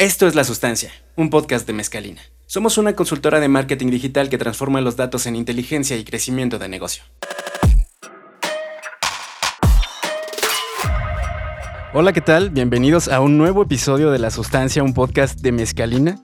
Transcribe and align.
Esto 0.00 0.26
es 0.26 0.34
La 0.34 0.44
Sustancia, 0.44 0.90
un 1.14 1.28
podcast 1.28 1.66
de 1.66 1.74
Mezcalina. 1.74 2.22
Somos 2.46 2.78
una 2.78 2.96
consultora 2.96 3.38
de 3.38 3.48
marketing 3.48 3.88
digital 3.90 4.30
que 4.30 4.38
transforma 4.38 4.80
los 4.80 4.96
datos 4.96 5.26
en 5.26 5.36
inteligencia 5.36 5.98
y 5.98 6.04
crecimiento 6.04 6.58
de 6.58 6.70
negocio. 6.70 7.02
Hola, 11.92 12.12
¿qué 12.12 12.20
tal? 12.20 12.50
Bienvenidos 12.50 13.08
a 13.08 13.20
un 13.20 13.36
nuevo 13.36 13.64
episodio 13.64 14.12
de 14.12 14.20
La 14.20 14.30
Sustancia, 14.30 14.84
un 14.84 14.94
podcast 14.94 15.40
de 15.40 15.50
Mezcalina. 15.50 16.20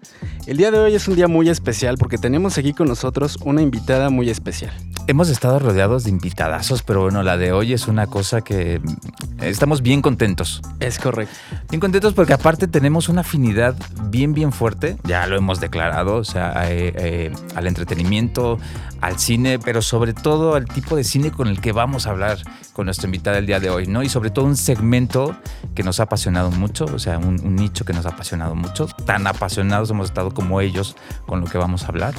El 0.47 0.59
día 0.59 0.71
de 0.71 0.79
hoy 0.79 0.95
es 0.95 1.09
un 1.09 1.17
día 1.17 1.27
muy 1.27 1.49
especial 1.49 1.97
porque 1.99 2.19
tenemos 2.19 2.57
aquí 2.57 2.73
con 2.73 2.87
nosotros 2.87 3.37
una 3.45 3.63
invitada 3.63 4.09
muy 4.09 4.31
especial. 4.31 4.73
Hemos 5.09 5.29
estado 5.29 5.59
rodeados 5.59 6.05
de 6.05 6.11
invitadazos, 6.11 6.85
pero 6.85 7.03
bueno, 7.03 7.25
la 7.25 7.37
de 7.37 7.51
hoy 7.51 7.73
es 7.73 7.89
una 7.89 8.07
cosa 8.07 8.43
que 8.43 8.79
mm, 8.79 9.43
estamos 9.43 9.83
bien 9.83 10.03
contentos. 10.03 10.63
Es 10.79 11.01
correcto. 11.01 11.35
Bien 11.69 11.81
contentos 11.81 12.15
porque 12.15 12.33
aparte 12.33 12.69
tenemos 12.69 13.09
una 13.09 13.23
afinidad 13.23 13.75
bien, 14.05 14.35
bien 14.35 14.53
fuerte, 14.53 14.97
ya 15.03 15.27
lo 15.27 15.37
hemos 15.37 15.59
declarado, 15.59 16.15
o 16.15 16.25
sea, 16.25 16.71
eh, 16.71 16.93
eh, 16.97 17.33
al 17.57 17.67
entretenimiento, 17.67 18.61
al 19.07 19.21
cine, 19.21 19.61
pero 19.61 19.83
sobre 19.83 20.15
todo 20.15 20.57
al 20.57 20.65
tipo 20.65 20.97
de 20.97 21.05
cine 21.05 21.31
con 21.31 21.47
el 21.47 21.61
que 21.61 21.71
vamos 21.71 22.07
a 22.07 22.11
hablar 22.11 22.39
con 22.73 22.87
nuestra 22.87 23.07
invitada 23.07 23.39
el 23.39 23.47
día 23.47 23.61
de 23.61 23.71
hoy, 23.71 23.87
¿no? 23.87 24.03
Y 24.03 24.09
sobre 24.09 24.31
todo 24.31 24.45
un 24.45 24.57
segmento 24.57 25.37
que 25.77 25.85
nos 25.85 26.01
ha 26.01 26.05
apasionado 26.05 26.51
mucho, 26.51 26.87
o 26.87 26.99
sea, 26.99 27.19
un, 27.19 27.41
un 27.41 27.55
nicho 27.55 27.85
que 27.85 27.93
nos 27.93 28.05
ha 28.05 28.11
apasionado 28.11 28.57
mucho. 28.57 28.87
Tan 29.05 29.27
apasionados 29.29 29.91
hemos 29.91 30.09
estado 30.09 30.33
como 30.33 30.61
ellos 30.61 30.97
con 31.25 31.41
lo 31.41 31.47
que 31.47 31.57
vamos 31.57 31.85
a 31.85 31.89
hablar. 31.89 32.15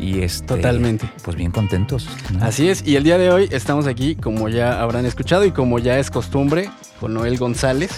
Y 0.00 0.20
este, 0.22 0.46
Totalmente. 0.46 1.08
Pues 1.22 1.36
bien 1.36 1.50
contentos. 1.50 2.08
¿no? 2.32 2.44
Así 2.44 2.70
es, 2.70 2.82
y 2.86 2.96
el 2.96 3.04
día 3.04 3.18
de 3.18 3.30
hoy 3.30 3.48
estamos 3.52 3.86
aquí, 3.86 4.16
como 4.16 4.48
ya 4.48 4.80
habrán 4.80 5.04
escuchado 5.04 5.44
y 5.44 5.50
como 5.50 5.78
ya 5.80 5.98
es 5.98 6.10
costumbre, 6.10 6.70
con 6.98 7.12
Noel 7.12 7.36
González. 7.36 7.90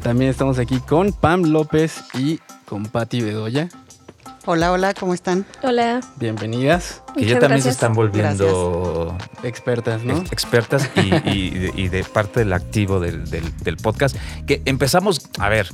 También 0.00 0.30
estamos 0.30 0.60
aquí 0.60 0.78
con 0.78 1.12
Pam 1.12 1.42
López 1.42 2.04
y 2.14 2.38
con 2.66 2.84
Patti 2.86 3.20
Bedoya. 3.20 3.68
Hola, 4.46 4.72
hola, 4.72 4.94
¿cómo 4.94 5.14
están? 5.14 5.46
Hola. 5.62 6.00
Bienvenidas, 6.16 7.02
que 7.14 7.26
ya 7.26 7.38
también 7.38 7.62
se 7.62 7.68
están 7.70 7.92
volviendo 7.94 9.16
expertas, 9.42 10.02
¿no? 10.04 10.18
ex- 10.18 10.32
expertas 10.32 10.90
y, 10.96 11.28
y 11.30 11.50
de- 11.50 11.72
y 11.76 11.88
de 11.88 12.04
parte 12.04 12.40
del 12.40 12.52
activo 12.52 13.00
del, 13.00 13.28
del- 13.30 13.56
del 13.58 13.76
podcast. 13.76 14.16
Que 14.46 14.62
empezamos, 14.64 15.28
a 15.38 15.48
ver, 15.48 15.68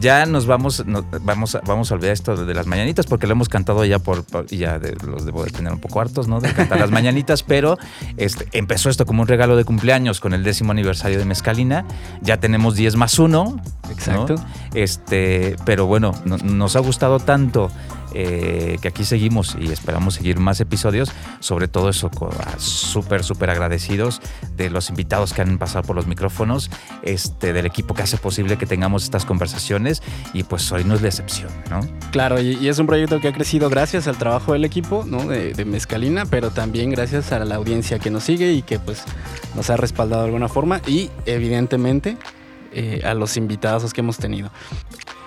ya 0.00 0.26
nos 0.26 0.46
vamos, 0.46 0.84
vamos, 1.22 1.54
a, 1.54 1.60
vamos 1.66 1.90
a 1.90 1.94
olvidar 1.94 2.12
esto 2.12 2.36
de 2.44 2.54
las 2.54 2.66
mañanitas 2.66 3.06
porque 3.06 3.26
lo 3.26 3.32
hemos 3.32 3.48
cantado 3.48 3.84
ya 3.84 3.98
por, 3.98 4.24
ya 4.46 4.78
de- 4.78 4.94
los 5.06 5.24
debo 5.26 5.44
de 5.44 5.50
tener 5.50 5.72
un 5.72 5.80
poco 5.80 6.00
hartos, 6.00 6.28
¿no? 6.28 6.40
De 6.40 6.52
cantar 6.52 6.78
las 6.78 6.90
mañanitas, 6.90 7.42
pero 7.42 7.76
este, 8.16 8.46
empezó 8.52 8.90
esto 8.90 9.06
como 9.06 9.22
un 9.22 9.28
regalo 9.28 9.56
de 9.56 9.64
cumpleaños 9.64 10.20
con 10.20 10.32
el 10.34 10.44
décimo 10.44 10.72
aniversario 10.72 11.18
de 11.18 11.24
Mezcalina. 11.24 11.84
Ya 12.22 12.38
tenemos 12.38 12.74
10 12.76 12.96
más 12.96 13.18
1. 13.18 13.60
Exacto. 13.90 14.34
Este, 14.74 15.56
pero 15.64 15.86
bueno, 15.86 16.14
no- 16.24 16.36
nos 16.38 16.76
ha 16.76 16.80
gustado 16.80 17.18
tanto 17.18 17.70
eh, 18.14 18.78
que 18.80 18.88
aquí 18.88 19.04
seguimos 19.04 19.56
y 19.58 19.70
esperamos 19.70 20.14
seguir 20.14 20.38
más 20.38 20.60
episodios. 20.60 21.10
Sobre 21.40 21.68
todo 21.68 21.88
eso, 21.88 22.10
súper, 22.58 23.24
súper 23.24 23.50
agradecidos 23.50 24.20
de 24.56 24.70
los 24.70 24.90
invitados 24.90 25.32
que 25.32 25.42
han 25.42 25.58
pasado 25.58 25.84
por 25.84 25.96
los 25.96 26.06
micrófonos, 26.06 26.70
este, 27.02 27.52
del 27.52 27.66
equipo 27.66 27.94
que 27.94 28.02
hace 28.02 28.16
posible 28.16 28.58
que 28.58 28.66
tengamos 28.66 29.04
estas 29.04 29.24
conversaciones 29.24 30.02
y 30.32 30.42
pues 30.42 30.70
hoy 30.72 30.84
no 30.84 30.94
es 30.94 31.02
la 31.02 31.08
excepción, 31.08 31.50
¿no? 31.70 31.80
Claro, 32.10 32.40
y, 32.40 32.56
y 32.56 32.68
es 32.68 32.78
un 32.78 32.86
proyecto 32.86 33.20
que 33.20 33.28
ha 33.28 33.32
crecido 33.32 33.68
gracias 33.68 34.08
al 34.08 34.16
trabajo 34.16 34.52
del 34.52 34.64
equipo, 34.64 35.04
¿no? 35.06 35.24
De, 35.24 35.52
de 35.52 35.64
Mezcalina, 35.64 36.24
pero 36.26 36.50
también 36.50 36.90
gracias 36.90 37.32
a 37.32 37.44
la 37.44 37.56
audiencia 37.56 37.98
que 37.98 38.10
nos 38.10 38.24
sigue 38.24 38.52
y 38.52 38.62
que 38.62 38.78
pues 38.78 39.04
nos 39.54 39.70
ha 39.70 39.76
respaldado 39.76 40.22
de 40.22 40.28
alguna 40.28 40.48
forma 40.48 40.80
y 40.86 41.10
evidentemente 41.26 42.16
eh, 42.72 43.02
a 43.04 43.14
los 43.14 43.36
invitados 43.36 43.92
que 43.92 44.00
hemos 44.00 44.18
tenido. 44.18 44.50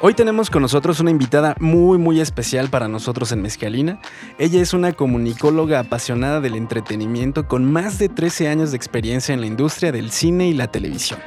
Hoy 0.02 0.14
tenemos 0.14 0.50
con 0.50 0.62
nosotros 0.62 1.00
una 1.00 1.12
invitada 1.12 1.56
muy 1.60 1.98
muy 1.98 2.20
especial 2.20 2.70
para 2.70 2.88
nosotros 2.88 3.32
en 3.32 3.42
Mezcalina. 3.42 4.00
Ella 4.40 4.62
es 4.62 4.74
una 4.74 4.94
comunicóloga 4.94 5.80
apasionada 5.80 6.42
del 6.42 6.56
entretenimiento 6.56 7.48
con 7.48 7.72
más 7.72 8.00
de 8.00 8.10
13 8.10 8.48
años 8.48 8.72
de 8.72 8.78
experiencia 8.78 9.34
en 9.34 9.42
la 9.42 9.48
industria 9.48 9.92
del 9.92 10.12
cine 10.12 10.48
y 10.48 10.54
la 10.54 10.68
televisión. 10.68 11.20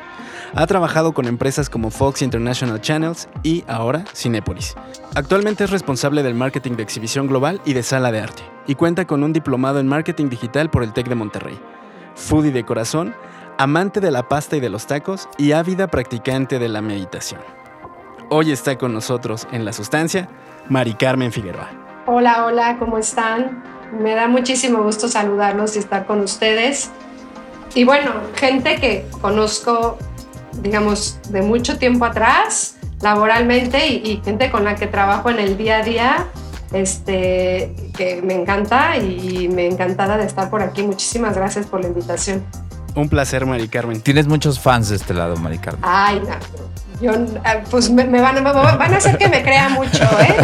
Ha 0.56 0.66
trabajado 0.68 1.14
con 1.14 1.26
empresas 1.26 1.68
como 1.68 1.90
Fox 1.90 2.22
International 2.22 2.80
Channels 2.80 3.28
y 3.42 3.64
ahora 3.66 4.04
Cinépolis. 4.14 4.74
Actualmente 5.16 5.64
es 5.64 5.70
responsable 5.70 6.22
del 6.22 6.34
marketing 6.34 6.72
de 6.72 6.84
exhibición 6.84 7.26
global 7.26 7.60
y 7.64 7.72
de 7.72 7.82
sala 7.82 8.12
de 8.12 8.20
arte, 8.20 8.42
y 8.68 8.76
cuenta 8.76 9.04
con 9.04 9.24
un 9.24 9.32
diplomado 9.32 9.80
en 9.80 9.88
marketing 9.88 10.28
digital 10.28 10.70
por 10.70 10.84
el 10.84 10.92
TEC 10.92 11.08
de 11.08 11.14
Monterrey. 11.16 11.58
Foodie 12.14 12.52
de 12.52 12.64
corazón, 12.64 13.14
amante 13.58 14.00
de 14.00 14.10
la 14.10 14.28
pasta 14.28 14.56
y 14.56 14.60
de 14.60 14.68
los 14.68 14.86
tacos 14.86 15.28
y 15.38 15.52
ávida 15.52 15.86
practicante 15.88 16.58
de 16.58 16.68
la 16.68 16.82
meditación. 16.82 17.40
Hoy 18.30 18.52
está 18.52 18.76
con 18.76 18.92
nosotros 18.92 19.46
en 19.52 19.64
La 19.64 19.72
Sustancia, 19.72 20.28
Mari 20.68 20.94
Carmen 20.94 21.30
Figueroa. 21.30 21.70
Hola, 22.06 22.46
hola, 22.46 22.76
¿cómo 22.78 22.98
están? 22.98 23.62
Me 24.00 24.14
da 24.14 24.28
muchísimo 24.28 24.82
gusto 24.82 25.08
saludarlos 25.08 25.76
y 25.76 25.78
estar 25.78 26.06
con 26.06 26.20
ustedes. 26.20 26.90
Y 27.74 27.84
bueno, 27.84 28.12
gente 28.34 28.76
que 28.76 29.06
conozco, 29.20 29.98
digamos, 30.62 31.18
de 31.30 31.42
mucho 31.42 31.78
tiempo 31.78 32.04
atrás, 32.04 32.76
laboralmente, 33.02 33.86
y, 33.88 33.96
y 34.04 34.22
gente 34.24 34.50
con 34.50 34.64
la 34.64 34.74
que 34.74 34.86
trabajo 34.86 35.30
en 35.30 35.38
el 35.38 35.56
día 35.56 35.78
a 35.78 35.82
día, 35.82 36.26
este, 36.72 37.74
que 37.96 38.20
me 38.22 38.34
encanta 38.34 38.96
y 38.96 39.48
me 39.48 39.66
encantada 39.66 40.16
de 40.16 40.24
estar 40.24 40.50
por 40.50 40.62
aquí. 40.62 40.82
Muchísimas 40.82 41.36
gracias 41.36 41.66
por 41.66 41.80
la 41.80 41.88
invitación. 41.88 42.44
Un 42.94 43.08
placer, 43.08 43.44
Mari 43.44 43.68
Carmen. 43.68 44.00
Tienes 44.00 44.26
muchos 44.26 44.60
fans 44.60 44.88
de 44.88 44.96
este 44.96 45.14
lado, 45.14 45.36
Mari 45.36 45.58
Carmen. 45.58 45.82
Ay, 45.84 46.20
no, 46.20 46.34
yo, 47.00 47.12
ah, 47.44 47.56
pues 47.70 47.90
me, 47.90 48.04
me 48.04 48.20
van, 48.20 48.36
me 48.36 48.52
van 48.52 48.94
a 48.94 48.96
hacer 48.96 49.18
que 49.18 49.28
me 49.28 49.42
crea 49.42 49.68
mucho, 49.68 50.02
¿eh? 50.20 50.36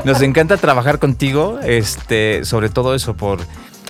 Nos 0.04 0.22
encanta 0.22 0.56
trabajar 0.56 0.98
contigo, 0.98 1.60
este, 1.62 2.44
sobre 2.44 2.70
todo 2.70 2.94
eso 2.94 3.14
por, 3.14 3.40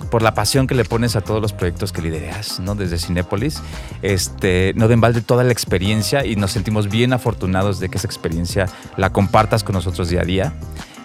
por 0.09 0.21
la 0.21 0.33
pasión 0.33 0.67
que 0.67 0.75
le 0.75 0.83
pones 0.83 1.15
a 1.15 1.21
todos 1.21 1.41
los 1.41 1.53
proyectos 1.53 1.93
que 1.93 2.01
lideras, 2.01 2.59
¿no? 2.59 2.75
Desde 2.75 2.97
Cinépolis. 2.97 3.61
Este, 4.01 4.73
no 4.75 4.87
de 4.89 4.95
embalde 4.95 5.21
toda 5.21 5.43
la 5.43 5.53
experiencia 5.53 6.25
y 6.25 6.35
nos 6.35 6.51
sentimos 6.51 6.89
bien 6.89 7.13
afortunados 7.13 7.79
de 7.79 7.89
que 7.89 7.97
esa 7.97 8.07
experiencia 8.07 8.67
la 8.97 9.11
compartas 9.11 9.63
con 9.63 9.73
nosotros 9.73 10.09
día 10.09 10.21
a 10.21 10.25
día. 10.25 10.53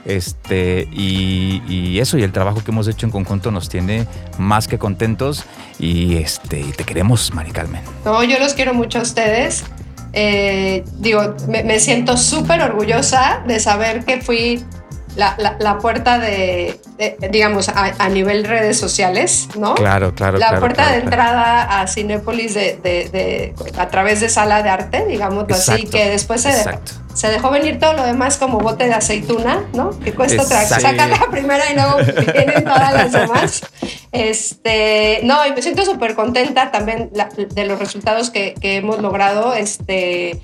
Este, 0.05 0.89
y, 0.93 1.63
y 1.69 2.01
eso, 2.01 2.17
y 2.19 2.23
el 2.23 2.33
trabajo 2.33 2.63
que 2.65 2.71
hemos 2.71 2.89
hecho 2.89 3.07
en 3.07 3.13
conjunto 3.13 3.51
nos 3.51 3.69
tiene 3.69 4.07
más 4.39 4.67
que 4.69 4.79
contentos. 4.79 5.45
Y 5.79 6.17
este, 6.17 6.61
y 6.61 6.73
te 6.73 6.85
queremos, 6.85 7.33
Mari 7.35 7.51
Carmen. 7.53 7.83
No, 8.05 8.23
yo 8.25 8.39
los 8.39 8.55
quiero 8.55 8.75
mucho 8.75 8.99
a 8.99 9.03
ustedes. 9.03 9.65
Eh, 10.13 10.85
digo, 10.99 11.37
me, 11.49 11.63
me 11.63 11.79
siento 11.79 12.17
súper 12.17 12.61
orgullosa 12.63 13.43
de 13.47 13.61
saber 13.61 14.05
que 14.05 14.21
fui 14.21 14.65
la, 15.17 15.35
la- 15.39 15.57
la 15.61 15.79
puerta 15.79 16.19
de, 16.19 16.81
de, 16.99 17.17
digamos, 17.31 17.69
a, 17.69 17.93
a 17.99 18.09
nivel 18.09 18.45
redes 18.45 18.79
sociales, 18.79 19.49
¿no? 19.59 19.75
Claro, 19.75 20.15
claro. 20.15 20.39
la 20.39 20.47
claro, 20.49 20.61
puerta 20.61 20.83
claro, 20.85 20.91
de 20.97 21.03
claro. 21.03 21.17
entrada 21.17 21.81
a 21.81 21.87
Cinépolis 21.87 22.55
de, 22.55 22.79
de- 22.83 23.09
de- 23.11 23.55
a 23.79 23.89
través 23.89 24.21
de 24.21 24.29
sala 24.29 24.63
de 24.63 24.71
arte, 24.71 25.05
digamos 25.07 25.45
así, 25.51 25.85
que 25.85 26.09
después 26.11 26.43
se, 26.43 26.51
Exacto. 26.51 26.93
Se 27.21 27.29
dejó 27.29 27.51
venir 27.51 27.79
todo 27.79 27.93
lo 27.93 28.03
demás 28.05 28.39
como 28.39 28.59
bote 28.61 28.87
de 28.87 28.95
aceituna, 28.95 29.65
¿no? 29.75 29.91
Que 30.01 30.15
cuesta 30.15 30.43
otra, 30.43 30.63
sacar 30.81 31.11
la 31.11 31.31
primera 31.31 31.65
y 31.71 31.75
luego 31.75 31.97
vienen 32.33 32.65
todas 32.65 32.95
las 32.95 33.13
demás. 33.13 33.63
Este, 34.11 35.21
no, 35.25 35.47
y 35.47 35.53
me 35.53 35.61
siento 35.61 35.85
súper 35.85 36.15
contenta 36.15 36.71
también 36.71 37.11
la- 37.13 37.29
de 37.29 37.65
los 37.67 37.79
resultados 37.79 38.31
que, 38.31 38.55
que 38.61 38.77
hemos 38.77 39.01
logrado. 39.01 39.53
Este, 39.55 40.41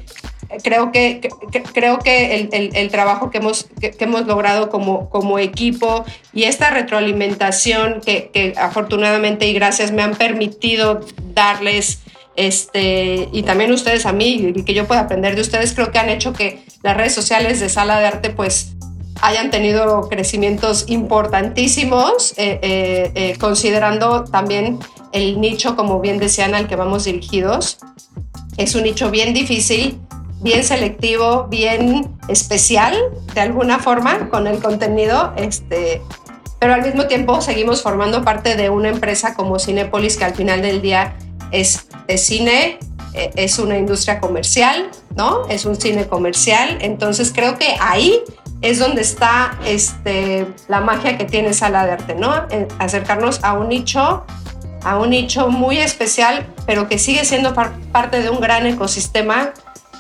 creo 0.63 0.93
que, 0.93 1.21
que- 1.51 1.63
creo 1.63 1.99
que 1.99 2.35
el, 2.37 2.49
el- 2.53 2.77
el 2.77 2.91
trabajo 2.91 3.31
que 3.31 3.39
hemos, 3.39 3.67
que, 3.81 3.91
que 3.93 4.05
hemos 4.05 4.27
logrado 4.27 4.69
como, 4.69 5.09
como 5.09 5.39
equipo 5.39 6.05
y 6.35 6.45
esta 6.45 6.71
retroalimentación 6.71 8.01
que, 8.05 8.31
que 8.33 8.53
afortunadamente 8.57 9.47
y 9.49 9.53
gracias 9.55 9.93
me 9.93 10.03
han 10.03 10.15
permitido 10.15 11.01
darles 11.35 12.01
este, 12.37 13.29
y 13.33 13.43
también 13.45 13.73
ustedes 13.73 14.05
a 14.05 14.13
mí 14.13 14.53
y 14.55 14.63
que 14.63 14.75
yo 14.75 14.87
pueda 14.87 15.01
aprender 15.01 15.35
de 15.37 15.41
ustedes, 15.41 15.73
creo 15.73 15.91
que 15.91 15.99
han 15.99 16.11
hecho 16.11 16.35
que 16.35 16.63
las 16.87 16.97
redes 16.97 17.17
sociales 17.17 17.59
de 17.59 17.69
Sala 17.69 17.99
de 17.99 18.07
Arte 18.07 18.31
pues 18.31 18.77
hayan 19.21 19.51
tenido 19.51 20.09
crecimientos 20.09 20.85
importantísimos, 20.87 22.33
eh, 22.37 22.61
eh, 22.63 23.13
eh, 23.17 23.37
considerando 23.41 24.23
también 24.23 24.79
el 25.11 25.41
nicho, 25.41 25.75
como 25.75 25.99
bien 25.99 26.19
decían, 26.19 26.55
al 26.55 26.69
que 26.69 26.77
vamos 26.77 27.05
dirigidos. 27.05 27.79
Es 28.57 28.77
un 28.77 28.85
nicho 28.85 29.11
bien 29.11 29.35
difícil, 29.35 29.99
bien 30.43 30.63
selectivo, 30.63 31.49
bien 31.49 32.17
especial, 32.29 32.97
de 33.35 33.41
alguna 33.41 33.81
forma, 33.81 34.29
con 34.29 34.47
el 34.47 34.61
contenido. 34.61 35.33
Este, 35.37 36.01
pero 36.61 36.75
al 36.75 36.83
mismo 36.83 37.09
tiempo 37.09 37.41
seguimos 37.41 37.83
formando 37.83 38.23
parte 38.23 38.55
de 38.55 38.71
una 38.71 38.91
empresa 38.91 39.35
como 39.35 39.59
Cinépolis, 39.59 40.17
que 40.17 40.25
al 40.25 40.37
final 40.37 40.63
del 40.63 40.83
día 40.83 41.17
es, 41.51 41.89
es 42.07 42.23
cine, 42.25 42.79
es 43.37 43.59
una 43.59 43.77
industria 43.77 44.21
comercial, 44.21 44.91
¿no? 45.17 45.47
Es 45.49 45.65
un 45.65 45.77
cine 45.77 46.07
comercial. 46.07 46.79
Entonces 46.81 47.33
creo 47.35 47.57
que 47.59 47.77
ahí 47.81 48.23
es 48.61 48.79
donde 48.79 49.03
está 49.03 49.59
este, 49.67 50.47
la 50.69 50.81
magia 50.81 51.17
que 51.19 51.25
tiene 51.25 51.53
Sala 51.53 51.85
de 51.87 51.93
Arte, 51.93 52.15
¿no? 52.15 52.35
Eh, 52.51 52.69
acercarnos 52.79 53.43
a 53.45 53.53
un 53.55 53.69
nicho 53.69 54.25
a 54.85 54.99
un 54.99 55.11
nicho 55.11 55.49
muy 55.49 55.79
especial, 55.79 56.47
pero 56.65 56.89
que 56.89 56.99
sigue 56.99 57.25
siendo 57.25 57.55
par- 57.55 57.73
parte 57.91 58.23
de 58.23 58.31
un 58.31 58.39
gran 58.41 58.67
ecosistema 58.67 59.53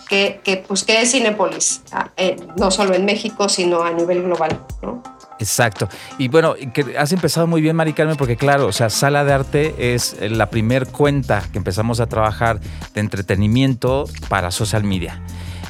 que, 0.08 0.40
que, 0.44 0.58
pues, 0.58 0.86
Cinépolis, 1.06 1.82
ah, 1.90 2.10
eh, 2.16 2.36
no 2.56 2.70
solo 2.70 2.94
en 2.94 3.04
México, 3.04 3.48
sino 3.48 3.82
a 3.82 3.90
nivel 3.90 4.22
global. 4.22 4.60
¿no? 4.82 5.02
Exacto. 5.38 5.88
Y 6.18 6.28
bueno, 6.28 6.54
que 6.72 6.96
has 6.98 7.12
empezado 7.12 7.46
muy 7.46 7.60
bien, 7.60 7.76
Mari 7.76 7.92
Carmen, 7.92 8.16
porque 8.16 8.36
claro, 8.36 8.66
o 8.66 8.72
sea, 8.72 8.90
Sala 8.90 9.24
de 9.24 9.32
Arte 9.32 9.94
es 9.94 10.16
la 10.20 10.50
primer 10.50 10.86
cuenta 10.86 11.42
que 11.52 11.58
empezamos 11.58 12.00
a 12.00 12.06
trabajar 12.06 12.60
de 12.94 13.00
entretenimiento 13.00 14.04
para 14.28 14.50
social 14.50 14.84
media 14.84 15.20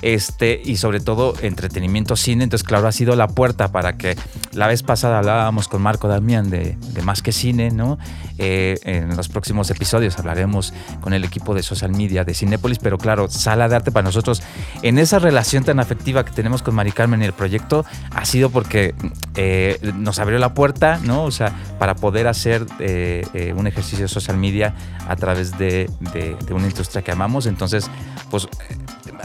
este, 0.03 0.61
y 0.65 0.77
sobre 0.77 1.01
todo 1.01 1.35
entretenimiento 1.41 2.17
cine. 2.17 2.45
Entonces, 2.45 2.67
claro, 2.67 2.89
ha 2.89 2.93
sido 2.93 3.17
la 3.17 3.29
puerta 3.29 3.69
para 3.69 3.97
que 3.97 4.17
la 4.53 4.67
vez 4.67 4.83
pasada 4.83 5.19
hablábamos 5.19 5.69
con 5.69 5.83
Marco 5.83 6.09
Damián 6.09 6.51
de, 6.51 6.77
Más 7.03 7.23
que 7.23 7.33
Cine, 7.33 7.71
¿no? 7.71 7.99
Eh, 8.39 8.79
en 8.83 9.17
los 9.17 9.29
próximos 9.29 9.71
episodios 9.71 10.19
hablaremos 10.19 10.75
con 11.01 11.13
el 11.13 11.25
equipo 11.25 11.55
de 11.55 11.63
social 11.63 11.91
media 11.93 12.25
de 12.25 12.35
Cinépolis, 12.35 12.79
pero 12.79 12.99
claro, 12.99 13.29
sala 13.29 13.69
de 13.69 13.77
arte 13.77 13.91
para 13.91 14.05
nosotros, 14.05 14.43
en 14.83 14.99
esa 14.99 15.19
relación 15.19 15.65
tan 15.65 15.81
afectiva 15.81 16.25
que 16.25 16.33
tenemos 16.33 16.63
con 16.63 16.75
Mari 16.75 16.93
Carmen 16.93 17.23
y 17.23 17.25
el 17.25 17.33
proyecto, 17.33 17.85
ha 18.11 18.25
sido 18.25 18.51
porque 18.51 18.95
eh, 19.35 19.79
nos 19.95 20.19
abrió 20.19 20.39
la 20.39 20.55
puerta, 20.55 20.99
¿no? 21.03 21.25
O 21.25 21.31
sea, 21.31 21.53
para 21.79 21.95
poder 21.95 22.27
hacer 22.27 22.67
eh, 22.81 23.55
un 23.57 23.67
ejercicio 23.67 24.05
de 24.05 24.09
social 24.09 24.37
media 24.37 24.75
a 25.09 25.17
través 25.17 25.57
de, 25.59 25.89
de 26.01 26.55
una 26.55 26.67
industria 26.67 27.03
que 27.03 27.13
amamos. 27.13 27.47
Entonces, 27.47 27.91
pues 28.31 28.49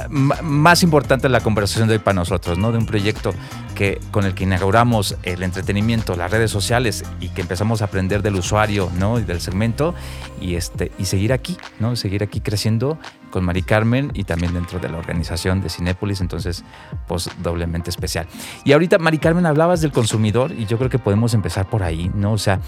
más 0.10 0.84
importante 0.84 1.30
la 1.30 1.42
conversación 1.42 1.88
de 1.88 1.96
hoy 1.96 2.00
para 2.00 2.16
nosotros, 2.16 2.58
¿no? 2.58 2.72
De 2.72 2.78
un 2.78 2.86
proyecto 2.86 3.34
que, 3.76 4.00
con 4.12 4.26
el 4.26 4.34
que 4.34 4.44
inauguramos 4.44 5.18
el 5.24 5.44
entretenimiento, 5.44 6.16
las 6.16 6.32
redes 6.32 6.52
sociales 6.52 7.04
y 7.20 7.30
que 7.30 7.42
empezamos 7.42 7.82
a 7.82 7.86
aprender 7.86 8.22
del 8.22 8.36
usuario, 8.36 8.92
¿no? 8.98 9.20
Y 9.20 9.24
del 9.24 9.42
segmento 9.42 9.94
y, 10.40 10.56
este, 10.56 10.92
y 11.00 11.06
seguir 11.06 11.34
aquí, 11.34 11.58
¿no? 11.80 11.96
Seguir 11.96 12.24
aquí 12.24 12.42
creciendo 12.42 12.98
con 13.32 13.44
Mari 13.44 13.64
Carmen 13.64 14.12
y 14.14 14.24
también 14.24 14.54
dentro 14.54 14.80
de 14.80 14.90
la 14.90 14.98
organización 14.98 15.62
de 15.62 15.70
Cinépolis, 15.70 16.22
entonces, 16.22 16.64
pues 17.08 17.30
doblemente 17.42 17.90
especial. 17.90 18.28
Y 18.64 18.74
ahorita, 18.74 18.98
Mari 18.98 19.18
Carmen, 19.18 19.46
hablabas 19.46 19.82
del 19.82 19.92
consumidor 19.92 20.52
y 20.52 20.66
yo 20.66 20.78
creo 20.78 20.90
que 20.90 21.00
podemos 21.00 21.34
empezar 21.34 21.70
por 21.70 21.84
ahí, 21.84 22.12
¿no? 22.14 22.34
O 22.34 22.38
sea, 22.38 22.60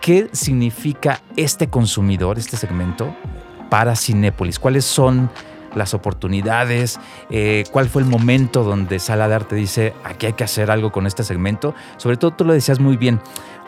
¿qué 0.00 0.28
significa 0.32 1.20
este 1.36 1.68
consumidor, 1.68 2.38
este 2.38 2.56
segmento 2.56 3.14
para 3.70 3.96
Cinépolis? 3.96 4.58
¿Cuáles 4.58 4.84
son 4.84 5.30
las 5.74 5.94
oportunidades, 5.94 6.98
eh, 7.30 7.64
cuál 7.70 7.88
fue 7.88 8.02
el 8.02 8.08
momento 8.08 8.64
donde 8.64 8.98
Sala 8.98 9.28
de 9.28 9.34
Arte 9.34 9.56
dice, 9.56 9.94
aquí 10.04 10.26
hay 10.26 10.32
que 10.32 10.44
hacer 10.44 10.70
algo 10.70 10.92
con 10.92 11.06
este 11.06 11.24
segmento. 11.24 11.74
Sobre 11.96 12.16
todo 12.16 12.32
tú 12.32 12.44
lo 12.44 12.52
decías 12.52 12.80
muy 12.80 12.96
bien, 12.96 13.20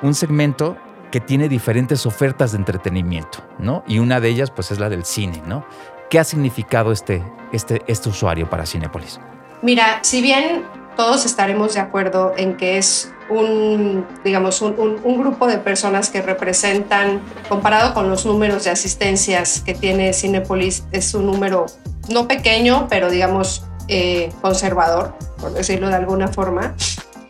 un 0.03 0.15
segmento 0.15 0.77
que 1.11 1.21
tiene 1.21 1.49
diferentes 1.49 2.07
ofertas 2.07 2.53
de 2.53 2.59
entretenimiento, 2.59 3.39
¿no? 3.59 3.85
Y 3.87 3.99
una 3.99 4.19
de 4.19 4.31
ellas 4.31 4.51
pues 4.51 4.71
es 4.71 4.79
la 4.79 4.89
del 4.89 5.05
cine, 5.05 5.43
¿no? 5.47 5.65
¿Qué 6.11 6.19
ha 6.19 6.25
significado 6.25 6.91
este, 6.93 7.23
este, 7.53 7.83
este 7.87 8.09
usuario 8.09 8.49
para 8.49 8.67
Cinépolis? 8.67 9.21
Mira, 9.63 10.01
si 10.03 10.23
bien 10.23 10.65
todos 10.97 11.25
estaremos 11.25 11.75
de 11.75 11.81
acuerdo 11.81 12.33
en 12.37 12.57
que 12.57 12.79
es 12.79 13.13
un, 13.31 14.07
digamos, 14.25 14.61
un, 14.63 15.19
grupo 15.19 15.47
de 15.47 15.59
personas 15.59 16.11
que 16.11 16.23
representan, 16.23 17.21
comparado 17.49 17.95
con 17.95 18.09
los 18.11 18.27
números 18.27 18.65
de 18.65 18.71
asistencias 18.71 19.63
que 19.65 19.75
tiene 19.75 20.13
Cinepolis, 20.13 20.85
es 20.93 21.15
un 21.15 21.27
número 21.27 21.67
no 22.09 22.29
pequeño, 22.29 22.87
pero 22.91 23.11
digamos 23.11 23.65
eh, 23.89 24.33
conservador, 24.41 25.15
por 25.39 25.53
decirlo 25.53 25.89
de 25.89 25.95
alguna 25.95 26.29
forma. 26.29 26.75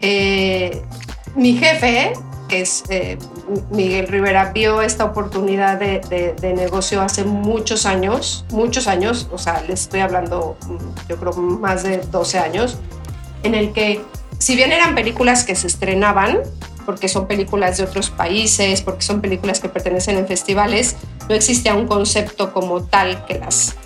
Eh, 0.00 0.82
mi 1.36 1.56
jefe, 1.56 2.12
que 2.48 2.62
es 2.62 2.84
eh, 2.88 3.18
Miguel 3.70 4.08
Rivera, 4.08 4.52
vio 4.52 4.82
esta 4.82 5.04
oportunidad 5.04 5.78
de, 5.78 6.34
negocio 6.54 7.00
hace 7.00 7.24
muchos 7.24 7.86
años, 7.86 8.44
muchos 8.50 8.88
años, 8.88 9.28
o 9.32 9.38
sea, 9.38 9.62
les 9.62 9.82
estoy 9.82 10.00
hablando, 10.00 10.56
mm, 10.66 11.08
yo 11.08 11.16
creo, 11.16 11.32
más 11.32 11.82
de 11.82 11.98
12 11.98 12.38
años, 12.38 12.78
en 13.42 13.54
el 13.54 13.72
que 13.72 14.00
si 14.42 14.56
bien 14.56 14.72
eran 14.72 14.96
películas 14.96 15.44
que 15.44 15.54
se 15.54 15.68
estrenaban, 15.68 16.40
porque 16.84 17.08
son 17.08 17.28
películas 17.28 17.76
de 17.76 17.84
otros 17.84 18.10
países, 18.10 18.82
porque 18.82 19.02
son 19.02 19.20
películas 19.20 19.60
que 19.60 19.68
pertenecen 19.68 20.18
en 20.18 20.26
festivales, 20.26 20.96
no 21.28 21.36
existía 21.36 21.74
un 21.74 21.86
concepto 21.86 22.52
como 22.52 22.82
tal 22.82 23.24
que 23.26 23.38
las, 23.38 23.76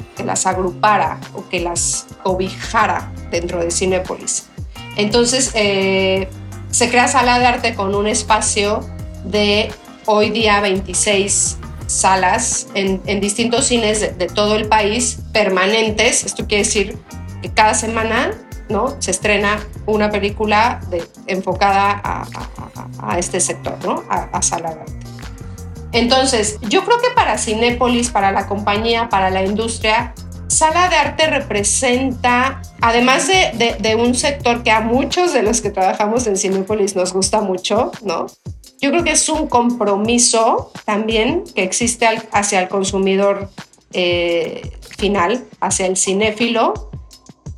agrupara 0.46 1.20
o 1.34 1.46
que 1.48 1.60
las 1.60 2.06
cobijara 2.22 3.12
dentro 3.30 3.60
de 3.60 3.70
Cinépolis. 3.70 4.46
Entonces, 4.96 5.50
eh, 5.54 6.28
se 6.70 6.88
crea 6.88 7.06
Sala 7.06 7.38
de 7.38 7.44
Arte 7.44 7.74
con 7.74 7.94
un 7.94 8.06
espacio 8.06 8.80
de 9.24 9.70
hoy 10.06 10.30
día 10.30 10.60
26 10.60 11.58
salas 11.86 12.68
en, 12.74 13.20
distintos 13.20 13.66
cines 13.66 14.00
de, 14.00 14.08
de, 14.08 14.26
todo 14.26 14.56
el 14.56 14.68
país 14.68 15.18
permanentes. 15.32 16.24
Esto 16.24 16.46
quiere 16.46 16.64
decir 16.64 16.98
que 17.42 17.50
cada 17.50 17.74
semana 17.74 18.32
¿no? 18.68 19.00
Se 19.00 19.10
estrena 19.10 19.58
una 19.86 20.10
película 20.10 20.80
enfocada 21.26 22.00
a, 23.00 23.18
este 23.18 23.40
sector, 23.40 23.76
¿no? 23.84 24.02
A, 24.08 24.42
sala 24.42 24.74
de 24.74 24.80
arte. 24.80 24.92
Entonces, 25.92 26.58
yo 26.62 26.84
creo 26.84 26.98
que 26.98 27.10
para 27.14 27.38
Cinépolis, 27.38 28.10
para 28.10 28.32
la 28.32 28.46
compañía, 28.46 29.08
para 29.08 29.30
la 29.30 29.44
industria, 29.44 30.14
sala 30.48 30.88
de 30.88 30.96
arte 30.96 31.26
representa, 31.26 32.60
además 32.80 33.28
de, 33.28 33.96
un 33.96 34.14
sector 34.14 34.62
que 34.62 34.70
a 34.70 34.80
muchos 34.80 35.32
de 35.32 35.42
los 35.42 35.60
que 35.60 35.70
trabajamos 35.70 36.26
en 36.26 36.36
Cinépolis 36.36 36.96
nos 36.96 37.12
gusta 37.12 37.40
mucho, 37.40 37.92
¿no? 38.02 38.26
Yo 38.80 38.90
creo 38.90 39.04
que 39.04 39.12
es 39.12 39.28
un 39.28 39.46
compromiso 39.46 40.70
también 40.84 41.44
que 41.54 41.62
existe 41.62 42.06
hacia 42.32 42.60
el 42.60 42.68
consumidor 42.68 43.48
eh, 43.92 44.78
final, 44.98 45.44
hacia 45.60 45.86
el 45.86 45.96
cinéfilo, 45.96 46.90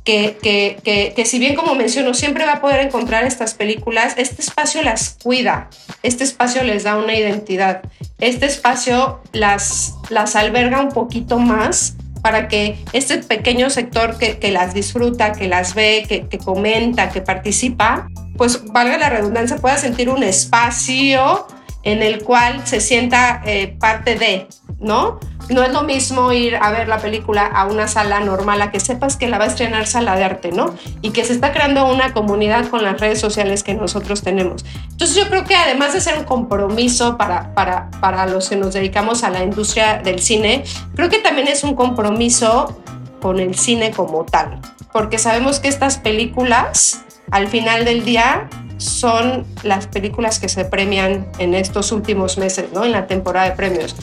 que, 0.03 1.13
que, 1.15 1.25
si 1.25 1.39
bien 1.39 1.55
como 1.55 1.75
menciono 1.75 2.13
siempre 2.13 2.45
va 2.45 2.53
a 2.53 2.61
poder 2.61 2.79
encontrar 2.79 3.25
estas 3.25 3.53
películas, 3.53 4.15
este 4.17 4.41
espacio 4.41 4.81
las 4.81 5.17
cuida, 5.21 5.69
este 6.03 6.23
espacio 6.23 6.63
les 6.63 6.83
da 6.83 6.97
una 6.97 7.15
identidad, 7.15 7.81
este 8.19 8.45
espacio 8.45 9.21
las, 9.33 9.95
las 10.09 10.35
alberga 10.35 10.81
un 10.81 10.89
poquito 10.89 11.37
más 11.37 11.95
para 12.21 12.47
que 12.47 12.77
este 12.91 13.19
pequeño 13.19 13.69
sector 13.69 14.17
que, 14.17 14.39
que 14.39 14.51
las 14.51 14.73
disfruta, 14.73 15.31
que 15.31 15.47
las 15.47 15.73
ve, 15.73 16.05
que, 16.07 16.27
que, 16.27 16.37
comenta, 16.37 17.09
que 17.09 17.21
participa, 17.21 18.07
pues 18.35 18.63
valga 18.65 18.97
la 18.97 19.09
redundancia, 19.09 19.57
pueda 19.57 19.77
sentir 19.77 20.09
un 20.09 20.23
espacio 20.23 21.47
en 21.83 22.03
el 22.03 22.23
cual 22.23 22.65
se 22.65 22.81
sienta 22.81 23.41
eh, 23.45 23.75
parte 23.79 24.15
de, 24.15 24.47
¿no? 24.79 25.19
No 25.49 25.63
es 25.63 25.73
lo 25.73 25.83
mismo 25.83 26.31
ir 26.31 26.55
a 26.55 26.71
ver 26.71 26.87
la 26.87 26.99
película 26.99 27.45
a 27.45 27.65
una 27.65 27.87
sala 27.87 28.19
normal, 28.19 28.61
a 28.61 28.71
que 28.71 28.79
sepas 28.79 29.17
que 29.17 29.27
la 29.27 29.37
va 29.37 29.45
a 29.45 29.47
estrenar 29.47 29.87
sala 29.87 30.15
de 30.15 30.23
arte, 30.23 30.51
¿no? 30.51 30.75
Y 31.01 31.09
que 31.09 31.25
se 31.25 31.33
está 31.33 31.51
creando 31.51 31.91
una 31.91 32.13
comunidad 32.13 32.67
con 32.69 32.83
las 32.83 32.99
redes 32.99 33.19
sociales 33.19 33.63
que 33.63 33.73
nosotros 33.73 34.21
tenemos. 34.21 34.63
Entonces 34.91 35.15
yo 35.15 35.27
creo 35.27 35.45
que 35.45 35.55
además 35.55 35.93
de 35.93 36.01
ser 36.01 36.17
un 36.19 36.23
compromiso 36.23 37.17
para, 37.17 37.53
para, 37.55 37.89
para 37.99 38.27
los 38.27 38.49
que 38.49 38.55
nos 38.55 38.73
dedicamos 38.73 39.23
a 39.23 39.29
la 39.31 39.43
industria 39.43 39.97
del 39.97 40.19
cine, 40.19 40.63
creo 40.95 41.09
que 41.09 41.19
también 41.19 41.47
es 41.47 41.63
un 41.63 41.75
compromiso 41.75 42.81
con 43.21 43.39
el 43.39 43.55
cine 43.55 43.91
como 43.91 44.23
tal, 44.23 44.61
porque 44.93 45.17
sabemos 45.17 45.59
que 45.59 45.67
estas 45.67 45.97
películas 45.97 47.03
al 47.31 47.47
final 47.47 47.85
del 47.85 48.05
día 48.05 48.49
son 48.77 49.45
las 49.63 49.87
películas 49.87 50.39
que 50.39 50.47
se 50.47 50.63
premian 50.63 51.27
en 51.37 51.53
estos 51.53 51.91
últimos 51.91 52.37
meses, 52.37 52.67
¿no? 52.73 52.85
En 52.85 52.93
la 52.93 53.07
temporada 53.07 53.49
de 53.49 53.55
premios 53.55 53.95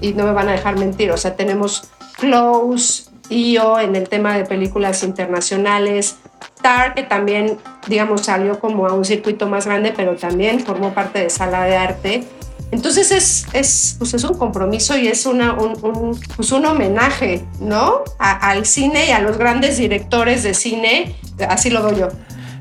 y 0.00 0.12
no 0.12 0.24
me 0.24 0.32
van 0.32 0.48
a 0.48 0.52
dejar 0.52 0.78
mentir, 0.78 1.10
o 1.10 1.16
sea, 1.16 1.36
tenemos 1.36 1.88
Close, 2.18 3.04
IO 3.28 3.80
en 3.80 3.96
el 3.96 4.08
tema 4.08 4.36
de 4.36 4.44
películas 4.44 5.02
internacionales, 5.02 6.16
Tar, 6.62 6.94
que 6.94 7.02
también, 7.02 7.58
digamos, 7.88 8.22
salió 8.22 8.58
como 8.58 8.86
a 8.86 8.92
un 8.92 9.04
circuito 9.04 9.48
más 9.48 9.66
grande, 9.66 9.92
pero 9.94 10.16
también 10.16 10.60
formó 10.60 10.94
parte 10.94 11.18
de 11.18 11.30
sala 11.30 11.64
de 11.64 11.76
arte. 11.76 12.24
Entonces 12.70 13.12
es, 13.12 13.46
es, 13.52 13.96
pues 13.98 14.14
es 14.14 14.24
un 14.24 14.36
compromiso 14.36 14.96
y 14.96 15.06
es 15.06 15.26
una, 15.26 15.52
un, 15.52 16.18
pues 16.36 16.50
un 16.52 16.66
homenaje, 16.66 17.44
¿no? 17.60 18.02
al 18.18 18.66
cine 18.66 19.06
y 19.08 19.10
a 19.10 19.20
los 19.20 19.38
grandes 19.38 19.76
directores 19.76 20.42
de 20.42 20.54
cine, 20.54 21.14
así 21.48 21.70
lo 21.70 21.82
doy 21.82 22.00
yo. 22.00 22.08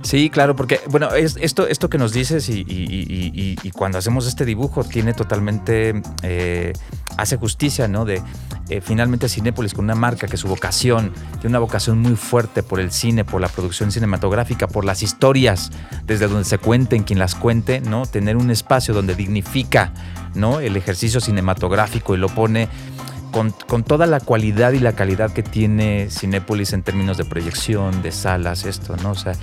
Sí, 0.04 0.30
claro, 0.30 0.56
porque, 0.56 0.82
bueno, 0.90 1.14
es, 1.16 1.38
esto, 1.40 1.66
esto 1.66 1.90
que 1.90 1.98
nos 1.98 2.12
dices 2.12 2.48
y, 2.50 3.56
cuando 3.74 3.98
hacemos 3.98 4.28
este 4.28 4.46
dibujo 4.46 4.84
tiene 4.84 5.14
totalmente, 5.14 6.02
eh, 6.22 6.74
hace 7.18 7.38
justicia, 7.38 7.88
¿no? 7.88 8.06
De 8.06 8.22
eh, 8.70 8.82
finalmente 8.82 9.30
Cinépolis 9.30 9.74
con 9.74 9.86
una 9.86 9.96
marca 9.96 10.28
que 10.28 10.38
su 10.38 10.48
vocación, 10.48 11.12
tiene 11.34 11.50
una 11.50 11.60
vocación 11.60 12.00
muy 12.00 12.16
fuerte 12.16 12.64
por 12.64 12.80
el 12.80 12.92
cine, 12.92 13.26
por 13.26 13.42
la 13.42 13.50
producción 13.50 13.92
cinematográfica, 13.92 14.68
por 14.68 14.86
las 14.86 15.04
historias, 15.04 15.72
desde 16.06 16.28
donde 16.28 16.46
se 16.46 16.58
cuenten, 16.58 17.04
quien 17.04 17.20
las 17.20 17.36
cuente, 17.36 17.82
¿no? 17.82 18.06
Tener 18.06 18.38
un 18.38 18.52
espacio 18.52 18.94
donde 18.94 19.16
dignifica, 19.16 19.94
¿no? 20.36 20.60
El 20.60 20.76
ejercicio 20.78 21.20
cinematográfico 21.20 22.16
y 22.16 22.18
lo 22.18 22.30
pone 22.30 22.70
con, 23.34 23.84
toda 23.84 24.06
la 24.06 24.20
cualidad 24.20 24.72
y 24.72 24.80
la 24.80 24.94
calidad 24.94 25.34
que 25.34 25.44
tiene 25.44 26.08
Cinépolis 26.10 26.72
en 26.72 26.84
términos 26.84 27.18
de 27.18 27.26
proyección, 27.26 28.02
de 28.02 28.12
salas, 28.12 28.64
esto, 28.66 28.96
¿no? 29.04 29.12
O 29.12 29.16
sea, 29.16 29.34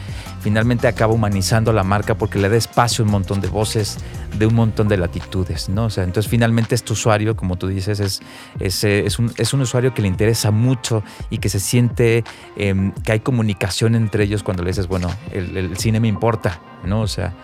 finalmente 0.40 0.88
acaba 0.88 1.12
humanizando 1.12 1.73
la 1.73 1.82
marca 1.82 2.14
porque 2.14 2.38
le 2.38 2.49
da 2.49 2.56
espacio 2.56 3.04
a 3.04 3.06
un 3.06 3.12
montón 3.12 3.40
de 3.40 3.49
voces 3.49 3.99
de 4.38 4.47
un 4.47 4.54
montón 4.54 4.88
de 4.88 4.97
latitudes, 4.97 5.68
¿no? 5.68 5.87
O 5.87 5.90
sea, 5.90 6.04
entonces 6.04 6.30
finalmente 6.30 6.75
este 6.75 6.92
usuario, 6.92 7.37
como 7.37 7.56
tú 7.56 7.66
dices, 7.66 8.00
es, 8.00 8.20
es, 8.59 8.85
es, 8.85 9.18
un, 9.18 9.32
es 9.37 9.52
un, 9.52 9.61
usuario 9.61 9.92
que 9.92 10.02
le 10.02 10.09
interesa 10.09 10.50
mucho 10.50 11.02
y 11.28 11.38
que 11.38 11.49
se 11.49 11.61
siente 11.61 12.25
eh, 12.56 12.92
que 13.04 13.12
hay 13.12 13.20
comunicación 13.20 13.94
entre 13.94 14.25
ellos 14.25 14.42
cuando 14.42 14.62
le 14.62 14.70
dices, 14.70 14.87
bueno, 14.87 15.09
el, 15.32 15.76
cine 15.76 16.00
me 16.00 16.09
importa, 16.09 16.61
¿no? 16.85 17.02
O 17.02 17.06
sea, 17.06 17.35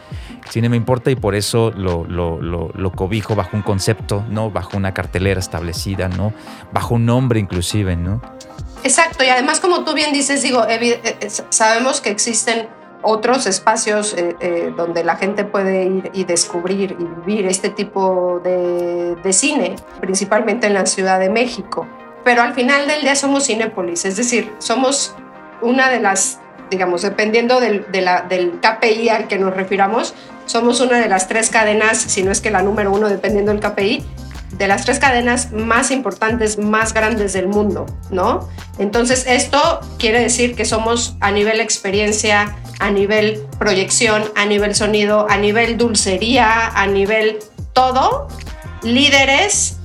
el 0.45 0.50
cine 0.50 0.69
me 0.69 0.76
importa 0.76 1.11
y 1.11 1.17
por 1.17 1.35
eso 1.35 1.73
lo, 1.76 2.05
lo, 2.07 2.93
cobijo 2.93 3.35
bajo 3.35 3.57
un 3.57 3.62
concepto, 3.62 4.25
¿no? 4.31 4.50
Bajo 4.50 4.76
una 4.76 4.95
cartelera 4.95 5.41
establecida, 5.41 6.09
¿no? 6.09 6.33
Bajo 6.73 6.95
un 6.95 7.07
nombre 7.07 7.40
inclusive, 7.40 7.97
¿no? 7.97 8.21
Exacto, 8.85 9.25
y 9.25 9.28
además 9.28 9.61
como 9.61 9.85
tú 9.85 9.95
bien 9.95 10.12
dices, 10.12 10.43
digo, 10.43 10.64
sabemos 11.50 12.00
que 12.00 12.11
existen 12.11 12.69
otros 13.02 13.47
espacios 13.47 14.14
eh, 14.14 14.37
eh, 14.40 14.73
donde 14.76 15.05
la 15.05 15.16
gente 15.16 15.45
puede 15.45 15.85
ir 15.85 16.11
y 16.12 16.25
descubrir 16.25 16.97
y 16.99 17.05
vivir 17.26 17.47
este 17.47 17.71
tipo 17.71 18.40
de, 18.43 19.16
de, 19.16 19.33
cine, 19.33 19.76
principalmente 20.00 20.66
en 20.66 20.75
la 20.75 20.87
Ciudad 20.87 21.21
de 21.21 21.31
México. 21.31 21.87
Pero 22.25 22.43
al 22.43 22.55
final 22.55 22.88
del 22.88 23.02
día 23.02 23.14
somos 23.14 23.47
Cinépolis, 23.47 24.05
es 24.05 24.16
decir, 24.16 24.52
somos 24.59 25.14
una 25.62 25.88
de 25.88 26.00
las, 26.00 26.40
digamos, 26.71 27.02
dependiendo 27.02 27.61
del, 27.61 27.87
de 27.93 28.00
la, 28.00 28.23
del 28.23 28.61
KPI 28.61 29.09
al 29.09 29.28
que 29.28 29.38
nos 29.38 29.55
refiramos, 29.55 30.14
somos 30.47 30.81
una 30.81 30.99
de 30.99 31.09
las 31.09 31.28
tres 31.28 31.50
cadenas, 31.50 31.99
si 31.99 32.23
no 32.23 32.33
es 32.33 32.40
que 32.40 32.50
la 32.50 32.62
número 32.62 32.93
uno, 32.93 33.09
dependiendo 33.09 33.52
del 33.52 33.61
KPI, 33.61 34.05
de 34.53 34.69
las 34.69 34.85
tres 34.85 34.99
cadenas 34.99 35.53
más 35.53 35.91
importantes, 35.91 36.59
más 36.59 36.95
grandes 36.95 37.33
del 37.33 37.49
mundo, 37.49 37.87
¿no? 38.11 38.49
Entonces, 38.79 39.25
esto 39.26 39.81
quiere 39.99 40.21
decir 40.21 40.55
que 40.55 40.65
somos 40.65 41.17
a 41.21 41.31
nivel 41.31 41.61
experiencia, 41.61 42.57
a 42.79 42.91
nivel 42.91 43.43
proyección, 43.59 44.25
a 44.35 44.47
nivel 44.47 44.75
sonido, 44.75 45.26
a 45.29 45.37
nivel 45.37 45.76
dulcería, 45.76 46.69
a 46.69 46.87
nivel 46.87 47.38
todo, 47.73 48.29
líderes, 48.83 49.76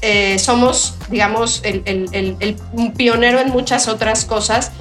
eh, 0.00 0.38
somos, 0.38 0.94
digamos, 1.08 1.60
el, 1.64 1.82
el, 1.84 2.56
pionero 2.92 3.40
en 3.40 3.50
muchas 3.50 3.88
otras 3.88 4.24
cosas. 4.24 4.72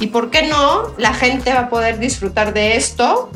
¿Y 0.00 0.08
por 0.08 0.30
qué 0.30 0.46
no? 0.48 0.94
La 0.96 1.14
gente 1.14 1.52
va 1.52 1.60
a 1.60 1.68
poder 1.68 1.98
disfrutar 1.98 2.54
de 2.54 2.76
esto, 2.76 3.30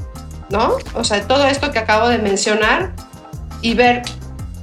¿no? 0.48 0.76
O 0.94 1.04
sea, 1.04 1.26
todo 1.26 1.46
esto 1.46 1.70
que 1.70 1.78
acabo 1.78 2.08
de 2.08 2.18
mencionar 2.18 2.92
y 3.60 3.74
ver 3.74 4.02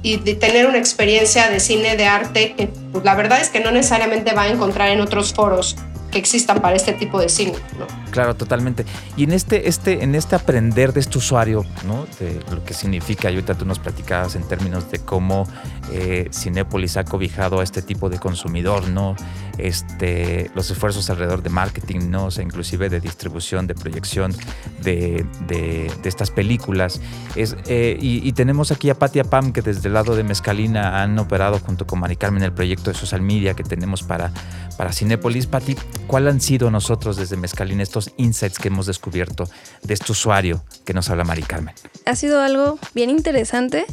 y 0.04 0.18
de 0.18 0.34
tener 0.34 0.66
una 0.66 0.76
experiencia 0.76 1.48
de 1.48 1.58
cine, 1.58 1.96
de 1.96 2.04
arte, 2.04 2.54
que 2.54 2.68
pues, 2.92 3.04
la 3.04 3.14
verdad 3.14 3.40
es 3.40 3.48
que 3.48 3.60
no 3.60 3.72
necesariamente 3.72 4.34
va 4.34 4.42
a 4.42 4.48
encontrar 4.48 4.90
en 4.90 5.00
otros 5.00 5.32
foros 5.32 5.76
que 6.12 6.18
existan 6.18 6.60
para 6.60 6.76
este 6.76 6.92
tipo 6.92 7.18
de 7.18 7.30
cine. 7.30 7.54
¿no? 7.78 7.86
Claro, 8.10 8.36
totalmente. 8.36 8.84
Y 9.16 9.24
en 9.24 9.32
este, 9.32 9.66
este, 9.66 10.04
en 10.04 10.14
este 10.14 10.36
aprender 10.36 10.92
de 10.92 11.00
este 11.00 11.16
usuario, 11.16 11.64
¿no? 11.86 12.06
de 12.20 12.38
lo 12.54 12.62
que 12.64 12.74
significa, 12.74 13.30
y 13.30 13.34
ahorita 13.34 13.54
tú 13.54 13.64
nos 13.64 13.78
platicabas 13.78 14.36
en 14.36 14.46
términos 14.46 14.90
de 14.90 14.98
cómo 14.98 15.48
eh, 15.90 16.28
Cinépolis 16.32 16.98
ha 16.98 17.04
cobijado 17.04 17.60
a 17.60 17.64
este 17.64 17.80
tipo 17.80 18.10
de 18.10 18.18
consumidor, 18.18 18.86
¿no? 18.88 19.16
Este, 19.58 20.50
los 20.54 20.70
esfuerzos 20.70 21.08
alrededor 21.10 21.42
de 21.42 21.50
marketing, 21.50 22.10
¿no? 22.10 22.26
O 22.26 22.30
sea, 22.30 22.44
inclusive 22.44 22.88
de 22.88 23.00
distribución, 23.00 23.66
de 23.66 23.74
proyección 23.74 24.34
de, 24.82 25.26
de, 25.46 25.90
de 26.02 26.08
estas 26.08 26.30
películas. 26.30 27.00
Es, 27.36 27.56
eh, 27.66 27.96
y, 28.00 28.26
y, 28.26 28.32
tenemos 28.32 28.72
aquí 28.72 28.90
a 28.90 28.94
Patia 28.94 29.24
Pam, 29.24 29.52
que 29.52 29.62
desde 29.62 29.88
el 29.88 29.94
lado 29.94 30.16
de 30.16 30.24
Mezcalina 30.24 31.02
han 31.02 31.18
operado 31.18 31.58
junto 31.58 31.86
con 31.86 32.00
Mari 32.00 32.16
Carmen 32.16 32.42
el 32.42 32.52
proyecto 32.52 32.90
de 32.90 32.96
social 32.96 33.22
media 33.22 33.54
que 33.54 33.62
tenemos 33.62 34.02
para, 34.02 34.32
para 34.76 34.92
Cinépolis. 34.92 35.46
Pati, 35.46 35.76
¿cuál 36.06 36.28
han 36.28 36.40
sido 36.40 36.70
nosotros 36.70 37.16
desde 37.16 37.36
Mezcalina 37.36 37.82
estos 37.82 38.12
insights 38.16 38.58
que 38.58 38.68
hemos 38.68 38.86
descubierto 38.86 39.48
de 39.82 39.94
este 39.94 40.12
usuario 40.12 40.64
que 40.84 40.94
nos 40.94 41.10
habla 41.10 41.24
Mari 41.24 41.42
Carmen? 41.42 41.74
Ha 42.06 42.16
sido 42.16 42.40
algo 42.40 42.78
bien 42.94 43.10
interesante. 43.10 43.84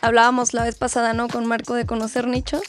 Hablábamos 0.00 0.54
la 0.54 0.64
vez 0.64 0.76
pasada, 0.76 1.12
¿no? 1.12 1.28
Con 1.28 1.46
Marco 1.46 1.74
de 1.74 1.86
conocer 1.86 2.26
nichos. 2.26 2.62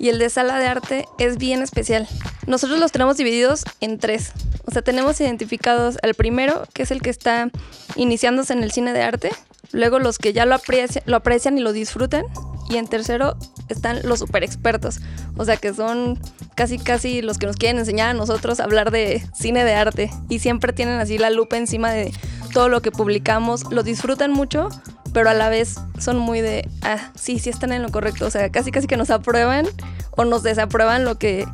Y 0.00 0.08
el 0.08 0.18
de 0.18 0.30
sala 0.30 0.58
de 0.58 0.66
arte 0.66 1.04
es 1.18 1.36
bien 1.36 1.60
especial. 1.60 2.08
Nosotros 2.46 2.80
los 2.80 2.90
tenemos 2.90 3.18
divididos 3.18 3.64
en 3.82 3.98
tres. 3.98 4.32
O 4.64 4.70
sea, 4.70 4.80
tenemos 4.80 5.20
identificados 5.20 5.98
el 6.00 6.14
primero, 6.14 6.66
que 6.72 6.84
es 6.84 6.90
el 6.90 7.02
que 7.02 7.10
está 7.10 7.50
iniciándose 7.96 8.54
en 8.54 8.62
el 8.62 8.72
cine 8.72 8.94
de 8.94 9.02
arte. 9.02 9.30
Luego 9.72 9.98
los 9.98 10.16
que 10.16 10.32
ya 10.32 10.46
lo 10.46 10.54
aprecian, 10.54 11.58
y 11.58 11.60
lo 11.60 11.74
disfrutan. 11.74 12.24
Y 12.70 12.78
en 12.78 12.88
tercero 12.88 13.36
están 13.68 14.00
los 14.02 14.20
super 14.20 14.42
expertos. 14.42 15.00
O 15.36 15.44
sea, 15.44 15.58
que 15.58 15.74
son 15.74 16.18
casi 16.54 16.78
casi 16.78 17.20
los 17.20 17.36
que 17.36 17.44
nos 17.44 17.56
quieren 17.56 17.78
enseñar 17.78 18.08
a 18.08 18.14
nosotros 18.14 18.58
a 18.58 18.64
hablar 18.64 18.90
de 18.90 19.22
cine 19.34 19.64
de 19.64 19.74
arte. 19.74 20.10
Y 20.30 20.38
siempre 20.38 20.72
tienen 20.72 20.98
así 20.98 21.18
la 21.18 21.28
lupa 21.28 21.58
encima 21.58 21.90
de 21.90 22.10
todo 22.54 22.70
lo 22.70 22.80
que 22.80 22.90
publicamos. 22.90 23.70
Lo 23.70 23.82
disfrutan 23.82 24.32
mucho, 24.32 24.70
pero 25.10 25.30
a 25.30 25.34
la 25.34 25.48
vez 25.48 25.76
son 25.98 26.18
muy 26.18 26.40
de, 26.40 26.68
ah, 26.82 27.10
sí, 27.14 27.38
sí 27.38 27.50
están 27.50 27.72
en 27.72 27.82
lo 27.82 27.90
correcto. 27.90 28.26
O 28.26 28.30
sea, 28.30 28.50
casi 28.50 28.70
casi 28.70 28.86
que 28.86 28.96
nos 28.96 29.10
aprueban 29.10 29.66
o 30.12 30.24
nos 30.24 30.42
desaprueban 30.42 31.04
lo 31.04 31.18
que, 31.18 31.46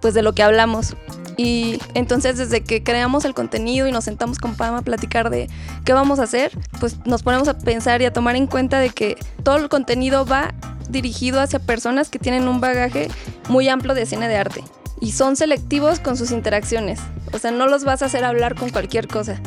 pues 0.00 0.14
de 0.14 0.22
lo 0.22 0.34
que 0.34 0.42
hablamos. 0.42 0.96
Y 1.36 1.78
entonces 1.94 2.36
desde 2.36 2.62
que 2.62 2.82
creamos 2.82 3.24
el 3.24 3.34
contenido 3.34 3.86
y 3.86 3.92
nos 3.92 4.04
sentamos 4.04 4.38
con 4.38 4.54
Pam 4.54 4.74
a 4.74 4.82
platicar 4.82 5.30
de 5.30 5.48
qué 5.84 5.92
vamos 5.92 6.18
a 6.18 6.24
hacer, 6.24 6.52
pues 6.78 6.98
nos 7.06 7.22
ponemos 7.22 7.48
a 7.48 7.58
pensar 7.58 8.02
y 8.02 8.04
a 8.04 8.12
tomar 8.12 8.36
en 8.36 8.46
cuenta 8.46 8.78
de 8.78 8.90
que 8.90 9.16
todo 9.42 9.56
el 9.56 9.68
contenido 9.68 10.26
va 10.26 10.54
dirigido 10.90 11.40
hacia 11.40 11.58
personas 11.58 12.10
que 12.10 12.18
tienen 12.18 12.48
un 12.48 12.60
bagaje 12.60 13.08
muy 13.48 13.68
amplio 13.68 13.94
de 13.94 14.04
cine 14.04 14.28
de 14.28 14.36
arte. 14.36 14.62
Y 15.00 15.12
son 15.12 15.36
selectivos 15.36 15.98
con 15.98 16.16
sus 16.16 16.30
interacciones. 16.30 17.00
O 17.32 17.38
sea, 17.38 17.50
no 17.50 17.66
los 17.66 17.84
vas 17.84 18.02
a 18.02 18.06
hacer 18.06 18.24
hablar 18.24 18.54
con 18.54 18.70
cualquier 18.70 19.08
cosa 19.08 19.40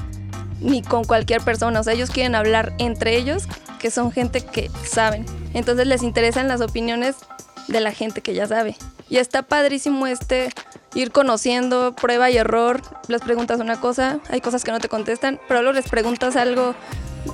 ni 0.60 0.82
con 0.82 1.04
cualquier 1.04 1.42
persona. 1.42 1.80
O 1.80 1.84
sea, 1.84 1.94
ellos 1.94 2.10
quieren 2.10 2.36
hablar 2.36 2.74
entre 2.78 3.18
ellos, 3.18 3.44
que 3.80 3.92
son 3.92 4.12
gente 4.12 4.42
que 4.42 4.70
saben. 4.84 5.26
Entonces 5.54 5.88
les 5.88 6.04
interesan 6.04 6.48
las 6.48 6.62
opiniones 6.62 7.16
de 7.68 7.80
la 7.80 7.92
gente 7.92 8.22
que 8.22 8.34
ya 8.34 8.48
sabe. 8.48 8.78
Y 9.10 9.18
está 9.18 9.44
padrísimo 9.44 10.08
este 10.08 10.50
ir 10.96 11.12
conociendo, 11.12 11.94
prueba 11.94 12.32
y 12.32 12.38
error. 12.38 12.82
Les 13.08 13.22
preguntas 13.22 13.60
una 13.60 13.80
cosa, 13.80 14.20
hay 14.30 14.42
cosas 14.42 14.64
que 14.64 14.72
no 14.72 14.80
te 14.80 14.90
contestan, 14.90 15.40
pero 15.48 15.62
luego 15.62 15.76
les 15.76 15.90
preguntas 15.90 16.36
algo, 16.36 16.74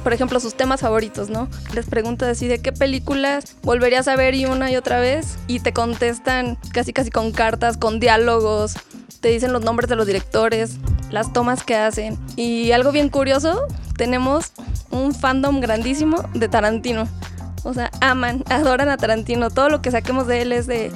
por 0.04 0.14
ejemplo, 0.14 0.40
sus 0.40 0.56
temas 0.56 0.82
favoritos, 0.82 1.30
¿no? 1.30 1.48
Les 1.74 1.86
preguntas 1.86 2.28
así 2.28 2.48
de 2.48 2.62
qué 2.62 2.72
películas 2.72 3.56
volverías 3.62 4.08
a 4.08 4.16
ver 4.16 4.36
y 4.36 4.46
una 4.46 4.72
y 4.72 4.76
otra 4.76 5.00
vez 5.00 5.38
y 5.48 5.60
te 5.60 5.72
contestan 5.72 6.58
casi 6.74 6.92
casi 6.92 7.12
con 7.12 7.32
cartas, 7.32 7.78
con 7.78 8.00
diálogos, 8.00 8.76
te 9.22 9.30
dicen 9.30 9.54
los 9.54 9.64
nombres 9.64 9.90
de 9.90 9.96
los 9.96 10.08
directores, 10.08 10.78
las 11.12 11.32
tomas 11.32 11.64
que 11.64 11.76
hacen. 11.76 12.18
Y 12.36 12.72
algo 12.72 12.92
bien 12.92 13.10
curioso, 13.10 13.66
tenemos 13.96 14.52
un 14.90 15.14
fandom 15.14 15.60
grandísimo 15.62 16.28
de 16.34 16.50
Tarantino. 16.50 17.08
O 17.64 17.74
sea, 17.74 17.92
aman, 18.02 18.44
adoran 18.50 18.90
a 18.90 18.98
Tarantino. 18.98 19.50
Todo 19.50 19.70
lo 19.70 19.82
que 19.82 19.92
saquemos 19.92 20.28
de 20.28 20.42
él 20.42 20.52
es 20.52 20.68
de... 20.68 20.92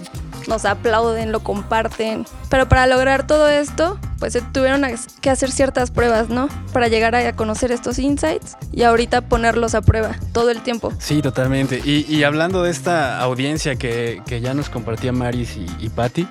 Nos 0.48 0.64
aplauden, 0.66 1.32
lo 1.32 1.40
comparten. 1.40 2.24
Pero 2.52 2.70
para 2.70 2.86
lograr 2.86 3.26
todo 3.26 3.50
esto, 3.50 4.00
pues 4.20 4.34
se 4.34 4.42
tuvieron 4.42 4.84
que 5.20 5.32
hacer 5.32 5.52
ciertas 5.52 5.90
pruebas, 5.90 6.30
¿no? 6.30 6.50
Para 6.72 6.88
llegar 6.88 7.16
a 7.16 7.36
conocer 7.36 7.72
estos 7.72 7.98
insights 7.98 8.56
y 8.72 8.84
ahorita 8.84 9.22
ponerlos 9.22 9.74
a 9.74 9.82
prueba 9.82 10.16
todo 10.34 10.52
el 10.52 10.62
tiempo. 10.62 10.94
Sí, 11.00 11.24
totalmente. 11.24 11.82
Y, 11.84 12.06
y 12.08 12.24
hablando 12.24 12.62
de 12.62 12.70
esta 12.70 13.20
audiencia 13.22 13.76
que, 13.76 14.22
que, 14.28 14.40
ya 14.40 14.54
nos 14.54 14.70
compartía 14.70 15.12
Maris 15.12 15.58
y, 15.58 15.66
y 15.84 15.90
Patti, 15.90 16.28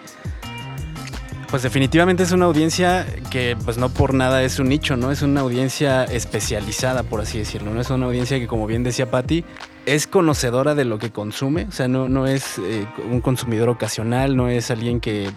pues 1.55 1.63
definitivamente 1.63 2.25
es 2.25 2.33
una 2.33 2.47
audiencia 2.47 3.07
que 3.31 3.57
pues 3.65 3.79
no 3.79 3.89
por 3.89 4.13
nada 4.13 4.43
es 4.43 4.59
un 4.59 4.69
nicho, 4.69 4.97
¿no? 4.97 5.13
Es 5.13 5.23
una 5.23 5.43
audiencia 5.43 6.03
especializada, 6.03 7.05
por 7.05 7.21
así 7.21 7.39
decirlo, 7.39 7.73
¿no? 7.73 7.81
Es 7.81 7.91
una 7.91 8.07
audiencia 8.07 8.41
que, 8.41 8.49
como 8.49 8.67
bien 8.67 8.83
decía 8.83 9.09
Patti, 9.09 9.45
es 9.87 10.09
conocedora 10.09 10.75
de 10.75 10.85
lo 10.85 10.99
que 10.99 11.13
consume, 11.13 11.67
o 11.67 11.71
sea, 11.71 11.87
no, 11.87 12.09
no 12.09 12.27
es 12.27 12.59
eh, 12.59 12.89
un 13.09 13.21
consumidor 13.21 13.69
ocasional, 13.69 14.37
no 14.37 14.49
es 14.49 14.73
alguien 14.73 14.99
que 14.99 15.31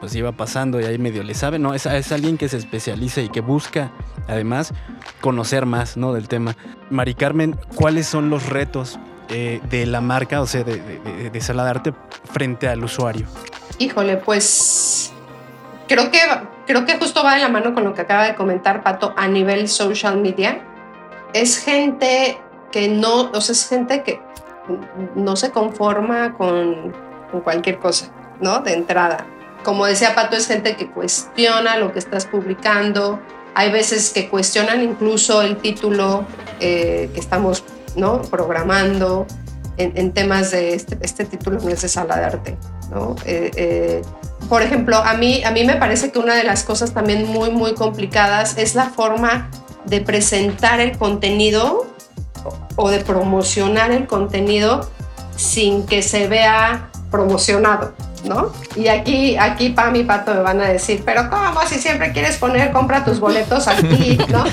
pues 0.00 0.12
iba 0.16 0.32
pasando 0.32 0.80
y 0.80 0.86
ahí 0.86 0.98
medio 0.98 1.22
le 1.22 1.34
sabe, 1.34 1.60
no, 1.60 1.72
es, 1.72 1.86
es 1.86 2.10
alguien 2.10 2.36
que 2.36 2.48
se 2.48 2.56
especializa 2.56 3.20
y 3.20 3.28
que 3.28 3.40
busca 3.40 3.92
además 4.26 4.74
conocer 5.20 5.66
más, 5.66 5.96
¿no? 5.96 6.12
Del 6.12 6.26
tema. 6.26 6.56
Mari 6.90 7.14
Carmen, 7.14 7.56
¿cuáles 7.76 8.08
son 8.08 8.28
los 8.28 8.48
retos 8.48 8.98
eh, 9.28 9.60
de 9.70 9.86
la 9.86 10.00
marca, 10.00 10.40
o 10.40 10.48
sea, 10.48 10.64
de, 10.64 10.80
de, 10.80 11.30
de 11.30 11.40
Sala 11.40 11.62
de 11.62 11.70
Arte 11.70 11.94
frente 12.24 12.66
al 12.66 12.82
usuario? 12.82 13.28
Híjole, 13.78 14.16
pues 14.16 15.12
creo 15.90 16.12
que, 16.12 16.20
creo 16.68 16.84
que 16.86 16.98
justo 16.98 17.24
va 17.24 17.34
de 17.34 17.40
la 17.40 17.48
mano 17.48 17.74
con 17.74 17.82
lo 17.82 17.94
que 17.94 18.02
acaba 18.02 18.24
de 18.24 18.36
comentar 18.36 18.84
Pato 18.84 19.12
a 19.16 19.26
nivel 19.26 19.68
social 19.68 20.18
media. 20.18 20.64
Es 21.32 21.58
gente 21.58 22.38
que 22.70 22.88
no, 22.88 23.30
o 23.32 23.40
sea, 23.40 23.52
es 23.52 23.68
gente 23.68 24.04
que 24.04 24.20
no 25.16 25.34
se 25.34 25.50
conforma 25.50 26.34
con, 26.34 26.94
con 27.32 27.40
cualquier 27.40 27.80
cosa, 27.80 28.12
¿no? 28.40 28.60
De 28.60 28.72
entrada. 28.74 29.26
Como 29.64 29.84
decía 29.84 30.14
Pato, 30.14 30.36
es 30.36 30.46
gente 30.46 30.76
que 30.76 30.88
cuestiona 30.88 31.76
lo 31.76 31.92
que 31.92 31.98
estás 31.98 32.24
publicando. 32.24 33.20
Hay 33.56 33.72
veces 33.72 34.10
que 34.10 34.28
cuestionan 34.28 34.82
incluso 34.82 35.42
el 35.42 35.56
título 35.56 36.24
eh, 36.60 37.10
que 37.12 37.18
estamos 37.18 37.64
¿no? 37.96 38.22
programando 38.22 39.26
en, 39.76 39.92
en 39.96 40.12
temas 40.12 40.52
de 40.52 40.74
este, 40.74 40.96
este 41.02 41.24
título 41.24 41.58
no 41.58 41.68
es 41.68 41.82
de 41.82 41.88
sala 41.88 42.16
de 42.16 42.24
arte. 42.24 42.58
¿No? 42.90 43.16
Eh, 43.24 43.50
eh, 43.56 44.02
por 44.48 44.62
ejemplo, 44.62 44.96
a 44.96 45.14
mí, 45.14 45.42
a 45.44 45.50
mí 45.50 45.64
me 45.64 45.76
parece 45.76 46.10
que 46.10 46.18
una 46.18 46.34
de 46.34 46.44
las 46.44 46.64
cosas 46.64 46.92
también 46.92 47.26
muy, 47.28 47.50
muy 47.50 47.74
complicadas 47.74 48.58
es 48.58 48.74
la 48.74 48.86
forma 48.86 49.50
de 49.84 50.00
presentar 50.00 50.80
el 50.80 50.96
contenido 50.98 51.86
o 52.76 52.90
de 52.90 53.00
promocionar 53.00 53.90
el 53.90 54.06
contenido 54.06 54.90
sin 55.36 55.86
que 55.86 56.02
se 56.02 56.28
vea 56.28 56.90
promocionado, 57.10 57.92
¿no? 58.24 58.52
Y 58.76 58.88
aquí, 58.88 59.36
aquí 59.36 59.70
Pam 59.70 59.96
y 59.96 60.04
Pato 60.04 60.34
me 60.34 60.40
van 60.40 60.60
a 60.60 60.68
decir, 60.68 61.02
pero 61.04 61.28
¿cómo? 61.28 61.60
Si 61.66 61.76
siempre 61.76 62.12
quieres 62.12 62.36
poner, 62.36 62.72
compra 62.72 63.04
tus 63.04 63.20
boletos 63.20 63.68
aquí, 63.68 64.18
¿no? 64.28 64.44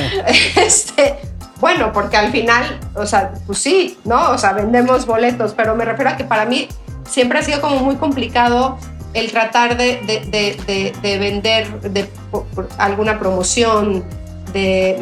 este, 0.56 1.18
bueno, 1.60 1.92
porque 1.92 2.16
al 2.16 2.30
final, 2.30 2.80
o 2.94 3.06
sea, 3.06 3.32
pues 3.46 3.58
sí, 3.58 3.98
¿no? 4.04 4.30
O 4.30 4.38
sea, 4.38 4.52
vendemos 4.52 5.06
boletos, 5.06 5.54
pero 5.54 5.74
me 5.74 5.84
refiero 5.84 6.10
a 6.10 6.16
que 6.16 6.24
para 6.24 6.44
mí 6.44 6.68
siempre 7.08 7.38
ha 7.38 7.42
sido 7.42 7.60
como 7.60 7.78
muy 7.80 7.96
complicado 7.96 8.78
el 9.12 9.30
tratar 9.30 9.76
de, 9.76 10.00
de, 10.06 10.92
de, 11.00 11.18
vender 11.18 11.80
de, 11.80 12.08
alguna 12.78 13.18
promoción. 13.18 14.04
De, 14.52 14.98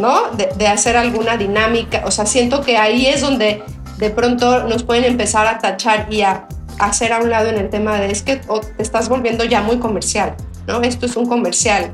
hacer 0.67 0.97
alguna 0.97 1.37
dinámica. 1.37 2.05
O 2.07 2.11
sea, 2.11 2.25
siento 2.25 2.63
que 2.63 2.79
ahí 2.79 3.07
es 3.07 3.21
donde 3.21 3.63
de 3.99 4.11
pronto 4.11 4.65
nos 4.65 4.83
pueden 4.83 5.05
empezar 5.05 5.47
a 5.47 5.59
tachar 5.59 6.07
y 6.11 6.23
a 6.23 6.49
hacer 6.79 7.13
a 7.13 7.19
un 7.19 7.31
lado 7.31 7.49
en 7.49 7.59
el 7.59 7.69
tema 7.69 8.01
de 8.01 8.11
es 8.11 8.23
que 8.23 8.37
te 8.37 8.83
estás 8.83 9.09
volviendo 9.09 9.45
ya 9.45 9.61
muy 9.61 9.79
comercial, 9.79 10.35
¿no? 10.67 10.81
Esto 10.81 11.07
es 11.07 11.17
un 11.17 11.27
comercial. 11.27 11.93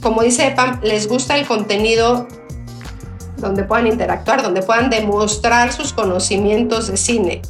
Como 0.00 0.22
dice 0.22 0.52
Pam, 0.56 0.80
les 0.82 1.06
gusta 1.06 1.36
el 1.36 1.46
contenido 1.46 2.26
donde 3.36 3.64
puedan 3.64 3.86
interactuar, 3.86 4.42
donde 4.42 4.62
puedan 4.62 4.90
demostrar 4.90 5.72
sus 5.72 5.92
conocimientos 5.92 6.88
de 6.88 6.96
cine. 6.96 7.42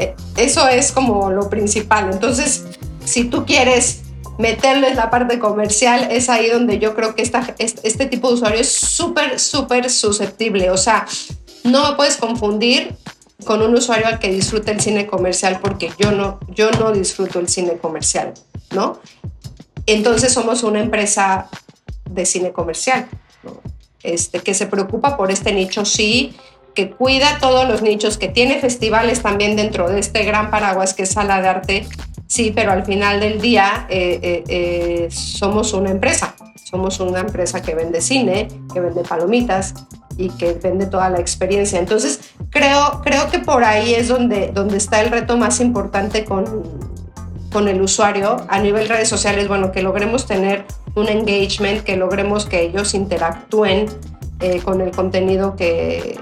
Eh, 0.00 0.14
eso 0.36 0.66
es 0.66 0.92
como 0.92 1.30
lo 1.30 1.50
principal. 1.50 2.10
Entonces, 2.10 2.64
si 3.04 3.24
tú 3.24 3.44
quieres 3.44 4.00
meterles 4.38 4.96
la 4.96 5.10
parte 5.10 5.38
comercial, 5.38 6.08
es 6.10 6.30
ahí 6.30 6.48
donde 6.48 6.78
yo 6.78 6.94
creo 6.94 7.14
que 7.14 7.22
este 7.22 8.06
tipo 8.06 8.28
de 8.28 8.34
usuario 8.34 8.60
es 8.60 8.72
súper, 8.72 9.38
súper 9.38 9.90
susceptible. 9.90 10.70
O 10.70 10.78
sea, 10.78 11.06
no 11.64 11.90
me 11.90 11.96
puedes 11.96 12.16
confundir 12.16 12.96
con 13.44 13.60
un 13.60 13.74
usuario 13.74 14.06
al 14.06 14.18
que 14.18 14.32
disfruta 14.32 14.72
el 14.72 14.80
cine 14.80 15.06
comercial 15.06 15.60
porque 15.60 15.92
yo 15.98 16.12
no, 16.12 16.40
yo 16.48 16.70
no 16.72 16.92
disfruto 16.92 17.38
el 17.38 17.48
cine 17.48 17.76
comercial, 17.76 18.32
¿no? 18.74 18.98
Entonces 19.86 20.32
somos 20.32 20.62
una 20.62 20.80
empresa 20.80 21.48
de 22.08 22.24
cine 22.24 22.52
comercial, 22.52 23.08
este, 24.02 24.40
que 24.40 24.54
se 24.54 24.66
preocupa 24.66 25.16
por 25.16 25.30
este 25.30 25.52
nicho, 25.52 25.84
sí, 25.84 26.34
que 26.80 26.90
cuida 26.90 27.38
todos 27.40 27.68
los 27.68 27.82
nichos, 27.82 28.16
que 28.16 28.28
tiene 28.28 28.58
festivales 28.58 29.20
también 29.20 29.54
dentro 29.54 29.90
de 29.90 30.00
este 30.00 30.24
gran 30.24 30.50
paraguas 30.50 30.94
que 30.94 31.02
es 31.02 31.10
sala 31.10 31.42
de 31.42 31.48
arte, 31.48 31.86
sí, 32.26 32.52
pero 32.54 32.72
al 32.72 32.86
final 32.86 33.20
del 33.20 33.38
día 33.38 33.86
eh, 33.90 34.18
eh, 34.22 34.44
eh, 34.48 35.08
somos 35.10 35.74
una 35.74 35.90
empresa, 35.90 36.34
somos 36.64 36.98
una 37.00 37.20
empresa 37.20 37.60
que 37.60 37.74
vende 37.74 38.00
cine, 38.00 38.48
que 38.72 38.80
vende 38.80 39.02
palomitas, 39.02 39.74
y 40.16 40.28
que 40.30 40.52
vende 40.54 40.86
toda 40.86 41.08
la 41.08 41.18
experiencia. 41.18 41.78
Entonces, 41.78 42.20
creo, 42.50 43.00
creo 43.02 43.30
que 43.30 43.38
por 43.38 43.64
ahí 43.64 43.94
es 43.94 44.08
donde, 44.08 44.50
donde 44.52 44.76
está 44.76 45.00
el 45.00 45.10
reto 45.10 45.36
más 45.38 45.60
importante 45.60 46.24
con, 46.24 46.62
con 47.52 47.68
el 47.68 47.80
usuario 47.80 48.38
a 48.48 48.58
nivel 48.58 48.88
redes 48.88 49.08
sociales, 49.08 49.48
bueno, 49.48 49.72
que 49.72 49.82
logremos 49.82 50.26
tener 50.26 50.64
un 50.94 51.08
engagement, 51.08 51.82
que 51.82 51.96
logremos 51.96 52.44
que 52.44 52.62
ellos 52.62 52.92
interactúen 52.94 53.86
eh, 54.40 54.60
con 54.62 54.80
el 54.80 54.90
contenido 54.90 55.54
que, 55.54 56.18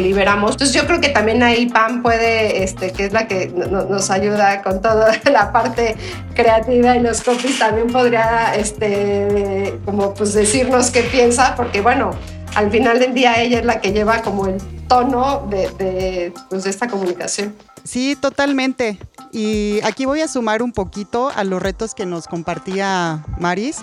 liberamos. 0.00 0.52
Entonces 0.52 0.74
yo 0.74 0.86
creo 0.86 1.00
que 1.00 1.08
también 1.08 1.42
ahí 1.42 1.66
Pam 1.66 2.02
puede, 2.02 2.62
este, 2.64 2.92
que 2.92 3.06
es 3.06 3.12
la 3.12 3.26
que 3.26 3.48
nos 3.48 4.10
ayuda 4.10 4.62
con 4.62 4.80
toda 4.80 5.12
la 5.30 5.52
parte 5.52 5.96
creativa 6.34 6.96
y 6.96 7.00
los 7.00 7.22
copies, 7.22 7.58
también 7.58 7.88
podría, 7.88 8.54
este, 8.54 9.78
como 9.84 10.14
pues 10.14 10.32
decirnos 10.34 10.90
qué 10.90 11.02
piensa, 11.02 11.54
porque 11.56 11.80
bueno, 11.80 12.12
al 12.54 12.70
final 12.70 12.98
del 12.98 13.14
día 13.14 13.40
ella 13.40 13.60
es 13.60 13.64
la 13.64 13.80
que 13.80 13.92
lleva 13.92 14.22
como 14.22 14.46
el 14.46 14.60
tono 14.86 15.46
de, 15.48 16.32
pues, 16.48 16.64
de, 16.64 16.70
esta 16.70 16.88
comunicación. 16.88 17.54
Sí, 17.84 18.16
totalmente. 18.16 18.98
Y 19.32 19.80
aquí 19.84 20.04
voy 20.04 20.20
a 20.20 20.28
sumar 20.28 20.62
un 20.62 20.72
poquito 20.72 21.30
a 21.34 21.44
los 21.44 21.62
retos 21.62 21.94
que 21.94 22.06
nos 22.06 22.26
compartía 22.26 23.24
Maris, 23.38 23.78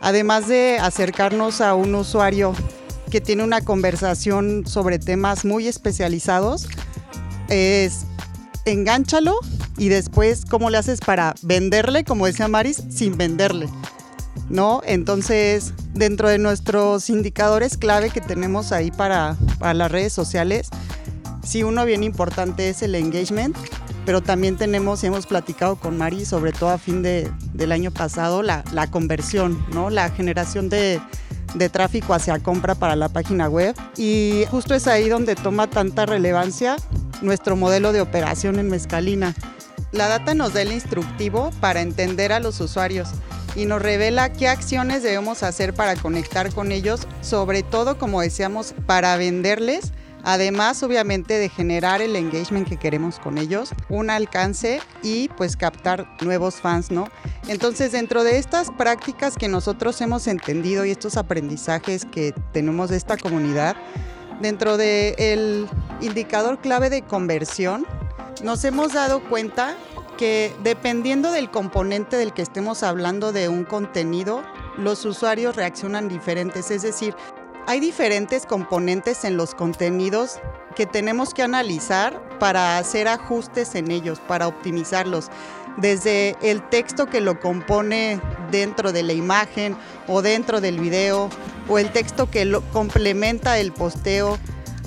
además 0.00 0.46
de 0.48 0.78
acercarnos 0.80 1.60
a 1.60 1.74
un 1.74 1.94
usuario 1.94 2.54
que 3.12 3.20
tiene 3.20 3.44
una 3.44 3.60
conversación 3.60 4.66
sobre 4.66 4.98
temas 4.98 5.44
muy 5.44 5.68
especializados, 5.68 6.66
es 7.50 8.06
engánchalo 8.64 9.38
y 9.76 9.90
después 9.90 10.46
cómo 10.46 10.70
le 10.70 10.78
haces 10.78 11.00
para 11.00 11.34
venderle, 11.42 12.04
como 12.04 12.24
decía 12.24 12.48
Maris, 12.48 12.82
sin 12.88 13.18
venderle. 13.18 13.68
¿no? 14.48 14.80
Entonces, 14.86 15.74
dentro 15.92 16.30
de 16.30 16.38
nuestros 16.38 17.10
indicadores 17.10 17.76
clave 17.76 18.08
que 18.08 18.22
tenemos 18.22 18.72
ahí 18.72 18.90
para, 18.90 19.36
las 19.60 19.92
redes 19.92 20.14
sociales, 20.14 20.70
sí, 21.44 21.64
uno 21.64 21.84
bien 21.84 22.04
importante 22.04 22.70
es 22.70 22.80
el 22.80 22.94
engagement, 22.94 23.54
pero 24.06 24.22
también 24.22 24.56
tenemos 24.56 25.04
y 25.04 25.08
hemos 25.08 25.26
platicado 25.26 25.76
con 25.76 25.98
Mari, 25.98 26.24
sobre 26.24 26.52
todo 26.52 26.70
a 26.70 26.78
fin 26.78 27.02
de, 27.02 27.30
del 27.52 27.72
año 27.72 27.90
pasado, 27.90 28.42
la, 28.42 28.64
conversión, 28.90 29.62
¿no? 29.74 29.90
La 29.90 30.08
generación 30.08 30.70
de, 30.70 30.98
de 31.54 31.68
tráfico 31.68 32.14
hacia 32.14 32.38
compra 32.38 32.74
para 32.74 32.96
la 32.96 33.08
página 33.08 33.48
web. 33.48 33.74
Y 33.96 34.44
justo 34.50 34.74
es 34.74 34.86
ahí 34.86 35.08
donde 35.08 35.34
toma 35.34 35.68
tanta 35.68 36.06
relevancia 36.06 36.76
nuestro 37.20 37.56
modelo 37.56 37.92
de 37.92 38.00
operación 38.00 38.58
en 38.58 38.68
Mezcalina. 38.68 39.34
La 39.92 40.08
data 40.08 40.34
nos 40.34 40.54
da 40.54 40.62
el 40.62 40.72
instructivo 40.72 41.50
para 41.60 41.82
entender 41.82 42.32
a 42.32 42.40
los 42.40 42.60
usuarios 42.60 43.10
y 43.54 43.66
nos 43.66 43.82
revela 43.82 44.32
qué 44.32 44.48
acciones 44.48 45.02
debemos 45.02 45.42
hacer 45.42 45.74
para 45.74 45.96
conectar 45.96 46.52
con 46.54 46.72
ellos, 46.72 47.06
sobre 47.20 47.62
todo, 47.62 47.98
como 47.98 48.20
decíamos, 48.20 48.74
para 48.86 49.16
venderles. 49.16 49.92
Además, 50.24 50.82
obviamente, 50.82 51.38
de 51.38 51.48
generar 51.48 52.00
el 52.00 52.14
engagement 52.14 52.68
que 52.68 52.76
queremos 52.76 53.18
con 53.18 53.38
ellos, 53.38 53.70
un 53.88 54.10
alcance 54.10 54.80
y 55.02 55.28
pues 55.30 55.56
captar 55.56 56.06
nuevos 56.20 56.56
fans, 56.56 56.90
¿no? 56.90 57.08
Entonces, 57.48 57.92
dentro 57.92 58.22
de 58.22 58.38
estas 58.38 58.70
prácticas 58.70 59.36
que 59.36 59.48
nosotros 59.48 60.00
hemos 60.00 60.26
entendido 60.26 60.84
y 60.84 60.90
estos 60.90 61.16
aprendizajes 61.16 62.04
que 62.04 62.32
tenemos 62.52 62.90
de 62.90 62.96
esta 62.96 63.16
comunidad, 63.16 63.76
dentro 64.40 64.76
del 64.76 65.68
indicador 66.00 66.60
clave 66.60 66.90
de 66.90 67.02
conversión, 67.02 67.86
nos 68.42 68.64
hemos 68.64 68.92
dado 68.92 69.22
cuenta 69.28 69.76
que 70.18 70.54
dependiendo 70.62 71.32
del 71.32 71.50
componente 71.50 72.16
del 72.16 72.32
que 72.32 72.42
estemos 72.42 72.82
hablando 72.82 73.32
de 73.32 73.48
un 73.48 73.64
contenido, 73.64 74.42
los 74.76 75.04
usuarios 75.04 75.56
reaccionan 75.56 76.08
diferentes. 76.08 76.70
Es 76.70 76.82
decir, 76.82 77.14
hay 77.66 77.80
diferentes 77.80 78.46
componentes 78.46 79.24
en 79.24 79.36
los 79.36 79.54
contenidos 79.54 80.40
que 80.74 80.86
tenemos 80.86 81.34
que 81.34 81.42
analizar 81.42 82.38
para 82.38 82.78
hacer 82.78 83.08
ajustes 83.08 83.74
en 83.74 83.90
ellos, 83.90 84.20
para 84.20 84.48
optimizarlos. 84.48 85.28
Desde 85.76 86.36
el 86.42 86.68
texto 86.68 87.06
que 87.06 87.20
lo 87.20 87.40
compone 87.40 88.20
dentro 88.50 88.92
de 88.92 89.02
la 89.02 89.12
imagen 89.12 89.76
o 90.06 90.20
dentro 90.22 90.60
del 90.60 90.78
video, 90.78 91.30
o 91.68 91.78
el 91.78 91.90
texto 91.92 92.30
que 92.30 92.44
lo 92.44 92.60
complementa 92.72 93.58
el 93.58 93.72
posteo, 93.72 94.38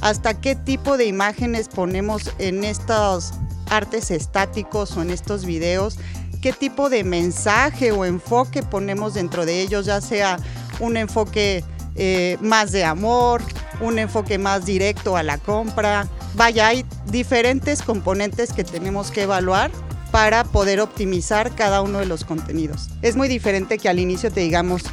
hasta 0.01 0.39
qué 0.39 0.55
tipo 0.55 0.97
de 0.97 1.05
imágenes 1.05 1.69
ponemos 1.69 2.31
en 2.38 2.63
estos 2.63 3.33
artes 3.69 4.11
estáticos 4.11 4.95
o 4.97 5.01
en 5.01 5.09
estos 5.09 5.45
videos, 5.45 5.97
qué 6.41 6.53
tipo 6.53 6.89
de 6.89 7.03
mensaje 7.03 7.91
o 7.91 8.05
enfoque 8.05 8.61
ponemos 8.61 9.15
dentro 9.15 9.45
de 9.45 9.61
ellos, 9.61 9.88
ya 9.88 10.01
sea 10.01 10.38
un 10.79 10.97
enfoque 10.97 11.63
eh, 11.95 12.38
más 12.41 12.71
de 12.71 12.84
amor, 12.84 13.41
un 13.81 13.99
enfoque 13.99 14.38
más 14.38 14.65
directo 14.65 15.17
a 15.17 15.23
la 15.23 15.38
compra. 15.38 16.08
Vaya, 16.36 16.67
hay 16.67 16.86
diferentes 17.08 17.81
componentes 17.81 18.53
que 18.53 18.63
tenemos 18.63 19.12
que 19.12 19.23
evaluar 19.23 19.71
para 20.12 20.43
poder 20.43 20.79
optimizar 20.79 21.53
cada 21.55 21.81
uno 21.81 21.99
de 21.99 22.05
los 22.05 22.23
contenidos. 22.23 22.89
Es 23.01 23.15
muy 23.15 23.27
diferente 23.27 23.77
que 23.77 23.89
al 23.89 23.99
inicio 23.99 24.31
te 24.31 24.41
digamos, 24.41 24.84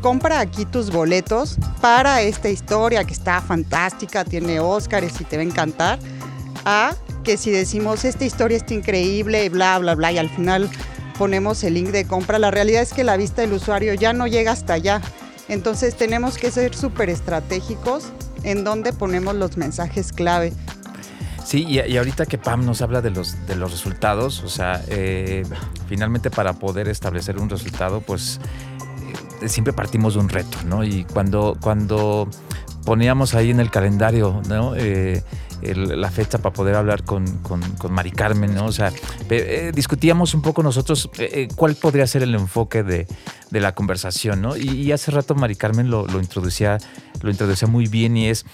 compra 0.00 0.40
aquí 0.40 0.64
tus 0.64 0.90
boletos 0.90 1.56
para 1.80 2.22
esta 2.22 2.48
historia 2.48 3.04
que 3.04 3.12
está 3.12 3.40
fantástica, 3.40 4.24
tiene 4.24 4.60
Óscares 4.60 5.20
y 5.20 5.24
te 5.24 5.36
va 5.36 5.42
a 5.42 5.46
encantar, 5.46 5.98
a 6.64 6.94
que 7.24 7.36
si 7.36 7.50
decimos 7.50 8.04
esta 8.04 8.24
historia 8.24 8.56
está 8.56 8.74
increíble, 8.74 9.48
bla, 9.50 9.78
bla, 9.78 9.94
bla, 9.94 10.12
y 10.12 10.18
al 10.18 10.30
final 10.30 10.70
ponemos 11.18 11.62
el 11.64 11.74
link 11.74 11.88
de 11.88 12.06
compra, 12.06 12.38
la 12.38 12.50
realidad 12.50 12.82
es 12.82 12.94
que 12.94 13.04
la 13.04 13.16
vista 13.16 13.42
del 13.42 13.52
usuario 13.52 13.92
ya 13.94 14.12
no 14.14 14.26
llega 14.26 14.52
hasta 14.52 14.74
allá. 14.74 15.02
Entonces 15.50 15.96
tenemos 15.96 16.38
que 16.38 16.52
ser 16.52 16.76
súper 16.76 17.10
estratégicos 17.10 18.12
en 18.44 18.62
donde 18.62 18.92
ponemos 18.92 19.34
los 19.34 19.56
mensajes 19.56 20.12
clave. 20.12 20.52
Sí, 21.44 21.66
y, 21.66 21.96
ahorita 21.96 22.26
que 22.26 22.38
Pam 22.38 22.64
nos 22.64 22.82
habla 22.82 23.02
de 23.02 23.10
los, 23.10 23.34
de 23.48 23.56
los 23.56 23.72
resultados, 23.72 24.44
o 24.44 24.48
sea, 24.48 24.80
eh, 24.86 25.42
finalmente 25.88 26.30
para 26.30 26.52
poder 26.52 26.86
establecer 26.86 27.38
un 27.38 27.50
resultado, 27.50 28.00
pues 28.00 28.38
eh, 29.42 29.48
siempre 29.48 29.72
partimos 29.72 30.14
de 30.14 30.20
un 30.20 30.28
reto, 30.28 30.58
¿no? 30.66 30.84
Y 30.84 31.02
cuando, 31.02 31.56
cuando 31.60 32.28
poníamos 32.84 33.34
ahí 33.34 33.50
en 33.50 33.58
el 33.58 33.72
calendario, 33.72 34.42
¿no? 34.48 34.76
Eh, 34.76 35.24
la 35.62 36.10
fecha 36.10 36.38
para 36.38 36.54
poder 36.54 36.76
hablar 36.76 37.02
con, 37.02 37.26
con, 37.38 37.60
Mari 37.90 38.12
Carmen, 38.12 38.54
¿no? 38.54 38.66
O 38.66 38.72
sea, 38.72 38.92
discutíamos 39.74 40.32
un 40.32 40.40
poco 40.40 40.62
nosotros 40.62 41.10
cuál 41.54 41.74
podría 41.74 42.06
ser 42.06 42.22
el 42.22 42.34
enfoque 42.34 42.82
de, 42.82 43.06
de 43.50 43.60
la 43.60 43.74
conversación, 43.74 44.42
¿no? 44.42 44.56
Y, 44.56 44.90
hace 44.92 45.10
rato 45.10 45.34
Mari 45.34 45.56
Carmen 45.56 45.90
lo, 45.90 46.06
lo, 46.06 46.20
introducía, 46.20 46.78
lo 47.22 47.30
introducía 47.30 47.68
muy 47.68 47.86
bien 47.86 48.16
y 48.16 48.28
es, 48.28 48.44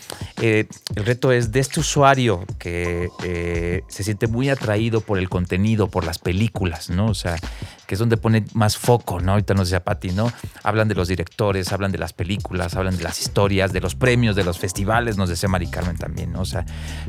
el 0.41 0.67
reto 0.95 1.33
es 1.33 1.53
de 1.53 1.61
este 1.61 1.81
usuario 1.81 2.45
que 2.59 3.09
se 3.89 4.05
siente 4.05 4.27
muy 4.27 4.49
atraído 4.49 5.01
por 5.01 5.19
el 5.19 5.29
contenido, 5.29 5.89
por 5.89 6.05
las 6.05 6.19
películas, 6.19 6.91
¿no? 6.91 7.07
O 7.07 7.15
sea, 7.15 7.37
que 7.87 7.95
es 7.95 7.99
donde 7.99 8.17
pone 8.17 8.45
más 8.53 8.77
foco, 8.77 9.21
¿no? 9.21 9.33
Ahorita 9.33 9.55
nos 9.55 9.69
decía 9.69 9.85
Pati, 9.85 10.11
¿no? 10.11 10.33
Hablan 10.63 10.89
de 10.89 10.95
los 10.95 11.09
directores, 11.09 11.73
hablan 11.73 11.93
de 11.93 11.99
las 11.99 12.13
películas, 12.13 12.75
hablan 12.75 12.97
de 12.97 13.05
las 13.05 13.21
historias, 13.21 13.73
de 13.73 13.81
los 13.81 13.95
premios, 13.95 14.37
de 14.37 14.45
los 14.45 14.59
festivales, 14.59 15.17
nos 15.17 15.29
decía 15.29 15.49
Mari 15.49 15.69
Carmen 15.69 15.97
también, 15.97 16.33
¿no? 16.33 16.41
O 16.41 16.45
sea, 16.45 16.67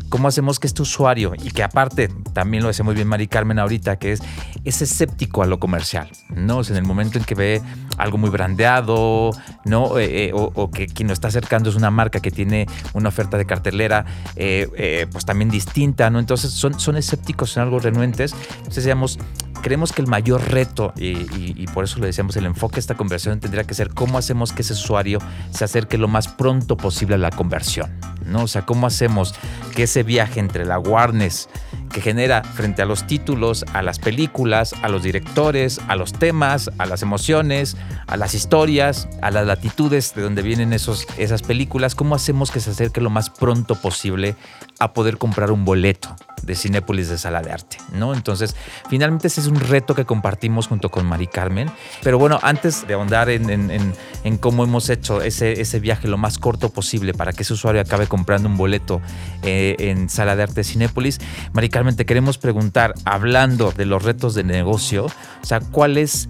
¿cómo 0.10 0.28
hacemos 0.28 0.60
que 0.60 0.67
este 0.67 0.82
usuario, 0.82 1.34
y 1.41 1.52
que 1.52 1.63
aparte 1.63 2.10
también 2.34 2.63
lo 2.63 2.69
decía 2.69 2.86
muy 2.86 2.95
bien 2.95 3.08
Mari 3.08 3.28
Carmen 3.28 3.60
ahorita, 3.60 3.97
que 3.97 4.13
es, 4.13 4.21
es 4.63 4.82
escéptico 4.82 5.41
a 5.41 5.47
lo 5.47 5.60
comercial, 5.60 6.10
¿no? 6.30 6.60
O 6.60 6.63
sea, 6.63 6.76
en 6.76 6.84
el 6.84 6.88
momento 6.88 7.17
en 7.17 7.23
que 7.23 7.36
ve 7.36 7.62
algo 7.97 8.17
muy 8.17 8.29
brandeado, 8.29 9.31
¿no? 9.65 9.97
Eh, 9.97 10.27
eh, 10.27 10.31
o, 10.33 10.71
que 10.71 10.87
quien 10.87 11.07
lo 11.07 11.13
está 11.13 11.27
acercando 11.27 11.69
es 11.69 11.75
una 11.75 11.91
marca 11.91 12.19
que 12.19 12.31
tiene 12.31 12.67
una 12.93 13.09
oferta 13.09 13.37
de 13.37 13.45
cartelera, 13.45 14.05
eh, 14.35 15.07
pues 15.11 15.25
también 15.25 15.49
distinta, 15.49 16.09
¿no? 16.09 16.19
Entonces 16.19 16.51
son, 16.51 16.79
son 16.79 16.97
escépticos, 16.97 17.51
son 17.51 17.63
algo 17.63 17.79
renuentes. 17.79 18.35
Entonces, 18.59 18.83
digamos, 18.83 19.19
creemos 19.61 19.91
que 19.91 20.01
el 20.01 20.07
mayor 20.07 20.49
reto, 20.49 20.93
y, 20.95 21.65
por 21.73 21.83
eso 21.83 21.99
le 21.99 22.07
decíamos, 22.07 22.35
el 22.37 22.45
enfoque 22.45 22.75
de 22.75 22.81
esta 22.81 22.95
conversión 22.95 23.39
tendría 23.39 23.63
que 23.63 23.73
ser 23.73 23.89
cómo 23.89 24.17
hacemos 24.17 24.53
que 24.53 24.61
ese 24.61 24.73
usuario 24.73 25.19
se 25.51 25.65
acerque 25.65 25.97
lo 25.97 26.07
más 26.07 26.27
pronto 26.27 26.77
posible 26.77 27.15
a 27.15 27.17
la 27.17 27.31
conversión. 27.31 27.91
¿no? 28.25 28.43
O 28.43 28.47
sea, 28.47 28.65
cómo 28.65 28.87
hacemos 28.87 29.33
que 29.75 29.83
ese 29.83 30.03
viaje 30.03 30.39
entre 30.39 30.65
la 30.65 30.75
awareness 30.75 31.49
que 31.97 32.01
genera 32.01 32.43
frente 32.43 32.83
a 32.83 32.86
los 32.86 33.07
títulos, 33.07 33.65
a 33.73 33.81
las 33.81 33.97
películas, 33.97 34.75
a 34.83 34.88
los 34.88 35.01
directores, 35.01 35.81
a 35.88 35.95
los 35.95 36.13
temas, 36.13 36.69
a 36.77 36.86
las 36.86 37.01
emociones, 37.01 37.75
a 38.05 38.17
las 38.17 38.36
historias, 38.36 39.10
a 39.23 39.31
las 39.31 39.47
latitudes 39.47 40.13
de 40.13 40.21
donde 40.21 40.43
vienen 40.43 40.73
esos, 40.73 41.07
esas 41.17 41.41
películas, 41.41 41.95
cómo 41.95 42.13
hacemos 42.13 42.51
que 42.51 42.60
se 42.60 42.69
acerque 42.69 43.01
lo 43.01 43.10
más 43.10 43.31
pronto 43.31 43.73
posible 43.73 44.36
a 44.77 44.93
poder 44.93 45.17
comprar 45.17 45.49
un 45.51 45.65
boleto 45.65 46.15
de 46.43 46.55
Cinépolis 46.55 47.10
de 47.10 47.17
Sala 47.17 47.41
de 47.41 47.51
Arte, 47.51 47.77
¿no? 47.93 48.13
Entonces, 48.13 48.55
finalmente 48.89 49.27
ese 49.27 49.41
es 49.41 49.47
un 49.47 49.60
reto 49.60 49.95
que 49.95 50.05
compartimos 50.05 50.67
junto 50.67 50.89
con 50.89 51.05
Mari 51.05 51.27
Carmen. 51.27 51.69
Pero 52.03 52.19
bueno, 52.19 52.39
antes 52.43 52.88
de 52.88 52.93
ahondar 52.93 53.29
en, 53.29 53.93
cómo 54.39 54.63
hemos 54.63 54.89
hecho 54.89 55.21
ese, 55.21 55.60
ese, 55.62 55.79
viaje 55.79 56.07
lo 56.07 56.17
más 56.17 56.38
corto 56.38 56.69
posible 56.69 57.13
para 57.13 57.33
que 57.33 57.43
ese 57.43 57.53
usuario 57.53 57.81
acabe 57.81 58.07
comprando 58.07 58.47
un 58.47 58.57
boleto 58.57 59.01
eh, 59.41 59.75
en 59.79 60.10
Sala 60.10 60.36
de 60.36 60.43
Arte 60.43 60.55
de 60.55 60.63
Cinépolis, 60.63 61.19
Mari 61.53 61.69
Carmen, 61.69 61.87
queremos 61.95 62.38
preguntar, 62.38 62.93
hablando 63.06 63.71
de 63.71 63.86
los 63.86 64.04
retos 64.04 64.36
de 64.36 64.43
negocio, 64.43 65.06
o 65.06 65.45
sea, 65.45 65.60
¿cuál 65.60 65.97
es, 65.97 66.30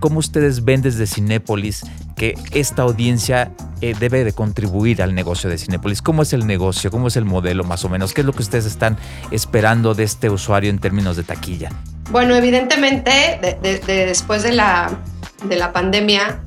cómo 0.00 0.18
ustedes 0.18 0.64
ven 0.64 0.82
desde 0.82 1.06
Cinépolis 1.06 1.82
que 2.16 2.34
esta 2.52 2.82
audiencia 2.82 3.52
eh, 3.80 3.94
debe 3.98 4.24
de 4.24 4.32
contribuir 4.32 5.02
al 5.02 5.14
negocio 5.14 5.48
de 5.48 5.56
Cinepolis. 5.56 6.02
¿Cómo 6.02 6.22
es 6.22 6.32
el 6.32 6.48
negocio? 6.48 6.90
¿Cómo 6.90 7.06
es 7.06 7.16
el 7.16 7.24
modelo 7.24 7.62
más 7.62 7.84
o 7.84 7.88
menos? 7.88 8.12
¿Qué 8.12 8.22
es 8.22 8.26
lo 8.26 8.32
que 8.32 8.42
ustedes 8.42 8.66
están 8.66 8.98
esperando 9.30 9.94
de 9.94 10.02
este 10.02 10.28
usuario 10.28 10.68
en 10.68 10.80
términos 10.80 11.16
de 11.16 11.22
taquilla? 11.22 11.70
Bueno, 12.10 12.34
evidentemente, 12.34 13.56
después 13.86 14.42
de 14.42 14.50
la, 14.52 14.98
de 15.44 15.56
la 15.56 15.72
pandemia 15.72 16.40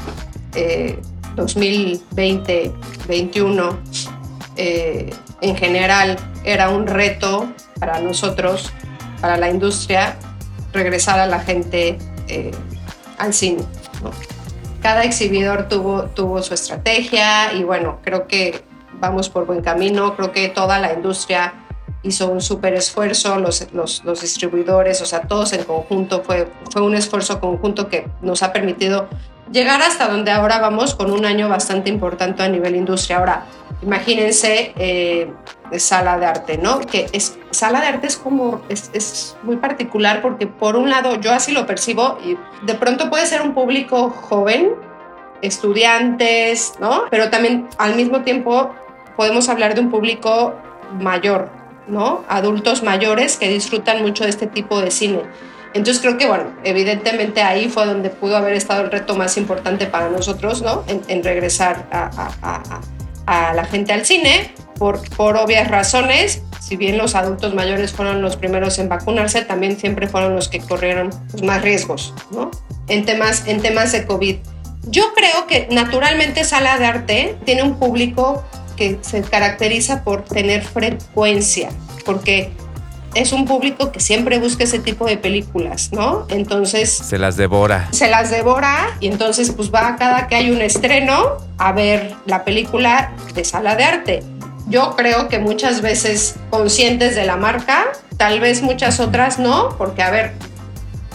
2020-2021, 1.37 3.77
eh, 4.57 4.57
eh, 4.57 5.09
en 5.41 5.55
general 5.55 6.17
era 6.43 6.69
un 6.69 6.87
reto 6.87 7.51
para 7.79 7.99
nosotros, 7.99 8.71
para 9.19 9.37
la 9.37 9.49
industria, 9.49 10.15
regresar 10.73 11.19
a 11.19 11.25
la 11.25 11.39
gente 11.39 11.97
al 13.17 13.33
cine 13.33 13.63
cada 14.81 15.03
exhibidor 15.03 15.67
tuvo, 15.67 16.03
tuvo 16.05 16.41
su 16.41 16.53
estrategia 16.53 17.53
y 17.53 17.63
bueno, 17.63 17.99
creo 18.03 18.27
que 18.27 18.63
vamos 18.99 19.29
por 19.29 19.45
buen 19.45 19.61
camino, 19.61 20.15
creo 20.15 20.31
que 20.31 20.49
toda 20.49 20.79
la 20.79 20.93
industria 20.93 21.53
hizo 22.03 22.29
un 22.29 22.41
súper 22.41 22.73
esfuerzo, 22.73 23.37
los, 23.37 23.71
los, 23.73 24.03
los, 24.03 24.21
distribuidores, 24.21 25.01
o 25.01 25.05
sea, 25.05 25.21
todos 25.21 25.53
en 25.53 25.63
conjunto, 25.63 26.23
fue, 26.23 26.47
fue 26.71 26.81
un 26.81 26.95
esfuerzo 26.95 27.39
conjunto 27.39 27.89
que 27.89 28.07
nos 28.21 28.41
ha 28.41 28.51
permitido 28.51 29.07
llegar 29.51 29.81
hasta 29.81 30.07
donde 30.07 30.31
ahora 30.31 30.59
vamos 30.59 30.95
con 30.95 31.11
un 31.11 31.25
año 31.25 31.49
bastante 31.49 31.89
importante 31.89 32.43
a 32.43 32.47
nivel 32.47 32.75
industria. 32.75 33.17
Ahora, 33.17 33.45
imagínense 33.81 34.73
eh, 34.77 35.31
sala 35.77 36.17
de 36.17 36.25
arte, 36.25 36.57
¿no? 36.57 36.79
Que 36.79 37.07
es, 37.11 37.37
sala 37.51 37.81
de 37.81 37.87
arte 37.87 38.07
es 38.07 38.17
como, 38.17 38.61
es, 38.69 38.89
es, 38.93 39.37
muy 39.43 39.57
particular 39.57 40.21
porque 40.21 40.47
por 40.47 40.75
un 40.75 40.89
lado 40.89 41.19
yo 41.19 41.31
así 41.31 41.51
lo 41.51 41.65
percibo 41.65 42.17
y 42.23 42.37
de 42.65 42.73
pronto 42.75 43.09
puede 43.09 43.25
ser 43.25 43.41
un 43.41 43.53
público 43.53 44.09
joven, 44.09 44.71
estudiantes, 45.41 46.73
¿no? 46.79 47.03
Pero 47.09 47.29
también 47.29 47.67
al 47.77 47.95
mismo 47.95 48.21
tiempo 48.21 48.71
podemos 49.15 49.49
hablar 49.49 49.75
de 49.75 49.81
un 49.81 49.89
público 49.89 50.55
mayor, 50.99 51.49
¿no? 51.87 52.23
Adultos 52.27 52.83
mayores 52.83 53.37
que 53.37 53.49
disfrutan 53.49 54.01
mucho 54.01 54.23
de 54.23 54.29
este 54.29 54.47
tipo 54.47 54.81
de 54.81 54.91
cine. 54.91 55.23
Entonces 55.73 56.01
creo 56.01 56.17
que, 56.17 56.27
bueno, 56.27 56.53
evidentemente 56.63 57.41
ahí 57.41 57.69
fue 57.69 57.85
donde 57.85 58.09
pudo 58.09 58.37
haber 58.37 58.53
estado 58.53 58.81
el 58.81 58.91
reto 58.91 59.15
más 59.15 59.37
importante 59.37 59.85
para 59.85 60.09
nosotros, 60.09 60.61
¿no? 60.61 60.83
En, 60.87 61.23
regresar 61.23 61.87
a, 61.91 63.53
la 63.53 63.65
gente 63.65 63.93
al 63.93 64.05
cine, 64.05 64.53
por, 64.77 65.07
por 65.15 65.37
obvias 65.37 65.69
razones. 65.69 66.41
Si 66.59 66.75
bien 66.75 66.97
los 66.97 67.15
adultos 67.15 67.53
mayores 67.53 67.91
fueron 67.91 68.21
los 68.21 68.35
primeros 68.35 68.79
en 68.79 68.89
vacunarse, 68.89 69.43
también 69.43 69.77
siempre 69.79 70.07
fueron 70.07 70.35
los 70.35 70.49
que 70.49 70.59
corrieron 70.59 71.09
pues, 71.31 71.43
más 71.43 71.61
riesgos, 71.61 72.13
¿no? 72.31 72.51
En 72.87 73.05
temas, 73.05 73.47
en 73.47 73.61
temas 73.61 73.91
de 73.91 74.05
COVID. 74.05 74.37
Yo 74.87 75.13
creo 75.13 75.47
que 75.47 75.67
naturalmente 75.71 76.43
Sala 76.43 76.77
de 76.77 76.85
Arte 76.85 77.37
tiene 77.45 77.63
un 77.63 77.77
público 77.77 78.43
que 78.75 78.97
se 79.01 79.21
caracteriza 79.21 80.03
por 80.03 80.23
tener 80.23 80.63
frecuencia, 80.63 81.69
porque 82.03 82.51
es 83.13 83.33
un 83.33 83.45
público 83.45 83.91
que 83.91 83.99
siempre 83.99 84.39
busca 84.39 84.63
ese 84.63 84.79
tipo 84.79 85.05
de 85.05 85.17
películas, 85.17 85.91
¿no? 85.91 86.25
Entonces... 86.29 86.89
Se 86.91 87.17
las 87.17 87.35
devora. 87.35 87.87
Se 87.91 88.09
las 88.09 88.31
devora 88.31 88.95
y 88.99 89.07
entonces 89.07 89.51
pues 89.51 89.73
va 89.73 89.95
cada 89.97 90.27
que 90.27 90.35
hay 90.35 90.51
un 90.51 90.61
estreno 90.61 91.37
a 91.57 91.71
ver 91.73 92.13
la 92.25 92.43
película 92.45 93.11
de 93.33 93.43
sala 93.43 93.75
de 93.75 93.83
arte. 93.83 94.23
Yo 94.67 94.95
creo 94.95 95.27
que 95.27 95.39
muchas 95.39 95.81
veces 95.81 96.35
conscientes 96.49 97.15
de 97.15 97.25
la 97.25 97.35
marca, 97.35 97.87
tal 98.17 98.39
vez 98.39 98.61
muchas 98.61 98.99
otras 98.99 99.39
no, 99.39 99.75
porque 99.77 100.01
a 100.01 100.11
ver, 100.11 100.31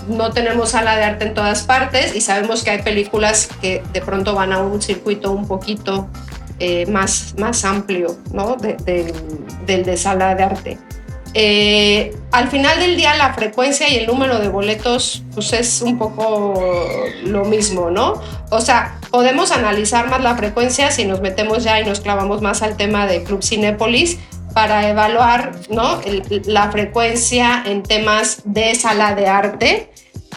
no 0.08 0.30
tenemos 0.32 0.70
sala 0.70 0.96
de 0.96 1.04
arte 1.04 1.24
en 1.24 1.34
todas 1.34 1.62
partes 1.62 2.14
y 2.14 2.20
sabemos 2.20 2.62
que 2.62 2.70
hay 2.70 2.82
películas 2.82 3.48
que 3.60 3.82
de 3.92 4.00
pronto 4.02 4.34
van 4.34 4.52
a 4.52 4.58
un 4.58 4.82
circuito 4.82 5.32
un 5.32 5.48
poquito 5.48 6.08
eh, 6.58 6.86
más, 6.86 7.34
más 7.38 7.64
amplio, 7.64 8.16
¿no? 8.32 8.56
del 8.56 9.84
de 9.84 9.96
sala 9.96 10.34
de 10.34 10.42
arte. 10.42 10.78
Eh, 11.38 12.16
al 12.32 12.48
final 12.48 12.80
del 12.80 12.96
día 12.96 13.14
la 13.14 13.34
frecuencia 13.34 13.90
y 13.90 13.96
el 13.96 14.06
número 14.06 14.38
de 14.38 14.48
boletos 14.48 15.22
pues 15.34 15.52
es 15.52 15.82
un 15.82 15.98
poco 15.98 16.54
lo 17.24 17.44
mismo, 17.44 17.90
¿no? 17.90 18.14
O 18.48 18.62
sea, 18.62 18.98
podemos 19.10 19.52
analizar 19.52 20.08
más 20.08 20.22
la 20.22 20.34
frecuencia 20.34 20.90
si 20.90 21.04
nos 21.04 21.20
metemos 21.20 21.62
ya 21.62 21.78
y 21.78 21.84
nos 21.84 22.00
clavamos 22.00 22.40
más 22.40 22.62
al 22.62 22.78
tema 22.78 23.06
de 23.06 23.22
Club 23.22 23.42
Cinépolis 23.42 24.18
para 24.54 24.88
evaluar 24.88 25.52
¿no? 25.68 26.00
la 26.46 26.70
frecuencia 26.70 27.62
en 27.66 27.82
temas 27.82 28.40
de 28.46 28.74
sala 28.74 29.14
de 29.14 29.26
arte, 29.26 29.90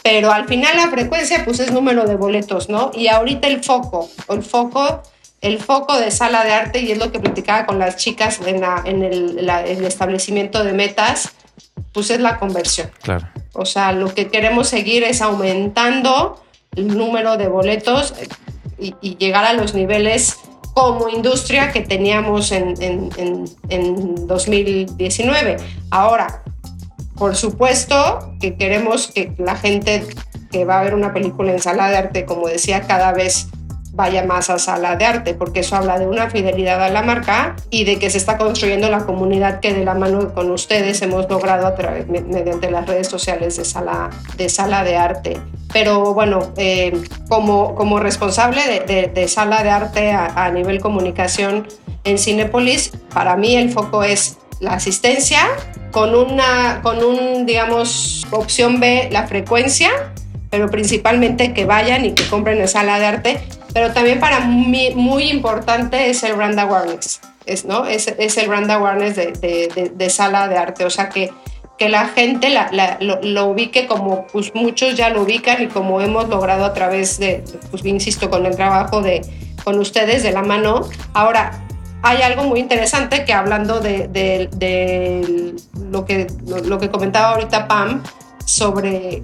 pero 0.04 0.34
al 0.34 0.50
final 0.50 0.76
la 0.76 0.90
frecuencia 0.90 1.46
pues 1.46 1.62
es 1.62 1.72
número 1.72 2.08
de 2.08 2.18
boletos, 2.18 2.68
¿no? 2.68 2.92
Y 2.94 3.08
ahorita 3.08 3.48
el 3.48 3.64
foco, 3.64 4.10
el 4.28 4.44
foco 4.44 5.02
el 5.42 5.60
foco 5.60 5.98
de 5.98 6.12
sala 6.12 6.44
de 6.44 6.52
arte 6.52 6.80
y 6.80 6.92
es 6.92 6.98
lo 6.98 7.12
que 7.12 7.20
platicaba 7.20 7.66
con 7.66 7.80
las 7.80 7.98
chicas 7.98 8.40
en, 8.46 8.64
el, 9.04 9.50
establecimiento 9.86 10.64
de 10.64 10.74
metas, 10.74 11.34
pues 11.94 12.10
es 12.10 12.20
la 12.20 12.38
conversión. 12.38 12.92
Claro. 13.02 13.28
O 13.54 13.66
sea, 13.66 13.92
lo 13.92 14.14
que 14.14 14.28
queremos 14.28 14.68
seguir 14.68 15.04
es 15.04 15.22
aumentando 15.22 16.44
el 16.76 16.98
número 16.98 17.38
de 17.38 17.48
boletos 17.48 18.14
y, 18.78 18.94
llegar 19.18 19.46
a 19.46 19.54
los 19.54 19.74
niveles 19.74 20.38
como 20.74 21.10
industria 21.10 21.72
que 21.72 21.82
teníamos 21.82 22.52
en, 22.52 22.76
en 22.80 24.28
2019. 24.28 25.58
Ahora, 25.90 26.44
por 27.16 27.36
supuesto 27.36 28.34
que 28.40 28.56
queremos 28.56 29.08
que 29.08 29.34
la 29.38 29.56
gente 29.56 30.06
que 30.52 30.66
va 30.66 30.80
a 30.80 30.84
ver 30.84 30.96
una 30.96 31.14
película 31.14 31.52
en 31.52 31.60
sala 31.60 31.90
de 31.90 31.98
arte, 31.98 32.26
como 32.26 32.48
decía, 32.48 32.88
cada 32.88 33.12
vez 33.12 33.48
vaya 34.00 34.24
más 34.24 34.50
a 34.50 34.58
sala 34.60 34.96
de 34.96 35.04
arte, 35.04 35.34
porque 35.34 35.60
eso 35.60 35.76
habla 35.76 36.00
de 36.00 36.08
una 36.08 36.30
fidelidad 36.30 36.82
a 36.82 36.88
la 36.88 37.02
marca 37.02 37.58
y 37.70 37.84
de 37.84 38.00
que 38.00 38.10
se 38.10 38.18
está 38.18 38.38
construyendo 38.38 38.90
la 38.90 39.06
comunidad 39.06 39.60
que 39.60 39.74
de 39.74 39.84
la 39.84 39.94
mano 39.94 40.34
con 40.34 40.50
ustedes 40.52 41.02
hemos 41.02 41.30
logrado 41.30 41.68
a 41.68 41.76
través, 41.76 42.08
mediante 42.08 42.72
las 42.72 42.88
redes 42.88 43.10
sociales 43.10 43.58
de 43.58 43.66
sala 43.66 44.10
de, 44.38 44.48
sala 44.48 44.86
de 44.86 44.96
arte. 44.96 45.42
Pero 45.74 46.14
bueno, 46.14 46.54
eh, 46.56 46.98
como, 47.28 47.76
como 47.76 48.00
responsable 48.00 48.62
de, 48.88 49.28
sala 49.28 49.64
de 49.64 49.70
arte 49.70 50.12
a, 50.14 50.46
a 50.46 50.50
nivel 50.50 50.80
comunicación 50.80 51.68
en 52.06 52.18
Cinepolis, 52.18 52.94
para 53.14 53.36
mí 53.36 53.58
el 53.58 53.70
foco 53.70 54.04
es 54.04 54.38
la 54.62 54.76
asistencia, 54.76 55.42
con 55.92 56.16
una, 56.16 56.80
con 56.82 57.04
un, 57.04 57.46
digamos, 57.46 58.26
opción 58.32 58.80
B, 58.80 59.10
la 59.12 59.28
frecuencia, 59.28 59.90
pero 60.50 60.70
principalmente 60.70 61.54
que 61.54 61.66
vayan 61.66 62.06
y 62.06 62.14
que 62.14 62.24
compren 62.28 62.60
en 62.60 62.68
sala 62.68 63.00
de 63.00 63.06
arte. 63.06 63.42
Pero 63.74 63.92
también 63.94 64.20
para 64.20 64.42
mí 64.42 64.92
muy 64.96 65.30
importante 65.30 66.10
es 66.10 66.24
el 66.24 66.34
brand 66.34 66.60
awareness, 66.60 67.22
es, 67.46 67.66
¿no? 67.66 67.86
es, 67.86 68.08
es 68.08 68.38
el 68.38 68.48
brand 68.48 68.70
awareness 68.70 69.16
de, 69.16 69.32
de, 69.32 69.92
de, 69.94 70.10
sala 70.10 70.48
de 70.48 70.58
arte, 70.58 70.86
o 70.86 70.90
sea 70.90 71.10
que, 71.10 71.32
que 71.78 71.88
la 71.88 72.08
gente 72.08 72.50
la, 72.50 72.70
la, 72.72 72.98
lo, 73.00 73.22
lo, 73.22 73.46
ubique 73.46 73.86
como 73.86 74.26
pues, 74.28 74.56
muchos 74.56 74.96
ya 74.96 75.10
lo 75.10 75.22
ubican 75.22 75.62
y 75.62 75.68
como 75.68 76.02
hemos 76.02 76.28
logrado 76.30 76.66
a 76.66 76.74
través 76.74 77.20
de, 77.20 77.44
pues 77.70 77.86
insisto, 77.86 78.30
con 78.30 78.46
el 78.48 78.56
trabajo 78.56 79.02
de, 79.02 79.22
con 79.64 79.78
ustedes 79.78 80.24
de 80.24 80.32
la 80.32 80.42
mano. 80.42 80.82
Ahora, 81.14 81.64
hay 82.02 82.22
algo 82.22 82.44
muy 82.44 82.60
interesante 82.60 83.26
que 83.26 83.34
hablando 83.34 83.82
de, 83.82 84.08
de, 84.08 84.50
de 84.56 85.56
lo, 85.92 86.06
que, 86.06 86.28
lo, 86.48 86.60
lo, 86.60 86.80
que 86.80 86.90
comentaba 86.90 87.36
ahorita 87.36 87.68
Pam, 87.68 88.02
sobre, 88.50 89.24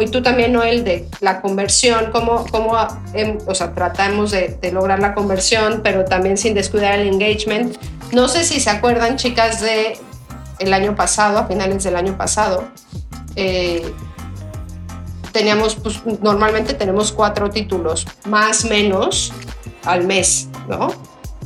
y 0.00 0.06
tú 0.08 0.20
también, 0.20 0.52
Noel, 0.52 0.82
de 0.82 1.08
la 1.20 1.40
conversión, 1.40 2.10
cómo, 2.10 2.44
cómo 2.50 2.76
o 3.46 3.54
sea, 3.54 3.72
tratamos 3.72 4.32
de, 4.32 4.58
de, 4.60 4.72
lograr 4.72 4.98
la 4.98 5.14
conversión, 5.14 5.80
pero 5.84 6.04
también 6.04 6.36
sin 6.36 6.54
descuidar 6.54 6.98
el 6.98 7.06
engagement. 7.06 7.76
No 8.12 8.26
sé 8.26 8.42
si 8.42 8.58
se 8.58 8.70
acuerdan, 8.70 9.16
chicas, 9.16 9.60
de 9.60 9.96
el 10.58 10.74
año 10.74 10.96
pasado, 10.96 11.38
a 11.38 11.46
finales 11.46 11.84
del 11.84 11.94
año 11.94 12.16
pasado, 12.16 12.64
eh, 13.36 13.92
teníamos, 15.30 15.76
pues 15.76 16.00
normalmente 16.20 16.74
tenemos 16.74 17.12
cuatro 17.12 17.50
títulos, 17.50 18.06
más 18.26 18.64
menos 18.64 19.32
al 19.84 20.04
mes, 20.04 20.48
¿no? 20.68 20.92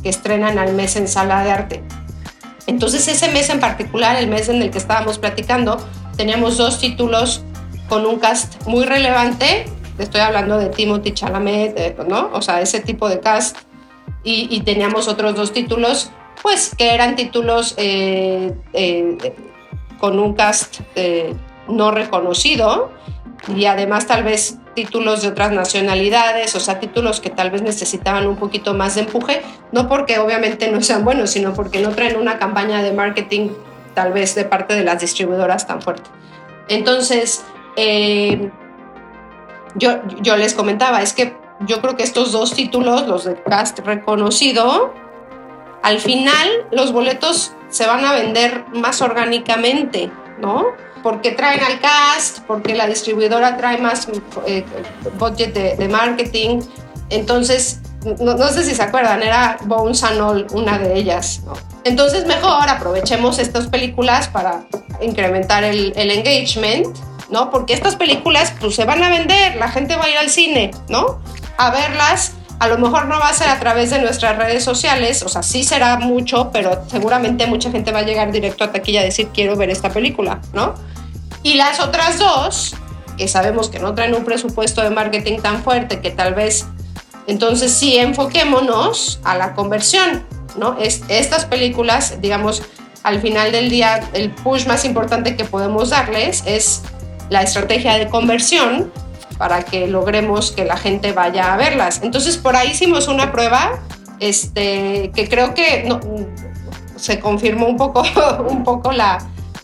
Que 0.02 0.08
estrenan 0.08 0.58
al 0.58 0.72
mes 0.72 0.96
en 0.96 1.08
sala 1.08 1.44
de 1.44 1.50
arte. 1.50 1.82
Entonces 2.66 3.06
ese 3.08 3.28
mes 3.32 3.50
en 3.50 3.60
particular, 3.60 4.16
el 4.16 4.28
mes 4.28 4.48
en 4.48 4.62
el 4.62 4.70
que 4.70 4.78
estábamos 4.78 5.18
platicando, 5.18 5.78
teníamos 6.18 6.58
dos 6.58 6.80
títulos 6.80 7.42
con 7.88 8.04
un 8.04 8.18
cast 8.18 8.66
muy 8.66 8.84
relevante. 8.84 9.64
Estoy 9.98 10.20
hablando 10.20 10.58
de 10.58 10.68
Timothy 10.68 11.12
Chalamet, 11.12 11.96
¿no? 12.06 12.30
O 12.34 12.42
sea, 12.42 12.60
ese 12.60 12.80
tipo 12.80 13.08
de 13.08 13.20
cast. 13.20 13.56
Y, 14.24 14.48
y 14.50 14.60
teníamos 14.60 15.06
otros 15.06 15.36
dos 15.36 15.52
títulos, 15.52 16.10
pues 16.42 16.74
que 16.76 16.92
eran 16.92 17.14
títulos 17.14 17.74
eh, 17.78 18.52
eh, 18.72 19.16
con 19.98 20.18
un 20.18 20.34
cast 20.34 20.80
eh, 20.96 21.34
no 21.68 21.92
reconocido 21.92 22.90
y 23.56 23.66
además 23.66 24.06
tal 24.06 24.24
vez 24.24 24.58
títulos 24.74 25.22
de 25.22 25.28
otras 25.28 25.52
nacionalidades, 25.52 26.54
o 26.56 26.60
sea, 26.60 26.80
títulos 26.80 27.20
que 27.20 27.30
tal 27.30 27.50
vez 27.50 27.62
necesitaban 27.62 28.26
un 28.26 28.36
poquito 28.36 28.74
más 28.74 28.96
de 28.96 29.02
empuje, 29.02 29.42
no 29.72 29.88
porque 29.88 30.18
obviamente 30.18 30.70
no 30.70 30.82
sean 30.82 31.04
buenos, 31.04 31.30
sino 31.30 31.54
porque 31.54 31.80
no 31.80 31.90
traen 31.90 32.16
una 32.16 32.38
campaña 32.38 32.82
de 32.82 32.92
marketing 32.92 33.50
tal 33.98 34.12
vez 34.12 34.36
de 34.36 34.44
parte 34.44 34.76
de 34.76 34.84
las 34.84 35.00
distribuidoras 35.00 35.66
tan 35.66 35.82
fuerte. 35.82 36.08
Entonces, 36.68 37.44
eh, 37.74 38.48
yo, 39.74 39.98
yo 40.20 40.36
les 40.36 40.54
comentaba, 40.54 41.02
es 41.02 41.12
que 41.12 41.36
yo 41.66 41.80
creo 41.80 41.96
que 41.96 42.04
estos 42.04 42.30
dos 42.30 42.54
títulos, 42.54 43.08
los 43.08 43.24
de 43.24 43.34
cast 43.42 43.80
reconocido, 43.80 44.94
al 45.82 45.98
final 45.98 46.48
los 46.70 46.92
boletos 46.92 47.54
se 47.70 47.88
van 47.88 48.04
a 48.04 48.12
vender 48.12 48.66
más 48.72 49.02
orgánicamente, 49.02 50.12
¿no? 50.40 50.66
Porque 51.02 51.32
traen 51.32 51.64
al 51.64 51.80
cast, 51.80 52.44
porque 52.46 52.76
la 52.76 52.86
distribuidora 52.86 53.56
trae 53.56 53.78
más 53.78 54.08
eh, 54.46 54.64
budget 55.18 55.54
de, 55.54 55.74
de, 55.74 55.88
marketing. 55.88 56.60
Entonces, 57.10 57.80
no, 58.20 58.48
sé 58.48 58.64
si 58.64 58.74
se 58.74 58.82
acuerdan, 58.82 59.22
era 59.22 59.58
Bones 59.64 60.02
and 60.02 60.20
All 60.20 60.46
una 60.52 60.78
de 60.78 60.96
ellas. 60.96 61.42
Entonces, 61.84 62.26
mejor 62.26 62.68
aprovechemos 62.68 63.38
estas 63.38 63.66
películas 63.66 64.28
para 64.28 64.62
incrementar 65.00 65.64
el, 65.64 65.92
el, 65.96 66.10
engagement, 66.10 66.86
¿no? 67.30 67.50
Porque 67.50 67.72
estas 67.72 67.96
películas, 67.96 68.52
pues, 68.60 68.74
se 68.74 68.84
van 68.84 69.02
a 69.02 69.10
vender, 69.10 69.56
la 69.56 69.68
gente 69.68 69.96
va 69.96 70.04
a 70.04 70.08
ir 70.08 70.18
al 70.18 70.30
cine, 70.30 70.70
¿no? 70.88 71.20
A 71.56 71.70
verlas. 71.70 72.32
A 72.58 72.66
lo 72.66 72.76
mejor 72.78 73.06
no 73.06 73.20
va 73.20 73.28
a 73.28 73.34
ser 73.34 73.48
a 73.48 73.60
través 73.60 73.90
de 73.90 74.00
nuestras 74.00 74.36
redes 74.36 74.64
sociales, 74.64 75.22
o 75.22 75.28
sea, 75.28 75.44
sí 75.44 75.62
será 75.62 75.96
mucho, 75.98 76.50
pero 76.52 76.82
seguramente 76.88 77.46
mucha 77.46 77.70
gente 77.70 77.92
va 77.92 78.00
a 78.00 78.02
llegar 78.02 78.32
directo 78.32 78.64
a 78.64 78.72
taquilla 78.72 79.00
a 79.00 79.04
decir, 79.04 79.28
quiero 79.32 79.54
ver 79.54 79.70
esta 79.70 79.90
película, 79.90 80.40
¿no? 80.52 80.74
Y 81.44 81.54
las 81.54 81.78
otras 81.78 82.18
dos, 82.18 82.74
que 83.16 83.28
sabemos 83.28 83.68
que 83.68 83.78
no 83.78 83.94
traen 83.94 84.14
un 84.14 84.24
presupuesto 84.24 84.82
de 84.82 84.90
marketing 84.90 85.38
tan 85.38 85.62
fuerte, 85.62 86.00
que 86.00 86.10
tal 86.10 86.34
vez, 86.34 86.66
entonces 87.28 87.72
sí 87.72 87.96
enfoquémonos 87.98 89.20
a 89.22 89.36
la 89.36 89.54
conversión, 89.54 90.26
¿no? 90.56 90.76
Es, 90.78 91.02
estas 91.08 91.44
películas, 91.44 92.20
digamos, 92.20 92.62
al 93.04 93.20
final 93.20 93.52
del 93.52 93.70
día, 93.70 94.08
el 94.14 94.30
push 94.30 94.66
más 94.66 94.84
importante 94.84 95.36
que 95.36 95.44
podemos 95.44 95.90
darles 95.90 96.42
es 96.46 96.82
la 97.28 97.42
estrategia 97.42 97.94
de 97.94 98.08
conversión 98.08 98.90
para 99.36 99.62
que 99.62 99.86
logremos 99.86 100.50
que 100.50 100.64
la 100.64 100.76
gente 100.76 101.12
vaya 101.12 101.52
a 101.52 101.56
verlas. 101.56 102.00
Entonces, 102.02 102.38
por 102.38 102.56
ahí 102.56 102.70
hicimos 102.70 103.08
una 103.08 103.30
prueba 103.30 103.78
este, 104.20 105.12
que 105.14 105.28
creo 105.28 105.54
que 105.54 105.88
se 106.96 107.20
confirmó 107.20 107.66
un 107.66 107.76
poco, 107.76 108.02
un 108.48 108.64
poco 108.64 108.90
la, 108.90 109.18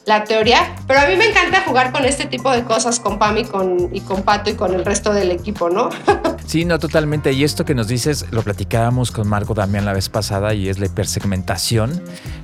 la 0.04 0.24
teoría, 0.24 0.76
pero 0.86 1.00
a 1.00 1.06
mí 1.06 1.16
me 1.16 1.26
encanta 1.26 1.62
jugar 1.66 1.92
con 1.92 2.04
este 2.04 2.26
tipo 2.26 2.50
de 2.50 2.62
cosas 2.64 3.00
con 3.00 3.18
Pam 3.18 3.42
con, 3.44 3.88
y 3.90 4.00
con 4.00 4.22
Pato 4.22 4.50
y 4.50 4.54
con 4.54 4.74
el 4.74 4.84
resto 4.84 5.14
del 5.14 5.30
equipo, 5.30 5.70
¿no? 5.70 5.88
Sí, 6.46 6.64
no, 6.64 6.78
totalmente. 6.78 7.32
Y 7.32 7.42
esto 7.42 7.64
que 7.64 7.74
nos 7.74 7.88
dices, 7.88 8.26
lo 8.30 8.42
platicábamos 8.42 9.10
con 9.10 9.28
Marco 9.28 9.54
también 9.54 9.84
la 9.84 9.92
vez 9.92 10.08
pasada 10.08 10.54
y 10.54 10.68
es 10.68 10.78
la 10.78 10.86
hipersegmentación. 10.86 12.02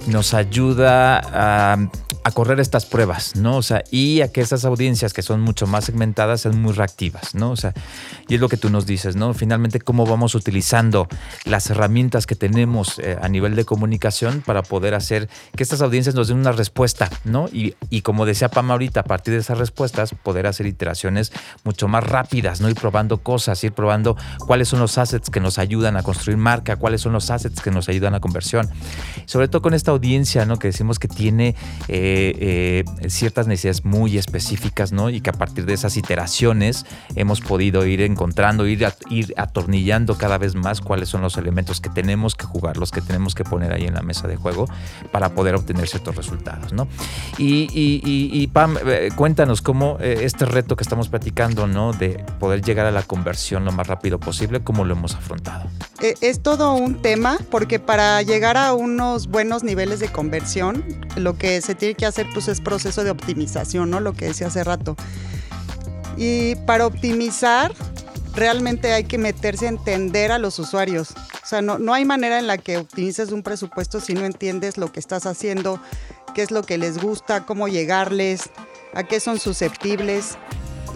Nos 0.09 0.35
ayuda 0.35 1.21
a, 1.23 1.79
correr 2.35 2.61
estas 2.61 2.87
pruebas, 2.87 3.35
¿no? 3.35 3.57
O 3.57 3.63
sea, 3.63 3.83
y 3.91 4.21
a 4.21 4.31
que 4.31 4.41
esas 4.41 4.65
audiencias 4.65 5.13
que 5.13 5.21
son 5.21 5.41
mucho 5.41 5.67
más 5.67 5.87
segmentadas 5.87 6.43
sean 6.43 6.63
muy 6.63 6.73
reactivas, 6.73 7.35
¿no? 7.35 7.51
O 7.51 7.57
sea, 7.57 7.75
y 8.29 8.37
es 8.37 8.41
lo 8.41 8.49
que 8.49 8.57
tú 8.57 8.71
nos 8.71 8.87
dices, 8.87 9.17
¿no? 9.17 9.35
Finalmente, 9.35 9.81
cómo 9.81 10.07
vamos 10.07 10.37
utilizando 10.37 11.09
las 11.45 11.69
herramientas 11.71 12.27
que 12.27 12.37
tenemos 12.37 13.01
eh, 13.01 13.19
a 13.21 13.29
nivel 13.29 13.57
de 13.57 13.65
comunicación 13.65 14.45
para 14.47 14.63
poder 14.63 14.95
hacer 14.95 15.29
que 15.57 15.65
estas 15.65 15.83
audiencias 15.83 16.15
nos 16.15 16.29
den 16.29 16.39
una 16.39 16.53
respuesta, 16.53 17.11
¿no? 17.25 17.49
Y, 17.53 17.75
y, 17.91 18.03
como 18.03 18.27
decía 18.27 18.49
Pam 18.49 18.71
ahorita, 18.71 19.01
a 19.01 19.05
partir 19.05 19.35
de 19.35 19.41
esas 19.41 19.59
respuestas, 19.59 20.15
poder 20.15 20.47
hacer 20.47 20.67
iteraciones 20.67 21.33
mucho 21.65 21.89
más 21.89 22.05
rápidas, 22.05 22.61
¿no? 22.61 22.69
Ir 22.69 22.77
probando 22.77 23.19
cosas, 23.19 23.63
ir 23.65 23.73
probando 23.73 23.90
cuáles 24.47 24.69
son 24.69 24.81
los 24.81 24.99
assets 24.99 25.31
que 25.31 25.41
nos 25.41 25.59
ayudan 25.59 25.97
a 25.97 26.03
construir 26.03 26.39
marca, 26.39 26.77
cuáles 26.77 27.01
son 27.01 27.13
los 27.13 27.31
assets 27.31 27.61
que 27.61 27.71
nos 27.71 27.89
ayudan 27.89 28.15
a 28.15 28.21
conversión. 28.21 28.69
Sobre 29.27 29.49
todo 29.49 29.63
con 29.63 29.75
esta 29.75 29.91
audiencia, 29.91 30.45
¿no? 30.47 30.59
Que 30.59 30.69
decimos 30.69 30.99
que 30.99 31.09
tiene 31.09 31.55
eh, 31.89 32.85
eh, 32.99 33.09
ciertas 33.09 33.47
necesidades 33.47 33.85
muy 33.85 34.19
específicas, 34.19 34.93
¿no? 34.93 35.11
Y 35.11 35.21
que 35.21 35.31
a 35.31 35.33
partir 35.33 35.67
de 35.67 35.75
esas 35.75 35.97
iteraciones 35.97 36.87
hemos 37.15 37.41
podido 37.41 37.87
ir 37.87 38.01
encontrando, 38.03 38.67
ir, 38.67 38.87
ir 39.09 39.35
atornillando 39.37 40.17
cada 40.17 40.39
vez 40.39 40.55
más 40.55 40.81
cuáles 40.81 41.09
son 41.09 41.23
los 41.23 41.37
elementos 41.37 41.81
que 41.81 41.91
tenemos 41.91 42.35
que 42.35 42.47
jugar, 42.47 42.77
los 42.77 42.91
que 42.91 43.01
tenemos 43.01 43.35
que 43.35 43.45
poner 43.45 43.73
ahí 43.73 43.85
en 43.85 43.95
la 43.95 44.03
mesa 44.03 44.29
de 44.29 44.37
juego 44.37 44.67
para 45.13 45.31
poder 45.35 45.55
obtener 45.55 45.89
ciertos 45.89 46.17
resultados, 46.17 46.73
¿no? 46.73 46.89
Y, 47.39 47.69
y, 47.73 48.01
y, 48.05 48.43
y 48.43 48.47
Pam, 48.49 48.77
eh, 48.87 49.11
cuéntanos 49.15 49.63
cómo 49.63 49.99
este 50.01 50.45
reto 50.45 50.77
que 50.77 50.83
estamos 50.83 51.09
platicando, 51.09 51.67
¿no? 51.67 51.93
De 51.93 52.25
poder 52.39 52.63
llegar 52.63 52.87
a 52.87 52.91
la 52.91 53.03
conversión 53.03 53.65
lo 53.65 53.73
más 53.73 53.80
rápido 53.87 54.19
posible, 54.19 54.63
¿cómo 54.63 54.85
lo 54.85 54.95
hemos 54.95 55.15
afrontado? 55.15 55.69
Es 56.21 56.43
todo 56.43 56.75
un 56.75 57.03
tema 57.03 57.39
porque 57.51 57.79
para 57.79 58.23
llegar 58.23 58.57
a 58.57 58.73
unos 58.75 59.29
buenos 59.29 59.63
niveles 59.63 60.01
de 60.01 60.09
conversión, 60.09 60.85
lo 61.17 61.37
que 61.37 61.61
se 61.61 61.75
tiene 61.75 61.95
que 61.95 62.07
hacer 62.07 62.27
pues 62.33 62.49
es 62.49 62.61
proceso 62.61 63.05
de 63.05 63.11
optimización, 63.11 63.91
¿no? 63.91 64.01
Lo 64.01 64.13
que 64.13 64.27
decía 64.27 64.49
hace 64.49 64.65
rato. 64.65 64.97
Y 66.17 66.55
para 66.67 66.87
optimizar, 66.87 67.73
realmente 68.35 68.93
hay 68.93 69.05
que 69.05 69.19
meterse 69.19 69.67
a 69.67 69.71
entender 69.71 70.33
a 70.33 70.39
los 70.39 70.59
usuarios. 70.59 71.13
O 71.43 71.47
sea, 71.47 71.63
no, 71.63 71.79
no 71.79 71.95
hay 71.95 72.05
manera 72.05 72.39
en 72.39 72.47
la 72.47 72.59
que 72.59 72.79
optimices 72.79 73.33
un 73.33 73.43
presupuesto 73.43 74.01
si 74.01 74.15
no 74.15 74.25
entiendes 74.25 74.79
lo 74.79 74.93
que 74.93 75.01
estás 75.01 75.27
haciendo, 75.27 75.81
qué 76.35 76.43
es 76.43 76.51
lo 76.51 76.63
que 76.63 76.79
les 76.79 76.99
gusta, 76.99 77.45
cómo 77.47 77.69
llegarles, 77.69 78.51
a 78.95 79.05
qué 79.05 79.21
son 79.21 79.39
susceptibles. 79.39 80.37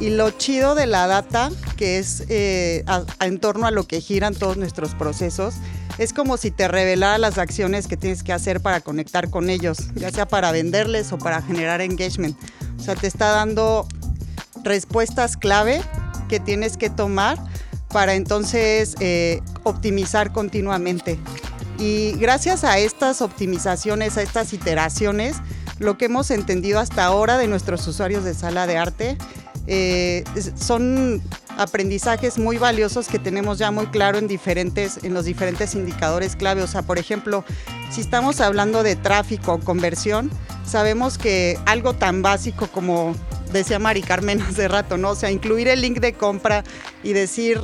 Y 0.01 0.11
lo 0.11 0.31
chido 0.31 0.75
de 0.75 0.87
la 0.87 1.07
data, 1.07 1.51
que 1.77 1.99
es 1.99 2.25
eh, 2.29 2.83
a, 2.87 3.05
a, 3.19 3.27
en 3.27 3.39
torno 3.39 3.67
a 3.67 3.71
lo 3.71 3.87
que 3.87 4.01
giran 4.01 4.35
todos 4.35 4.57
nuestros 4.57 4.95
procesos, 4.95 5.55
es 5.99 6.13
como 6.13 6.37
si 6.37 6.51
te 6.51 6.67
revelara 6.69 7.19
las 7.19 7.39
acciones 7.39 7.87
que 7.87 7.97
tienes 7.97 8.23
que 8.23 8.33
hacer 8.33 8.61
para 8.61 8.81
conectar 8.81 9.31
con 9.31 9.49
ellos, 9.49 9.79
ya 9.95 10.11
sea 10.11 10.27
para 10.27 10.51
venderles 10.51 11.13
o 11.13 11.19
para 11.19 11.41
generar 11.43 11.81
engagement. 11.81 12.37
O 12.79 12.83
sea, 12.83 12.97
te 12.97 13.07
está 13.07 13.31
dando 13.31 13.87
respuestas 14.65 15.37
clave 15.37 15.81
que 16.29 16.41
tienes 16.41 16.77
que 16.77 16.91
tomar 16.91 17.39
para 17.89 18.15
entonces 18.15 18.97
eh, 18.99 19.41
optimizar 19.63 20.33
continuamente. 20.33 21.19
Y 21.79 22.13
gracias 22.13 22.65
a 22.65 22.79
estas 22.79 23.23
optimizaciones, 23.23 24.17
a 24.17 24.23
estas 24.23 24.53
iteraciones, 24.53 25.37
lo 25.79 25.97
que 25.99 26.07
hemos 26.07 26.31
entendido 26.31 26.81
hasta 26.81 27.05
ahora 27.05 27.37
de 27.37 27.47
nuestros 27.47 27.87
usuarios 27.87 28.25
de 28.25 28.35
sala 28.35 28.67
de 28.67 28.77
arte 28.77 29.19
eh, 29.67 30.25
son 30.57 31.23
aprendizajes 31.57 32.39
muy 32.39 32.59
valiosos 32.59 33.09
que 33.09 33.19
tenemos 33.19 33.59
ya 33.59 33.71
muy 33.71 33.87
claro 33.87 34.19
en 34.19 34.27
diferentes 34.27 34.99
en 35.05 35.15
los 35.15 35.25
diferentes 35.25 35.75
indicadores 35.75 36.37
clave 36.37 36.63
o 36.63 36.67
sea 36.67 36.83
por 36.83 36.99
ejemplo 36.99 37.45
si 37.95 38.01
estamos 38.01 38.41
hablando 38.41 38.83
de 38.83 38.97
tráfico 38.97 39.53
o 39.53 39.61
conversión, 39.61 40.29
sabemos 40.67 41.17
que 41.17 41.57
algo 41.65 41.95
tan 41.95 42.23
básico 42.23 42.67
como 42.67 43.15
decía 43.53 43.79
Mari 43.79 44.03
Carmen 44.03 44.43
hace 44.49 44.67
rato, 44.67 44.97
¿no? 44.97 45.11
O 45.11 45.15
sea, 45.15 45.31
incluir 45.31 45.69
el 45.69 45.81
link 45.81 46.01
de 46.01 46.13
compra 46.13 46.65
y 47.05 47.13
decir 47.13 47.61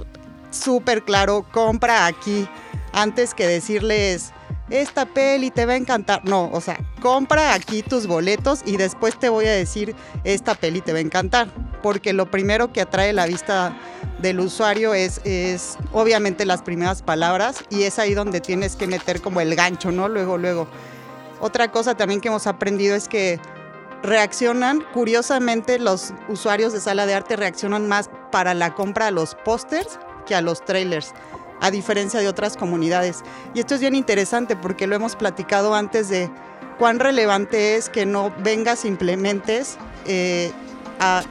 súper 0.52 1.02
claro, 1.02 1.44
compra 1.50 2.06
aquí, 2.06 2.48
antes 2.92 3.34
que 3.34 3.44
decirles, 3.44 4.32
esta 4.70 5.04
peli 5.06 5.50
te 5.50 5.66
va 5.66 5.74
a 5.74 5.76
encantar. 5.76 6.24
No, 6.24 6.50
o 6.52 6.60
sea, 6.60 6.78
compra 7.02 7.54
aquí 7.54 7.82
tus 7.82 8.06
boletos 8.06 8.62
y 8.64 8.76
después 8.76 9.18
te 9.18 9.28
voy 9.28 9.46
a 9.46 9.52
decir, 9.52 9.94
esta 10.24 10.54
peli 10.54 10.80
te 10.80 10.92
va 10.92 10.98
a 10.98 11.02
encantar. 11.02 11.48
Porque 11.82 12.12
lo 12.12 12.30
primero 12.30 12.72
que 12.72 12.80
atrae 12.80 13.12
la 13.12 13.26
vista 13.26 13.76
del 14.20 14.40
usuario 14.40 14.94
es, 14.94 15.20
es 15.24 15.76
obviamente 15.92 16.44
las 16.46 16.62
primeras 16.62 17.02
palabras 17.02 17.64
y 17.70 17.84
es 17.84 17.98
ahí 17.98 18.14
donde 18.14 18.40
tienes 18.40 18.76
que 18.76 18.86
meter 18.86 19.20
como 19.20 19.40
el 19.40 19.54
gancho, 19.54 19.90
¿no? 19.90 20.08
Luego, 20.08 20.38
luego. 20.38 20.68
Otra 21.40 21.72
cosa 21.72 21.96
también 21.96 22.20
que 22.20 22.28
hemos 22.28 22.46
aprendido 22.46 22.94
es 22.94 23.08
que 23.08 23.40
reaccionan, 24.02 24.82
curiosamente 24.92 25.78
los 25.78 26.12
usuarios 26.28 26.72
de 26.72 26.80
sala 26.80 27.06
de 27.06 27.14
arte 27.14 27.36
reaccionan 27.36 27.88
más 27.88 28.10
para 28.30 28.54
la 28.54 28.74
compra 28.74 29.08
a 29.08 29.10
los 29.10 29.34
pósters 29.34 29.98
que 30.26 30.34
a 30.34 30.40
los 30.40 30.64
trailers, 30.64 31.12
a 31.60 31.70
diferencia 31.70 32.20
de 32.20 32.28
otras 32.28 32.56
comunidades. 32.56 33.18
Y 33.54 33.60
esto 33.60 33.74
es 33.74 33.80
bien 33.80 33.94
interesante 33.94 34.56
porque 34.56 34.86
lo 34.86 34.96
hemos 34.96 35.16
platicado 35.16 35.74
antes 35.74 36.08
de 36.08 36.30
cuán 36.78 36.98
relevante 36.98 37.76
es 37.76 37.88
que 37.88 38.06
no 38.06 38.32
vengas 38.42 38.84
implementes 38.84 39.76
eh, 40.06 40.50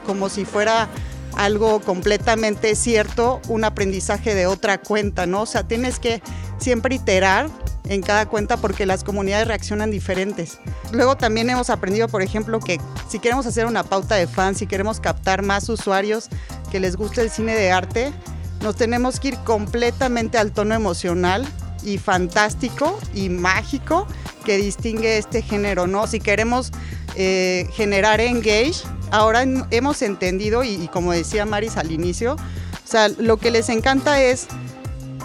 como 0.06 0.28
si 0.28 0.44
fuera 0.44 0.88
algo 1.36 1.80
completamente 1.80 2.74
cierto, 2.74 3.40
un 3.48 3.64
aprendizaje 3.64 4.34
de 4.34 4.46
otra 4.46 4.78
cuenta, 4.78 5.26
¿no? 5.26 5.42
O 5.42 5.46
sea, 5.46 5.66
tienes 5.66 5.98
que 5.98 6.22
siempre 6.58 6.96
iterar 6.96 7.48
en 7.88 8.02
cada 8.02 8.26
cuenta 8.26 8.56
porque 8.56 8.86
las 8.86 9.04
comunidades 9.04 9.48
reaccionan 9.48 9.90
diferentes. 9.90 10.58
Luego 10.92 11.16
también 11.16 11.50
hemos 11.50 11.70
aprendido, 11.70 12.08
por 12.08 12.22
ejemplo, 12.22 12.60
que 12.60 12.80
si 13.08 13.18
queremos 13.18 13.46
hacer 13.46 13.66
una 13.66 13.84
pauta 13.84 14.16
de 14.16 14.26
fans, 14.26 14.58
si 14.58 14.66
queremos 14.66 15.00
captar 15.00 15.42
más 15.42 15.68
usuarios 15.68 16.28
que 16.70 16.80
les 16.80 16.96
guste 16.96 17.20
el 17.20 17.30
cine 17.30 17.54
de 17.54 17.72
arte, 17.72 18.12
nos 18.60 18.76
tenemos 18.76 19.20
que 19.20 19.28
ir 19.28 19.38
completamente 19.38 20.38
al 20.38 20.52
tono 20.52 20.74
emocional 20.74 21.46
y 21.82 21.98
fantástico 21.98 22.98
y 23.14 23.28
mágico 23.28 24.06
que 24.44 24.58
distingue 24.58 25.18
este 25.18 25.42
género, 25.42 25.86
¿no? 25.86 26.06
Si 26.06 26.20
queremos 26.20 26.72
eh, 27.16 27.68
generar 27.72 28.20
engage, 28.20 28.82
ahora 29.10 29.44
hemos 29.70 30.02
entendido, 30.02 30.62
y, 30.64 30.88
como 30.88 31.12
decía 31.12 31.46
Maris 31.46 31.76
al 31.76 31.90
inicio, 31.90 32.34
o 32.34 32.88
sea, 32.90 33.08
lo 33.08 33.36
que 33.36 33.50
les 33.50 33.68
encanta 33.68 34.22
es 34.22 34.46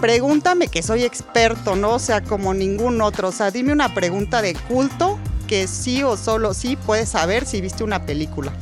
pregúntame 0.00 0.68
que 0.68 0.82
soy 0.82 1.04
experto, 1.04 1.74
¿no? 1.74 1.94
O 1.94 1.98
sea, 1.98 2.22
como 2.22 2.54
ningún 2.54 3.00
otro. 3.00 3.28
O 3.28 3.32
sea, 3.32 3.50
dime 3.50 3.72
una 3.72 3.94
pregunta 3.94 4.42
de 4.42 4.54
culto 4.54 5.18
que 5.46 5.66
sí 5.66 6.02
o 6.02 6.16
solo 6.16 6.54
sí 6.54 6.76
puedes 6.76 7.08
saber 7.08 7.46
si 7.46 7.60
viste 7.60 7.84
una 7.84 8.04
película. 8.04 8.52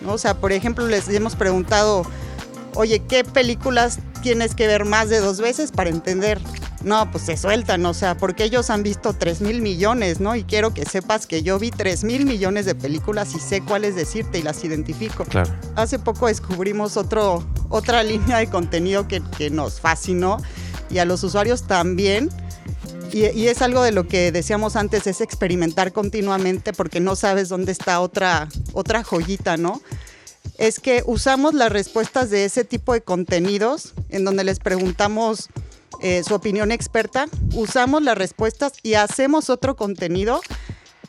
¿no? 0.00 0.14
O 0.14 0.18
sea, 0.18 0.34
por 0.34 0.52
ejemplo, 0.52 0.86
les 0.86 1.08
hemos 1.08 1.36
preguntado, 1.36 2.04
oye, 2.74 3.00
¿qué 3.00 3.24
películas 3.24 3.98
tienes 4.22 4.54
que 4.54 4.66
ver 4.66 4.84
más 4.84 5.08
de 5.08 5.20
dos 5.20 5.40
veces 5.40 5.72
para 5.72 5.90
entender? 5.90 6.40
No, 6.82 7.10
pues 7.10 7.24
se 7.24 7.36
sueltan, 7.36 7.84
o 7.86 7.94
sea, 7.94 8.16
porque 8.16 8.44
ellos 8.44 8.68
han 8.68 8.82
visto 8.82 9.14
3 9.14 9.40
mil 9.40 9.62
millones, 9.62 10.20
¿no? 10.20 10.36
Y 10.36 10.44
quiero 10.44 10.74
que 10.74 10.84
sepas 10.84 11.26
que 11.26 11.42
yo 11.42 11.58
vi 11.58 11.70
3 11.70 12.04
mil 12.04 12.26
millones 12.26 12.66
de 12.66 12.74
películas 12.74 13.34
y 13.34 13.40
sé 13.40 13.62
cuáles 13.62 13.96
decirte 13.96 14.38
y 14.38 14.42
las 14.42 14.62
identifico. 14.64 15.24
Claro. 15.24 15.50
Hace 15.76 15.98
poco 15.98 16.26
descubrimos 16.26 16.98
otro, 16.98 17.42
otra 17.70 18.02
línea 18.04 18.38
de 18.38 18.48
contenido 18.48 19.08
que, 19.08 19.22
que 19.38 19.48
nos 19.48 19.80
fascinó 19.80 20.42
y 20.90 20.98
a 20.98 21.04
los 21.04 21.22
usuarios 21.24 21.62
también. 21.62 22.28
Y, 23.14 23.46
es 23.46 23.62
algo 23.62 23.84
de 23.84 23.92
lo 23.92 24.08
que 24.08 24.32
decíamos 24.32 24.74
antes, 24.74 25.06
es 25.06 25.20
experimentar 25.20 25.92
continuamente 25.92 26.72
porque 26.72 26.98
no 26.98 27.14
sabes 27.14 27.48
dónde 27.48 27.70
está 27.70 28.00
otra, 28.00 28.48
otra 28.72 29.04
joyita, 29.04 29.56
¿no? 29.56 29.80
Es 30.58 30.78
que 30.80 31.02
usamos 31.06 31.54
las 31.54 31.72
respuestas 31.72 32.30
de 32.30 32.44
ese 32.44 32.64
tipo 32.64 32.92
de 32.92 33.00
contenidos 33.00 33.92
en 34.08 34.24
donde 34.24 34.44
les 34.44 34.60
preguntamos 34.60 35.48
eh, 36.00 36.22
su 36.22 36.34
opinión 36.34 36.70
experta, 36.72 37.26
usamos 37.54 38.02
las 38.02 38.16
respuestas 38.16 38.72
y 38.82 38.94
hacemos 38.94 39.50
otro 39.50 39.76
contenido. 39.76 40.40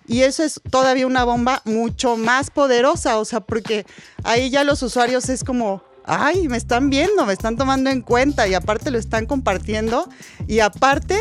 Y 0.08 0.22
eso 0.22 0.44
es 0.44 0.62
todavía 0.70 1.08
una 1.08 1.24
bomba 1.24 1.62
mucho 1.66 2.16
más 2.16 2.52
poderosa, 2.52 3.18
o 3.18 3.26
sea, 3.26 3.40
porque 3.40 3.86
ahí 4.24 4.52
ya 4.52 4.64
los 4.64 4.84
usuarios 4.84 5.30
es 5.30 5.44
como, 5.44 5.84
ay, 6.06 6.48
me 6.48 6.58
están 6.58 6.90
viendo, 6.90 7.26
me 7.26 7.34
están 7.34 7.58
tomando 7.58 7.90
en 7.90 8.02
cuenta 8.02 8.48
y 8.48 8.54
aparte 8.54 8.92
lo 8.92 8.98
están 8.98 9.26
compartiendo 9.26 10.08
y 10.48 10.60
aparte 10.60 11.18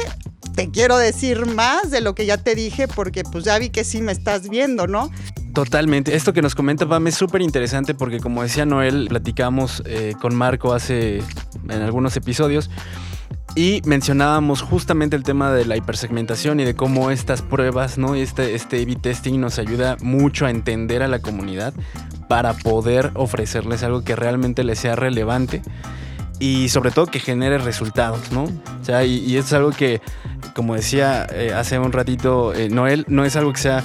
te 0.54 0.70
quiero 0.70 0.96
decir 0.96 1.46
más 1.46 1.90
de 1.90 2.00
lo 2.00 2.14
que 2.14 2.26
ya 2.26 2.38
te 2.38 2.54
dije 2.54 2.88
porque 2.88 3.24
pues 3.24 3.44
ya 3.44 3.58
vi 3.58 3.70
que 3.70 3.84
sí 3.84 4.00
me 4.02 4.12
estás 4.12 4.48
viendo, 4.48 4.86
¿no? 4.86 5.10
Totalmente. 5.52 6.16
Esto 6.16 6.32
que 6.32 6.42
nos 6.42 6.54
comenta 6.54 6.86
Pam 6.88 7.06
es 7.06 7.14
súper 7.14 7.40
interesante 7.40 7.94
porque 7.94 8.18
como 8.20 8.42
decía 8.42 8.66
Noel, 8.66 9.06
platicamos 9.08 9.82
eh, 9.86 10.14
con 10.20 10.34
Marco 10.34 10.74
hace 10.74 11.22
en 11.68 11.82
algunos 11.82 12.16
episodios 12.16 12.70
y 13.56 13.82
mencionábamos 13.84 14.62
justamente 14.62 15.14
el 15.16 15.22
tema 15.22 15.52
de 15.52 15.64
la 15.64 15.76
hipersegmentación 15.76 16.58
y 16.60 16.64
de 16.64 16.74
cómo 16.74 17.10
estas 17.10 17.42
pruebas, 17.42 17.98
¿no? 17.98 18.14
Este, 18.14 18.54
este 18.54 18.82
A-B 18.82 18.96
testing 18.96 19.38
nos 19.40 19.58
ayuda 19.58 19.96
mucho 20.00 20.46
a 20.46 20.50
entender 20.50 21.02
a 21.02 21.08
la 21.08 21.20
comunidad 21.20 21.72
para 22.28 22.54
poder 22.54 23.12
ofrecerles 23.14 23.82
algo 23.82 24.02
que 24.02 24.16
realmente 24.16 24.64
les 24.64 24.80
sea 24.80 24.96
relevante 24.96 25.62
y 26.40 26.68
sobre 26.68 26.90
todo 26.90 27.06
que 27.06 27.20
genere 27.20 27.58
resultados, 27.58 28.32
¿no? 28.32 28.44
O 28.44 28.84
sea, 28.84 29.04
y, 29.04 29.36
es 29.36 29.52
algo 29.52 29.70
que, 29.70 30.00
como 30.54 30.74
decía 30.74 31.26
eh, 31.30 31.52
hace 31.54 31.78
un 31.78 31.92
ratito 31.92 32.52
eh, 32.54 32.68
Noel, 32.68 33.04
no 33.08 33.24
es 33.24 33.36
algo 33.36 33.52
que 33.52 33.60
sea 33.60 33.84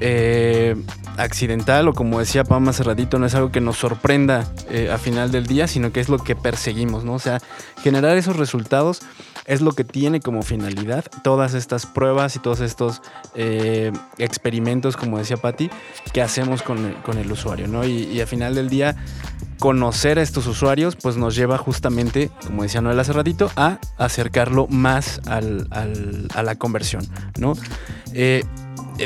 eh, 0.00 0.76
accidental 1.16 1.88
o 1.88 1.94
como 1.94 2.18
decía 2.18 2.44
Pam 2.44 2.68
hace 2.68 2.84
no 2.84 3.26
es 3.26 3.34
algo 3.34 3.50
que 3.50 3.60
nos 3.60 3.76
sorprenda 3.76 4.46
a 4.92 4.98
final 4.98 5.32
del 5.32 5.46
día, 5.46 5.66
sino 5.66 5.92
que 5.92 6.00
es 6.00 6.08
lo 6.08 6.18
que 6.18 6.36
perseguimos, 6.36 7.04
¿no? 7.04 7.14
O 7.14 7.18
sea, 7.18 7.40
generar 7.82 8.16
esos 8.16 8.36
resultados 8.36 9.02
es 9.46 9.60
lo 9.60 9.72
que 9.72 9.84
tiene 9.84 10.20
como 10.20 10.42
finalidad 10.42 11.04
todas 11.22 11.54
estas 11.54 11.86
pruebas 11.86 12.36
y 12.36 12.40
todos 12.40 12.60
estos 12.60 13.00
eh, 13.34 13.92
experimentos, 14.18 14.96
como 14.96 15.18
decía 15.18 15.36
Patti, 15.36 15.70
que 16.12 16.20
hacemos 16.20 16.62
con, 16.62 16.94
el 17.16 17.32
usuario, 17.32 17.68
¿no? 17.68 17.84
Y, 17.84 18.02
y, 18.04 18.20
al 18.20 18.26
final 18.26 18.54
del 18.54 18.68
día, 18.68 18.96
conocer 19.58 20.18
a 20.18 20.22
estos 20.22 20.46
usuarios, 20.46 20.96
pues 20.96 21.16
nos 21.16 21.34
lleva 21.34 21.58
justamente, 21.58 22.30
como 22.44 22.62
decía 22.62 22.80
Noel 22.80 22.98
hace 22.98 23.12
a 23.56 23.78
acercarlo 23.96 24.66
más 24.66 25.20
al, 25.26 25.68
a 26.34 26.42
la 26.42 26.54
conversión, 26.56 27.06
¿no? 27.38 27.54
Eh, 28.12 28.44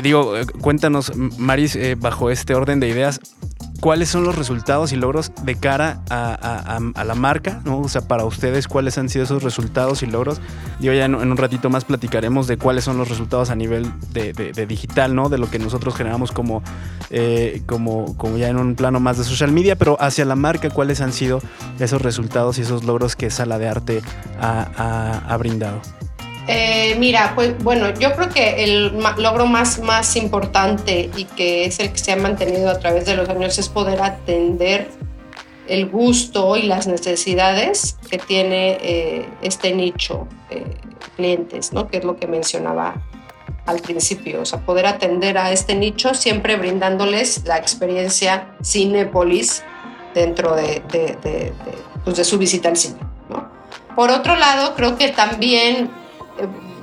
digo, 0.01 0.33
cuéntanos, 0.61 1.11
Maris, 1.15 1.75
eh, 1.75 1.95
bajo 1.99 2.29
este 2.29 2.55
orden 2.55 2.79
de 2.79 2.87
ideas, 2.87 3.19
cuáles 3.81 4.09
son 4.09 4.23
los 4.23 4.35
resultados 4.35 4.93
y 4.93 4.95
logros 4.95 5.31
de 5.43 5.55
cara 5.55 6.01
a, 6.09 7.03
la 7.03 7.15
marca, 7.15 7.61
¿no? 7.65 7.79
O 7.79 7.89
sea, 7.89 8.01
para 8.07 8.23
ustedes, 8.23 8.67
cuáles 8.67 8.97
han 8.97 9.09
sido 9.09 9.25
esos 9.25 9.43
resultados 9.43 10.03
y 10.03 10.05
logros. 10.05 10.39
Yo 10.79 10.93
ya 10.93 11.05
en, 11.05 11.15
un 11.15 11.37
ratito 11.37 11.69
más 11.69 11.83
platicaremos 11.83 12.47
de 12.47 12.57
cuáles 12.57 12.83
son 12.83 12.97
los 12.97 13.09
resultados 13.09 13.49
a 13.49 13.55
nivel 13.55 13.91
de, 14.13 14.33
digital, 14.67 15.15
¿no? 15.15 15.29
De 15.29 15.37
lo 15.37 15.49
que 15.49 15.59
nosotros 15.59 15.95
generamos 15.95 16.31
como, 16.31 16.61
eh, 17.09 17.63
como, 17.65 18.15
como 18.17 18.37
ya 18.37 18.49
en 18.49 18.57
un 18.57 18.75
plano 18.75 18.99
más 18.99 19.17
de 19.17 19.23
social 19.23 19.51
media, 19.51 19.75
pero 19.75 19.97
hacia 19.99 20.25
la 20.25 20.35
marca, 20.35 20.69
cuáles 20.69 21.01
han 21.01 21.11
sido 21.11 21.41
esos 21.79 22.01
resultados 22.01 22.59
y 22.59 22.61
esos 22.61 22.83
logros 22.83 23.15
que 23.15 23.29
Sala 23.31 23.57
de 23.57 23.67
Arte 23.67 24.01
ha 24.39 25.35
brindado. 25.37 25.81
Eh, 26.53 26.95
mira, 26.99 27.31
pues 27.33 27.57
bueno, 27.63 27.93
yo 27.93 28.13
creo 28.13 28.27
que 28.27 28.63
el 28.63 28.99
logro 29.17 29.45
más, 29.45 29.79
más 29.79 30.17
importante 30.17 31.09
y 31.15 31.23
que 31.23 31.63
es 31.63 31.79
el 31.79 31.93
que 31.93 31.97
se 31.97 32.11
ha 32.11 32.17
mantenido 32.17 32.69
a 32.69 32.77
través 32.77 33.05
de 33.05 33.15
los 33.15 33.29
años 33.29 33.57
es 33.57 33.69
poder 33.69 34.01
atender 34.01 34.89
el 35.69 35.87
gusto 35.89 36.57
y 36.57 36.63
las 36.63 36.87
necesidades 36.87 37.97
que 38.09 38.17
tiene 38.17 38.77
eh, 38.81 39.29
este 39.41 39.73
nicho 39.73 40.27
de 40.49 40.75
clientes, 41.15 41.71
¿no? 41.71 41.87
Que 41.87 41.97
es 41.97 42.03
lo 42.03 42.17
que 42.17 42.27
mencionaba 42.27 43.01
al 43.65 43.79
principio, 43.79 44.41
o 44.41 44.45
sea, 44.45 44.59
poder 44.59 44.87
atender 44.87 45.37
a 45.37 45.53
este 45.53 45.75
nicho 45.75 46.13
siempre 46.13 46.57
brindándoles 46.57 47.45
la 47.45 47.57
experiencia 47.57 48.55
Cinepolis 48.61 49.63
dentro 50.13 50.53
de, 50.55 50.83
de, 50.91 51.53
pues 52.03 52.17
de 52.17 52.25
su 52.25 52.37
visita 52.37 52.67
al 52.67 52.75
cine. 52.75 52.99
¿no? 53.29 53.49
Por 53.95 54.09
otro 54.09 54.35
lado, 54.35 54.75
creo 54.75 54.97
que 54.97 55.09
también 55.09 55.89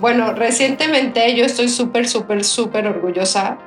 bueno, 0.01 0.33
recientemente 0.33 1.35
yo 1.35 1.45
estoy 1.45 1.69
súper, 1.69 2.09
súper, 2.09 2.45
súper 2.45 2.87
orgullosa 2.87 3.59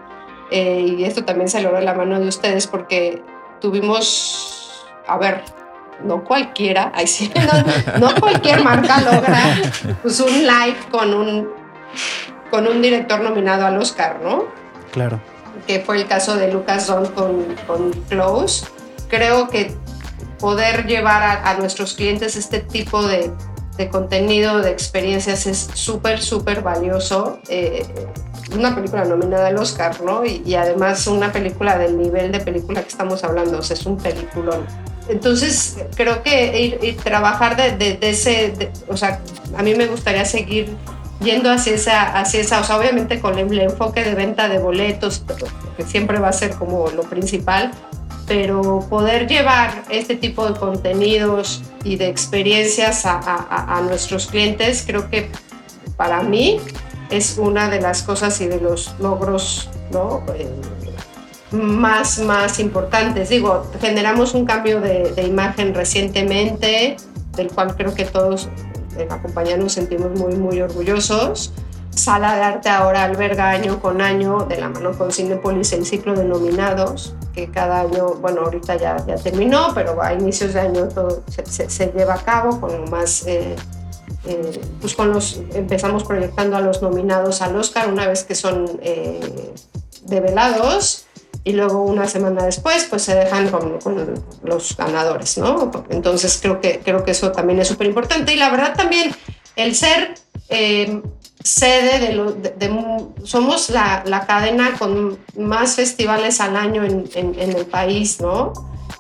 eh, 0.51 0.95
y 0.97 1.03
esto 1.03 1.23
también 1.23 1.49
se 1.49 1.61
logró 1.61 1.79
en 1.79 1.85
la 1.85 1.93
mano 1.93 2.19
de 2.19 2.27
ustedes 2.27 2.67
porque 2.67 3.21
tuvimos, 3.59 4.85
a 5.07 5.17
ver, 5.17 5.43
no 6.03 6.23
cualquiera, 6.23 6.91
ay, 6.95 7.07
sí, 7.07 7.31
no, 7.99 8.13
cualquier 8.19 8.63
marca 8.63 9.01
logra 9.01 9.41
pues, 10.01 10.19
un 10.19 10.45
live 10.45 10.77
con 10.89 11.13
un, 11.13 11.49
con 12.49 12.67
un 12.67 12.81
director 12.81 13.21
nominado 13.21 13.65
al 13.65 13.77
Oscar, 13.77 14.19
¿no? 14.23 14.45
Claro. 14.91 15.19
Que 15.67 15.79
fue 15.79 15.97
el 15.97 16.07
caso 16.07 16.35
de 16.35 16.51
Lucas 16.51 16.87
Don 16.87 17.05
con, 17.07 17.55
con 17.67 17.91
Close. 18.09 18.65
Creo 19.09 19.47
que 19.47 19.75
poder 20.39 20.87
llevar 20.87 21.21
a, 21.21 21.51
a 21.51 21.53
nuestros 21.55 21.93
clientes 21.93 22.35
este 22.35 22.59
tipo 22.59 23.05
de 23.05 23.31
de 23.81 23.89
contenido, 23.89 24.61
de 24.61 24.69
experiencias 24.69 25.47
es 25.47 25.69
súper, 25.73 26.21
súper 26.21 26.61
valioso. 26.61 27.39
Eh, 27.49 27.85
una 28.55 28.75
película 28.75 29.05
nominada 29.05 29.47
al 29.47 29.57
Oscar, 29.57 30.01
¿no? 30.01 30.23
Y, 30.25 30.55
además 30.55 31.07
una 31.07 31.31
película 31.31 31.77
del 31.77 31.97
nivel 31.97 32.31
de 32.31 32.39
película 32.39 32.81
que 32.81 32.89
estamos 32.89 33.23
hablando, 33.23 33.59
o 33.59 33.61
sea, 33.61 33.75
es 33.75 33.85
un 33.85 33.97
peliculón. 33.97 34.65
Entonces, 35.07 35.77
creo 35.95 36.21
que 36.21 36.79
ir, 36.81 36.97
trabajar 36.97 37.55
de, 37.55 37.97
ese, 38.01 38.71
o 38.87 38.95
sea, 38.95 39.19
a 39.57 39.63
mí 39.63 39.73
me 39.73 39.87
gustaría 39.87 40.25
seguir 40.25 40.69
yendo 41.21 41.51
hacia 41.51 41.73
esa, 41.73 42.19
hacia 42.19 42.41
esa, 42.41 42.59
o 42.59 42.63
sea, 42.63 42.77
obviamente 42.77 43.19
con 43.19 43.37
el, 43.37 43.59
enfoque 43.59 44.03
de 44.03 44.15
venta 44.15 44.47
de 44.47 44.59
boletos, 44.59 45.23
que 45.75 45.83
siempre 45.83 46.19
va 46.19 46.29
a 46.29 46.33
ser 46.33 46.51
como 46.51 46.89
lo 46.91 47.03
principal, 47.03 47.71
pero 48.31 48.79
poder 48.89 49.27
llevar 49.27 49.83
este 49.89 50.15
tipo 50.15 50.47
de 50.47 50.57
contenidos 50.57 51.61
y 51.83 51.97
de 51.97 52.07
experiencias 52.07 53.05
a, 53.05 53.19
a 53.19 53.81
nuestros 53.81 54.27
clientes, 54.27 54.85
creo 54.87 55.09
que 55.09 55.29
para 55.97 56.23
mí 56.23 56.61
es 57.09 57.37
una 57.37 57.69
de 57.69 57.81
las 57.81 58.03
cosas 58.03 58.39
y 58.39 58.47
de 58.47 58.61
los 58.61 58.95
logros. 58.99 59.69
Eh, 60.37 60.47
más, 61.51 62.19
más 62.19 62.59
importantes. 62.61 63.27
Digo, 63.27 63.69
generamos 63.81 64.33
un 64.33 64.45
cambio 64.45 64.79
de, 64.79 65.13
imagen 65.27 65.73
recientemente, 65.73 66.95
del 67.35 67.49
cual 67.49 67.75
creo 67.75 67.93
que 67.93 68.05
todos 68.05 68.47
en 68.97 69.09
la 69.09 69.21
compañía 69.21 69.57
nos 69.57 69.73
sentimos 69.73 70.17
muy, 70.17 70.37
muy 70.37 70.61
orgullosos. 70.61 71.51
Sala 71.93 72.35
de 72.35 72.41
Arte 72.41 72.69
ahora 72.69 73.03
alberga 73.03 73.49
año 73.49 73.79
con 73.79 74.01
año, 74.01 74.45
de 74.45 74.57
la 74.57 74.69
mano 74.69 74.97
con 74.97 75.11
Cinepolis, 75.11 75.73
el 75.73 75.85
ciclo 75.85 76.15
de 76.15 76.23
nominados, 76.23 77.15
que 77.33 77.49
cada 77.51 77.81
año, 77.81 78.15
bueno, 78.15 78.41
ahorita 78.41 78.77
ya, 78.77 78.97
ya 79.05 79.15
terminó, 79.15 79.73
pero 79.73 80.01
a 80.01 80.13
inicios 80.13 80.53
de 80.53 80.61
año 80.61 80.87
todo 80.87 81.23
se, 81.47 81.91
lleva 81.91 82.15
a 82.15 82.23
cabo 82.23 82.59
con 82.59 82.89
más 82.89 83.27
eh, 83.27 83.55
eh, 84.25 84.61
pues 84.79 84.93
con 84.93 85.11
los, 85.11 85.41
empezamos 85.53 86.03
proyectando 86.03 86.55
a 86.55 86.61
los 86.61 86.81
nominados 86.83 87.41
al 87.41 87.55
Oscar 87.55 87.89
una 87.89 88.07
vez 88.07 88.23
que 88.23 88.35
son 88.35 88.79
eh, 88.83 89.51
develados 90.03 91.07
y 91.43 91.53
luego 91.53 91.81
una 91.81 92.07
semana 92.07 92.43
después 92.45 92.85
pues 92.87 93.01
se 93.01 93.15
dejan 93.15 93.49
con, 93.49 93.79
los 94.43 94.77
ganadores, 94.77 95.39
¿no? 95.39 95.71
Entonces 95.89 96.37
creo 96.39 96.61
que, 96.61 96.81
creo 96.81 97.03
que 97.03 97.11
eso 97.11 97.31
también 97.31 97.59
es 97.59 97.67
súper 97.67 97.87
importante 97.87 98.31
y 98.33 98.37
la 98.37 98.51
verdad 98.51 98.75
también 98.75 99.11
el 99.55 99.75
ser 99.75 100.13
eh, 100.49 101.01
sede 101.43 101.99
de, 101.99 102.13
lo, 102.13 103.13
somos 103.23 103.69
la, 103.69 104.03
la, 104.05 104.25
cadena 104.25 104.75
con 104.77 105.17
más 105.37 105.75
festivales 105.75 106.39
al 106.39 106.55
año 106.55 106.83
en, 106.83 107.09
en, 107.15 107.51
el 107.55 107.65
país, 107.65 108.19
¿no? 108.21 108.53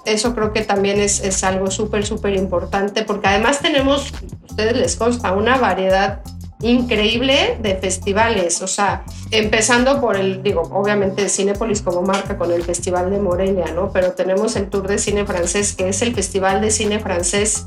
Eso 0.05 0.33
creo 0.33 0.51
que 0.51 0.61
también 0.61 0.99
es, 0.99 1.19
es 1.19 1.43
algo 1.43 1.69
súper, 1.69 2.05
súper 2.05 2.35
importante 2.35 3.03
porque 3.03 3.27
además 3.27 3.59
tenemos 3.59 4.11
ustedes 4.49 4.75
les 4.75 4.95
consta 4.95 5.33
una 5.33 5.57
variedad 5.57 6.21
increíble 6.61 7.57
de 7.61 7.75
festivales, 7.75 8.61
o 8.61 8.67
sea, 8.67 9.03
empezando 9.31 9.99
por 9.99 10.15
el, 10.15 10.43
digo, 10.43 10.61
obviamente 10.73 11.27
Cinepolis 11.27 11.81
como 11.81 12.03
marca 12.03 12.37
con 12.37 12.51
el 12.51 12.63
Festival 12.63 13.09
de 13.09 13.19
Morelia, 13.19 13.65
¿no? 13.73 13.91
Pero 13.91 14.11
tenemos 14.11 14.55
el 14.55 14.69
Tour 14.69 14.87
de 14.87 14.97
Cine 14.97 15.25
Francés, 15.25 15.73
que 15.73 15.89
es 15.89 16.01
el 16.01 16.13
festival 16.13 16.61
de 16.61 16.71
cine 16.71 16.99
francés 16.99 17.65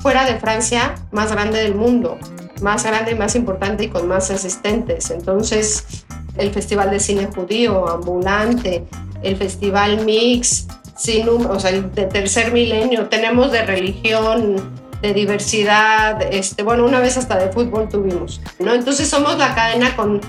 fuera 0.00 0.24
de 0.24 0.38
Francia 0.38 0.94
más 1.10 1.32
grande 1.32 1.58
del 1.58 1.74
mundo, 1.74 2.18
más 2.62 2.84
grande, 2.84 3.14
más 3.14 3.34
importante 3.34 3.84
y 3.84 3.88
con 3.88 4.08
más 4.08 4.30
asistentes. 4.30 5.10
Entonces, 5.10 6.04
el 6.36 6.50
Festival 6.52 6.90
de 6.90 7.00
Cine 7.00 7.26
Judío, 7.26 7.88
ambulante, 7.88 8.84
el 9.22 9.36
Festival 9.36 10.04
Mix, 10.04 10.66
sin, 10.96 11.28
o 11.28 11.60
sea, 11.60 11.70
el 11.70 11.94
de 11.94 12.06
tercer 12.06 12.52
milenio, 12.52 13.08
tenemos 13.08 13.52
de 13.52 13.62
religión, 13.62 14.56
de 15.02 15.12
diversidad, 15.12 16.22
este, 16.32 16.62
bueno, 16.62 16.84
una 16.84 17.00
vez 17.00 17.16
hasta 17.16 17.38
de 17.38 17.52
fútbol 17.52 17.88
tuvimos, 17.88 18.40
¿no? 18.58 18.74
Entonces 18.74 19.08
somos 19.08 19.36
la 19.38 19.54
cadena 19.54 19.94
con, 19.94 20.20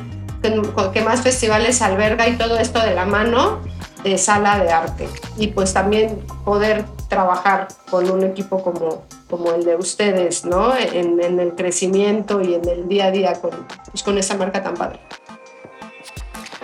que 0.94 1.02
más 1.02 1.22
festivales 1.22 1.82
alberga 1.82 2.28
y 2.28 2.38
todo 2.38 2.58
esto 2.58 2.80
de 2.80 2.94
la 2.94 3.06
mano 3.06 3.60
sala 4.16 4.64
de 4.64 4.72
arte. 4.72 5.10
Y 5.38 5.48
pues 5.48 5.74
también 5.74 6.20
poder 6.46 6.86
trabajar 7.08 7.68
con 7.90 8.10
un 8.12 8.24
equipo 8.24 8.62
como, 8.62 9.06
como 9.28 9.54
el 9.54 9.64
de 9.66 9.76
ustedes, 9.76 10.46
¿no? 10.46 10.78
En, 10.78 11.20
el 11.20 11.56
crecimiento 11.56 12.42
y 12.42 12.54
en 12.54 12.68
el 12.70 12.88
día 12.88 13.06
a 13.06 13.12
día 13.12 13.34
con, 13.42 13.52
pues, 13.92 14.04
con 14.04 14.18
esa 14.18 14.38
marca 14.38 14.62
tan 14.62 14.76
padre. 14.76 15.00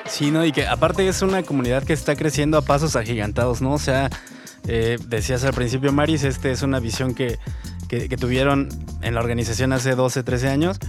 Sí, 0.05 0.29
¿no? 0.29 0.45
Y 0.45 0.51
que 0.51 0.67
aparte 0.67 1.07
es 1.07 1.21
una 1.23 1.41
comunidad 1.41 1.83
que 1.83 1.93
está 1.93 2.15
creciendo 2.15 2.57
a 2.57 2.61
pasos 2.61 2.95
agigantados, 2.95 3.61
¿no? 3.61 3.73
O 3.73 3.79
sea, 3.79 4.09
eh, 4.67 4.97
decías 5.07 5.43
al 5.43 5.53
principio, 5.53 5.91
Maris, 5.91 6.23
este 6.23 6.51
es 6.51 6.61
una 6.61 6.79
visión 6.79 7.15
que 7.15 7.39
que, 8.07 8.17
tuvieron 8.17 8.69
en 9.01 9.15
la 9.15 9.21
organización 9.21 9.73
hace 9.73 9.95
12, 9.95 10.23
13 10.23 10.49
años 10.49 10.79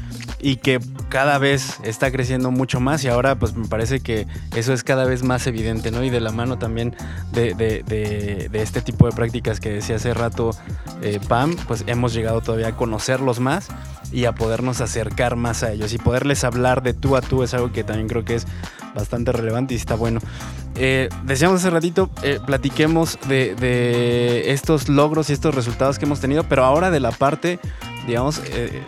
y 0.40 0.56
que 0.56 0.80
cada 1.08 1.38
vez 1.38 1.78
está 1.84 2.10
creciendo 2.10 2.50
mucho 2.50 2.80
más 2.80 3.04
y 3.04 3.08
ahora 3.08 3.38
pues 3.38 3.54
me 3.54 3.66
parece 3.66 4.00
que 4.00 4.26
eso 4.56 4.72
es 4.72 4.82
cada 4.84 5.04
vez 5.04 5.22
más 5.22 5.46
evidente, 5.46 5.90
¿no? 5.90 6.04
Y 6.04 6.10
de 6.10 6.20
la 6.20 6.32
mano 6.32 6.58
también 6.58 6.94
de, 7.32 8.50
este 8.52 8.80
tipo 8.80 9.06
de 9.06 9.12
prácticas 9.12 9.60
que 9.60 9.70
decía 9.70 9.96
hace 9.96 10.14
rato 10.14 10.50
eh, 11.02 11.20
Pam, 11.28 11.56
pues 11.66 11.84
hemos 11.86 12.14
llegado 12.14 12.40
todavía 12.40 12.68
a 12.68 12.76
conocerlos 12.76 13.40
más 13.40 13.68
y 14.14 14.26
a 14.26 14.32
podernos 14.32 14.80
acercar 14.80 15.34
más 15.34 15.64
a 15.64 15.72
ellos 15.72 15.92
y 15.92 15.98
poderles 15.98 16.44
hablar 16.44 16.82
de 16.82 16.94
tú 16.94 17.16
a 17.16 17.20
tú 17.20 17.42
es 17.42 17.52
algo 17.52 17.72
que 17.72 17.82
también 17.82 18.08
creo 18.08 18.24
que 18.24 18.36
es 18.36 18.46
bastante 18.94 19.32
relevante 19.32 19.74
y 19.74 19.76
está 19.76 19.96
bueno. 19.96 20.20
Eh, 20.76 21.08
decíamos 21.24 21.60
hace 21.60 21.70
ratito, 21.70 22.08
eh, 22.22 22.38
platiquemos 22.46 23.18
de, 23.28 24.44
estos 24.52 24.88
logros 24.88 25.30
y 25.30 25.32
estos 25.32 25.52
resultados 25.54 25.98
que 25.98 26.04
hemos 26.04 26.20
tenido, 26.20 26.44
pero 26.44 26.64
ahora 26.64 26.92
de 26.92 27.00
la 27.00 27.10
parte, 27.10 27.58
digamos, 28.06 28.40
eh, 28.46 28.82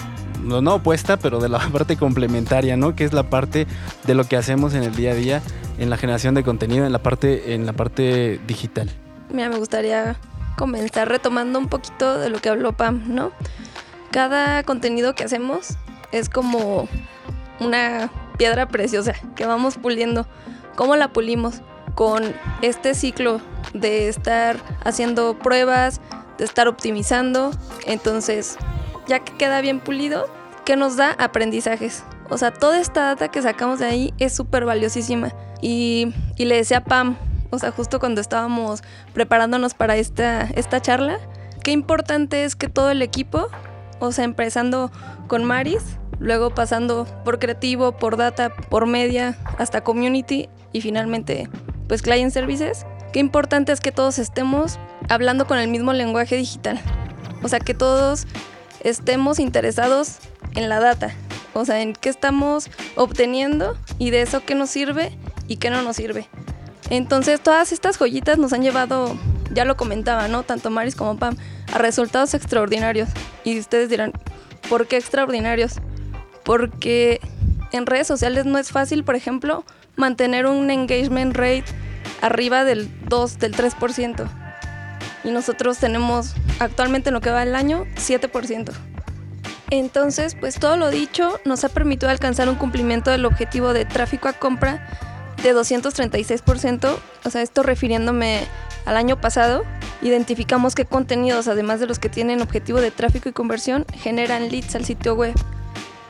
no, 0.45 0.62
no 0.62 0.77
opuesta, 0.77 1.16
pero 1.16 1.41
de 1.41 1.49
la 1.49 1.59
parte 1.72 1.97
complementaria, 1.97 2.77
¿no? 2.77 2.95
Que 2.95 3.05
es 3.05 3.12
la 3.12 3.29
parte 3.29 3.66
de 4.05 4.14
lo 4.14 4.24
que 4.24 4.37
hacemos 4.37 4.74
en 4.74 4.85
el 4.85 4.95
día 4.95 5.11
a 5.11 5.14
día, 5.14 5.43
en 5.79 5.91
la 5.91 5.97
generación 5.97 6.35
de 6.35 6.45
contenido, 6.45 6.87
en 6.87 6.93
la 6.93 7.01
parte, 7.01 7.55
en 7.55 7.66
la 7.66 7.72
parte 7.72 8.41
digital. 8.47 8.89
Mira, 9.33 9.49
me 9.49 9.59
gustaría 9.59 10.16
comenzar 10.57 11.09
retomando 11.09 11.59
un 11.59 11.68
poquito 11.68 12.16
de 12.18 12.31
lo 12.31 12.39
que 12.39 12.49
habló 12.49 12.72
Pam, 12.72 13.03
¿no? 13.09 13.33
Cada 14.17 14.62
contenido 14.62 15.14
que 15.14 15.25
hacemos 15.25 15.77
es 16.11 16.31
como 16.31 16.89
una 17.61 18.11
piedra 18.39 18.67
preciosa 18.67 19.12
que 19.35 19.45
vamos 19.45 19.77
puliendo. 19.77 20.27
¿Cómo 20.75 20.97
la 20.97 21.09
pulimos? 21.09 21.61
Con 21.95 22.35
este 22.62 22.95
ciclo 22.95 23.43
de 23.75 24.09
estar 24.09 24.57
haciendo 24.85 25.39
pruebas, 25.39 26.01
de 26.39 26.47
estar 26.47 26.67
optimizando. 26.67 27.51
Entonces, 27.85 28.57
ya 29.07 29.19
que 29.19 29.35
queda 29.35 29.61
bien 29.61 29.81
pulido, 29.81 30.27
¿qué 30.64 30.77
nos 30.77 30.97
da? 30.97 31.11
Aprendizajes. 31.19 32.03
O 32.31 32.39
sea, 32.39 32.55
toda 32.55 32.81
esta 32.81 33.03
data 33.03 33.29
que 33.29 33.43
sacamos 33.43 33.81
de 33.81 33.85
ahí 33.85 34.14
es 34.17 34.35
súper 34.35 34.64
valiosísima. 34.64 35.35
Y, 35.61 36.14
y, 36.39 36.47
le 36.47 36.57
decía 36.57 36.79
a 36.79 36.85
Pam, 36.85 37.19
o 37.51 37.59
sea, 37.59 37.71
justo 37.71 38.01
cuando 38.01 38.23
estábamos 38.23 38.83
preparándonos 39.12 39.75
para 39.75 39.99
esta, 39.99 40.45
esta 40.55 40.81
charla, 40.81 41.19
qué 41.62 41.73
importante 41.73 42.45
es 42.45 42.57
que 42.57 42.71
todo 42.71 42.91
el 42.91 43.03
equipo, 43.03 43.49
o 44.01 44.12
sea, 44.12 44.24
empezando 44.24 44.90
con 45.28 45.44
Maris, 45.44 45.82
luego 46.18 46.55
pasando 46.55 47.07
por 47.24 47.38
creativo, 47.38 47.92
por 47.92 48.16
data, 48.16 48.51
por 48.51 48.86
media, 48.86 49.36
hasta 49.59 49.82
community 49.82 50.49
y 50.72 50.80
finalmente 50.80 51.49
pues 51.88 52.03
client 52.03 52.32
services. 52.32 52.86
Qué 53.12 53.20
importante 53.20 53.72
es 53.72 53.80
que 53.80 53.92
todos 53.92 54.18
estemos 54.18 54.78
hablando 55.09 55.47
con 55.47 55.59
el 55.59 55.68
mismo 55.68 55.92
lenguaje 55.92 56.36
digital. 56.36 56.80
O 57.42 57.49
sea, 57.49 57.61
que 57.61 57.74
todos 57.74 58.26
estemos 58.80 59.38
interesados 59.38 60.18
en 60.55 60.68
la 60.68 60.80
data. 60.80 61.14
O 61.55 61.64
sea, 61.64 61.80
en 61.80 61.92
qué 61.94 62.09
estamos 62.09 62.70
obteniendo 62.97 63.76
y 63.99 64.11
de 64.11 64.22
eso 64.22 64.44
qué 64.44 64.55
nos 64.55 64.70
sirve 64.70 65.16
y 65.49 65.57
qué 65.57 65.70
no 65.70 65.82
nos 65.82 65.97
sirve. 65.97 66.28
Entonces, 66.90 67.40
todas 67.40 67.72
estas 67.72 67.97
joyitas 67.99 68.38
nos 68.38 68.53
han 68.53 68.62
llevado, 68.62 69.16
ya 69.53 69.64
lo 69.64 69.76
comentaba, 69.76 70.28
¿no? 70.28 70.42
Tanto 70.42 70.70
Maris 70.70 70.94
como 70.94 71.16
Pam, 71.16 71.36
a 71.73 71.79
resultados 71.79 72.35
extraordinarios. 72.35 73.09
Y 73.45 73.59
ustedes 73.59 73.89
dirán, 73.89 74.12
¿por 74.69 74.87
qué 74.87 74.97
extraordinarios? 74.97 75.81
porque 76.47 77.21
en 77.73 77.85
redes 77.85 78.07
sociales 78.07 78.47
no 78.47 78.57
es 78.57 78.71
fácil, 78.71 79.05
por 79.05 79.17
ejemplo, 79.17 79.64
mantener 79.97 80.47
un 80.47 80.71
engagement 80.71 81.37
rate 81.37 81.64
arriba 82.23 82.64
del 82.64 82.89
2, 83.09 83.39
del 83.39 83.55
3%. 83.55 84.29
Y 85.25 85.33
nosotros 85.33 85.79
tenemos 85.79 86.35
actualmente 86.61 87.11
en 87.11 87.14
lo 87.14 87.21
que 87.21 87.31
va 87.31 87.43
el 87.43 87.57
año 87.57 87.85
7%. 87.97 88.73
Entonces, 89.71 90.37
pues 90.39 90.61
todo 90.61 90.77
lo 90.77 90.91
dicho 90.91 91.41
nos 91.45 91.64
ha 91.64 91.69
permitido 91.69 92.11
alcanzar 92.11 92.49
un 92.49 92.55
cumplimiento 92.55 93.11
del 93.11 93.27
objetivo 93.27 93.73
de 93.73 93.85
tráfico 93.85 94.29
a 94.29 94.33
compra 94.33 94.87
de 95.43 95.55
236%, 95.55 96.97
o 97.24 97.30
sea, 97.30 97.43
esto 97.43 97.62
refiriéndome 97.62 98.47
al 98.84 98.97
año 98.97 99.20
pasado, 99.20 99.64
identificamos 100.03 100.74
qué 100.74 100.84
contenidos, 100.84 101.49
además 101.49 101.80
de 101.80 101.87
los 101.87 101.99
que 101.99 102.09
tienen 102.09 102.41
objetivo 102.41 102.80
de 102.80 102.91
tráfico 102.91 103.28
y 103.28 103.32
conversión, 103.32 103.84
generan 103.95 104.51
leads 104.51 104.74
al 104.74 104.84
sitio 104.84 105.14
web. 105.14 105.34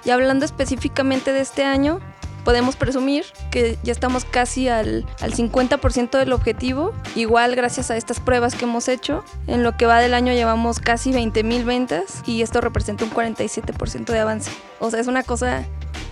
Y 0.04 0.10
hablando 0.10 0.44
específicamente 0.44 1.32
de 1.32 1.40
este 1.40 1.64
año, 1.64 2.00
podemos 2.46 2.76
presumir 2.76 3.24
que 3.50 3.76
ya 3.82 3.90
estamos 3.90 4.24
casi 4.24 4.68
al, 4.68 5.04
al 5.20 5.34
50% 5.34 6.16
del 6.16 6.32
objetivo. 6.32 6.92
Igual 7.16 7.56
gracias 7.56 7.90
a 7.90 7.96
estas 7.96 8.20
pruebas 8.20 8.54
que 8.54 8.66
hemos 8.66 8.86
hecho, 8.86 9.24
en 9.48 9.64
lo 9.64 9.76
que 9.76 9.84
va 9.86 9.98
del 9.98 10.14
año 10.14 10.32
llevamos 10.32 10.78
casi 10.78 11.10
20 11.10 11.42
mil 11.42 11.64
ventas 11.64 12.22
y 12.24 12.42
esto 12.42 12.60
representa 12.60 13.04
un 13.04 13.10
47% 13.10 14.04
de 14.04 14.18
avance. 14.20 14.52
O 14.78 14.92
sea, 14.92 15.00
es 15.00 15.08
una 15.08 15.24
cosa 15.24 15.64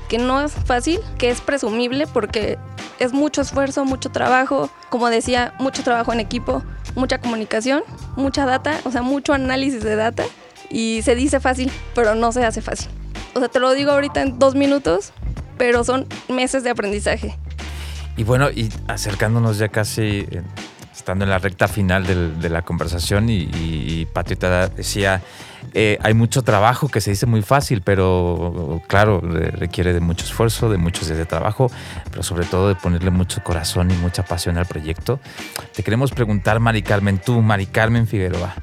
que 0.09 0.19
no 0.19 0.41
es 0.41 0.53
fácil, 0.53 1.01
que 1.19 1.31
es 1.31 1.41
presumible 1.41 2.07
porque 2.07 2.59
es 2.99 3.13
mucho 3.13 3.43
esfuerzo, 3.43 3.85
mucho 3.85 4.11
trabajo, 4.11 4.71
como 4.91 5.09
decía, 5.11 5.55
mucho 5.59 5.83
trabajo 5.83 6.13
en 6.13 6.21
equipo, 6.21 6.63
mucha 6.95 7.21
comunicación, 7.21 7.83
mucha 8.17 8.47
data, 8.47 8.79
o 8.85 8.91
sea, 8.91 9.03
mucho 9.03 9.33
análisis 9.33 9.83
de 9.83 9.97
data 9.97 10.25
y 10.71 11.03
se 11.03 11.15
dice 11.15 11.41
fácil, 11.41 11.71
pero 11.95 12.15
no 12.15 12.33
se 12.33 12.45
hace 12.45 12.63
fácil. 12.63 12.89
O 13.35 13.41
sea, 13.41 13.49
te 13.49 13.61
lo 13.61 13.73
digo 13.73 13.91
ahorita 13.91 14.23
en 14.23 14.39
dos 14.39 14.55
minutos, 14.55 15.13
pero 15.59 15.85
son 15.85 16.07
meses 16.29 16.65
de 16.65 16.71
aprendizaje. 16.71 17.37
Y 18.17 18.23
bueno, 18.23 18.51
y 18.51 18.73
acercándonos 18.87 19.59
ya 19.59 19.69
casi, 19.69 20.27
estando 21.05 21.27
en 21.27 21.31
la 21.31 21.39
recta 21.39 21.69
final 21.69 22.07
del- 22.07 22.41
de 22.41 22.49
la 22.49 22.63
conversación, 22.63 23.29
y, 23.29 23.43
y, 23.43 24.09
decía, 24.75 25.21
eh, 25.75 25.99
hay 26.03 26.15
mucho 26.15 26.41
trabajo 26.41 26.89
que 26.89 27.03
se 27.03 27.11
dice 27.11 27.27
muy 27.27 27.43
fácil, 27.43 27.83
pero 27.83 28.81
claro, 28.89 29.21
re- 29.21 29.51
requiere 29.51 29.93
de 29.93 30.01
mucho 30.01 30.25
esfuerzo, 30.25 30.71
de 30.71 30.79
muchos 30.79 31.07
días 31.09 31.19
de 31.19 31.27
trabajo, 31.27 31.71
pero 32.11 32.23
sobre 32.23 32.47
todo 32.47 32.69
de 32.69 32.75
ponerle 32.75 33.11
mucho 33.11 33.43
corazón 33.45 33.91
y 33.91 33.95
mucha 33.97 34.23
pasión 34.25 34.57
al 34.57 34.65
proyecto. 34.65 35.21
Te 35.75 35.83
queremos 35.83 36.11
preguntar, 36.11 36.59
Mari 36.59 36.81
Carmen, 36.83 37.19
tú, 37.19 37.43
Mari 37.43 37.67
Carmen 37.67 38.07
Figueroa, 38.07 38.55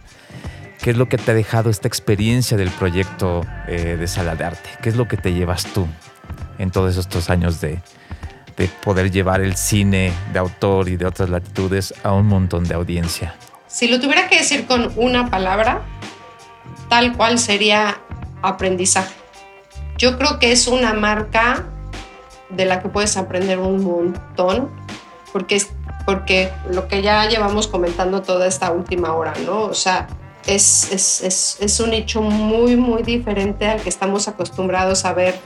¿qué 0.82 0.90
es 0.90 0.98
lo 0.98 1.08
que 1.08 1.20
te 1.20 1.30
ha 1.30 1.36
dejado 1.36 1.70
esta 1.70 1.88
experiencia 1.88 2.58
del 2.58 2.72
proyecto 2.72 3.46
eh, 3.68 3.98
de 4.00 4.08
Sala 4.08 4.36
de 4.36 4.46
Arte? 4.46 4.68
¿Qué 4.82 4.90
es 4.90 4.96
lo 4.96 5.08
que 5.08 5.18
te 5.18 5.32
llevas 5.32 5.66
tú 5.76 5.88
en 6.58 6.72
todos 6.72 6.98
estos 6.98 7.30
años 7.30 7.62
de, 7.62 7.80
de 8.62 8.68
poder 8.84 9.10
llevar 9.10 9.42
el 9.42 9.56
cine 9.56 10.14
de 10.32 10.38
autor 10.38 10.88
y 10.88 10.96
de 10.96 11.08
otras 11.08 11.30
latitudes 11.30 11.96
a 12.04 12.14
un 12.14 12.28
montón 12.28 12.64
de 12.64 12.76
audiencia? 12.76 13.36
Si 13.66 13.88
lo 13.88 14.00
tuviera 14.00 14.30
que 14.30 14.38
decir 14.38 14.68
con 14.68 14.92
una 14.98 15.32
palabra, 15.32 15.82
tal 16.88 17.18
cual 17.18 17.40
sería 17.40 17.98
aprendizaje. 18.44 19.16
Yo 19.98 20.18
creo 20.20 20.38
que 20.38 20.52
es 20.52 20.68
una 20.68 20.94
marca 20.94 21.66
de 22.50 22.66
la 22.66 22.82
que 22.82 22.90
puedes 22.90 23.18
aprender 23.18 23.58
un 23.58 23.84
montón, 23.84 24.70
porque, 25.32 25.60
porque 26.06 26.52
lo 26.70 26.88
que 26.88 27.02
ya 27.02 27.28
llevamos 27.28 27.68
comentando 27.68 28.22
toda 28.22 28.46
esta 28.46 28.72
última 28.72 29.14
hora, 29.14 29.34
¿no? 29.44 29.64
O 29.64 29.74
sea, 29.74 30.08
es, 30.46 30.92
es, 30.92 31.58
es 31.60 31.80
un 31.80 31.94
hecho 31.94 32.22
muy, 32.22 32.76
muy 32.76 33.02
diferente 33.02 33.68
al 33.68 33.82
que 33.82 33.90
estamos 33.90 34.28
acostumbrados 34.28 35.06
a 35.06 35.14
ver 35.14 35.40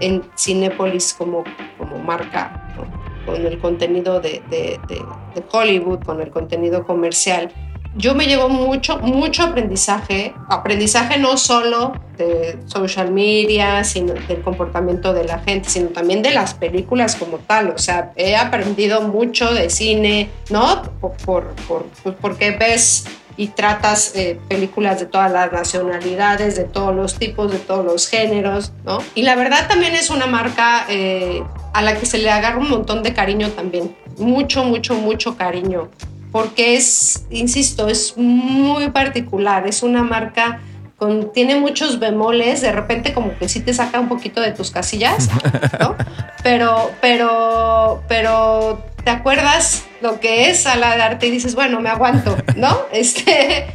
en 0.00 0.22
Cinépolis 0.36 1.14
como, 1.14 1.44
como 1.78 1.98
marca, 1.98 2.74
¿no? 2.76 3.00
con 3.26 3.46
el 3.46 3.58
contenido 3.58 4.20
de, 4.20 4.42
de, 4.50 4.80
de, 4.88 4.96
de 5.34 5.44
Hollywood, 5.52 6.00
con 6.04 6.20
el 6.20 6.30
contenido 6.30 6.84
comercial 6.84 7.52
yo 7.96 8.14
me 8.14 8.26
llevo 8.26 8.48
mucho, 8.48 8.98
mucho 8.98 9.42
aprendizaje, 9.42 10.32
aprendizaje 10.48 11.18
no 11.18 11.36
solo 11.36 11.92
de 12.16 12.58
social 12.66 13.10
media, 13.10 13.82
sino 13.82 14.14
del 14.14 14.42
comportamiento 14.42 15.12
de 15.12 15.24
la 15.24 15.40
gente, 15.40 15.68
sino 15.68 15.88
también 15.88 16.22
de 16.22 16.30
las 16.30 16.54
películas 16.54 17.16
como 17.16 17.38
tal. 17.38 17.70
O 17.70 17.78
sea, 17.78 18.12
he 18.14 18.36
aprendido 18.36 19.02
mucho 19.02 19.52
de 19.52 19.70
cine, 19.70 20.30
¿no? 20.50 20.82
Por, 21.00 21.12
por, 21.16 21.44
por 21.66 21.86
pues 22.02 22.14
porque 22.20 22.52
ves 22.52 23.06
y 23.36 23.48
tratas 23.48 24.12
eh, 24.14 24.38
películas 24.48 25.00
de 25.00 25.06
todas 25.06 25.30
las 25.30 25.52
nacionalidades, 25.52 26.56
de 26.56 26.64
todos 26.64 26.94
los 26.94 27.14
tipos, 27.14 27.50
de 27.50 27.58
todos 27.58 27.84
los 27.84 28.08
géneros, 28.08 28.72
¿no? 28.84 28.98
Y 29.14 29.22
la 29.22 29.36
verdad 29.36 29.68
también 29.68 29.94
es 29.94 30.10
una 30.10 30.26
marca 30.26 30.86
eh, 30.88 31.42
a 31.72 31.82
la 31.82 31.96
que 31.98 32.06
se 32.06 32.18
le 32.18 32.30
agarra 32.30 32.58
un 32.58 32.68
montón 32.68 33.02
de 33.02 33.12
cariño 33.12 33.50
también, 33.50 33.96
mucho, 34.18 34.64
mucho, 34.64 34.94
mucho 34.94 35.36
cariño 35.36 35.88
porque 36.32 36.76
es, 36.76 37.26
insisto, 37.30 37.88
es 37.88 38.16
muy 38.16 38.90
particular, 38.90 39.66
es 39.66 39.82
una 39.82 40.02
marca 40.02 40.60
con, 40.96 41.32
tiene 41.32 41.58
muchos 41.58 41.98
bemoles, 41.98 42.60
de 42.60 42.72
repente 42.72 43.14
como 43.14 43.36
que 43.38 43.48
sí 43.48 43.60
te 43.60 43.72
saca 43.72 43.98
un 43.98 44.08
poquito 44.08 44.40
de 44.40 44.52
tus 44.52 44.70
casillas, 44.70 45.28
¿no? 45.80 45.96
Pero, 46.42 46.90
pero, 47.02 48.02
pero 48.08 48.82
te 49.04 49.10
acuerdas 49.10 49.84
lo 50.00 50.20
que 50.20 50.50
es 50.50 50.62
sala 50.62 50.96
de 50.96 51.02
arte 51.02 51.26
y 51.26 51.30
dices, 51.30 51.54
bueno, 51.54 51.80
me 51.80 51.88
aguanto, 51.88 52.36
¿no? 52.56 52.78
Este, 52.92 53.66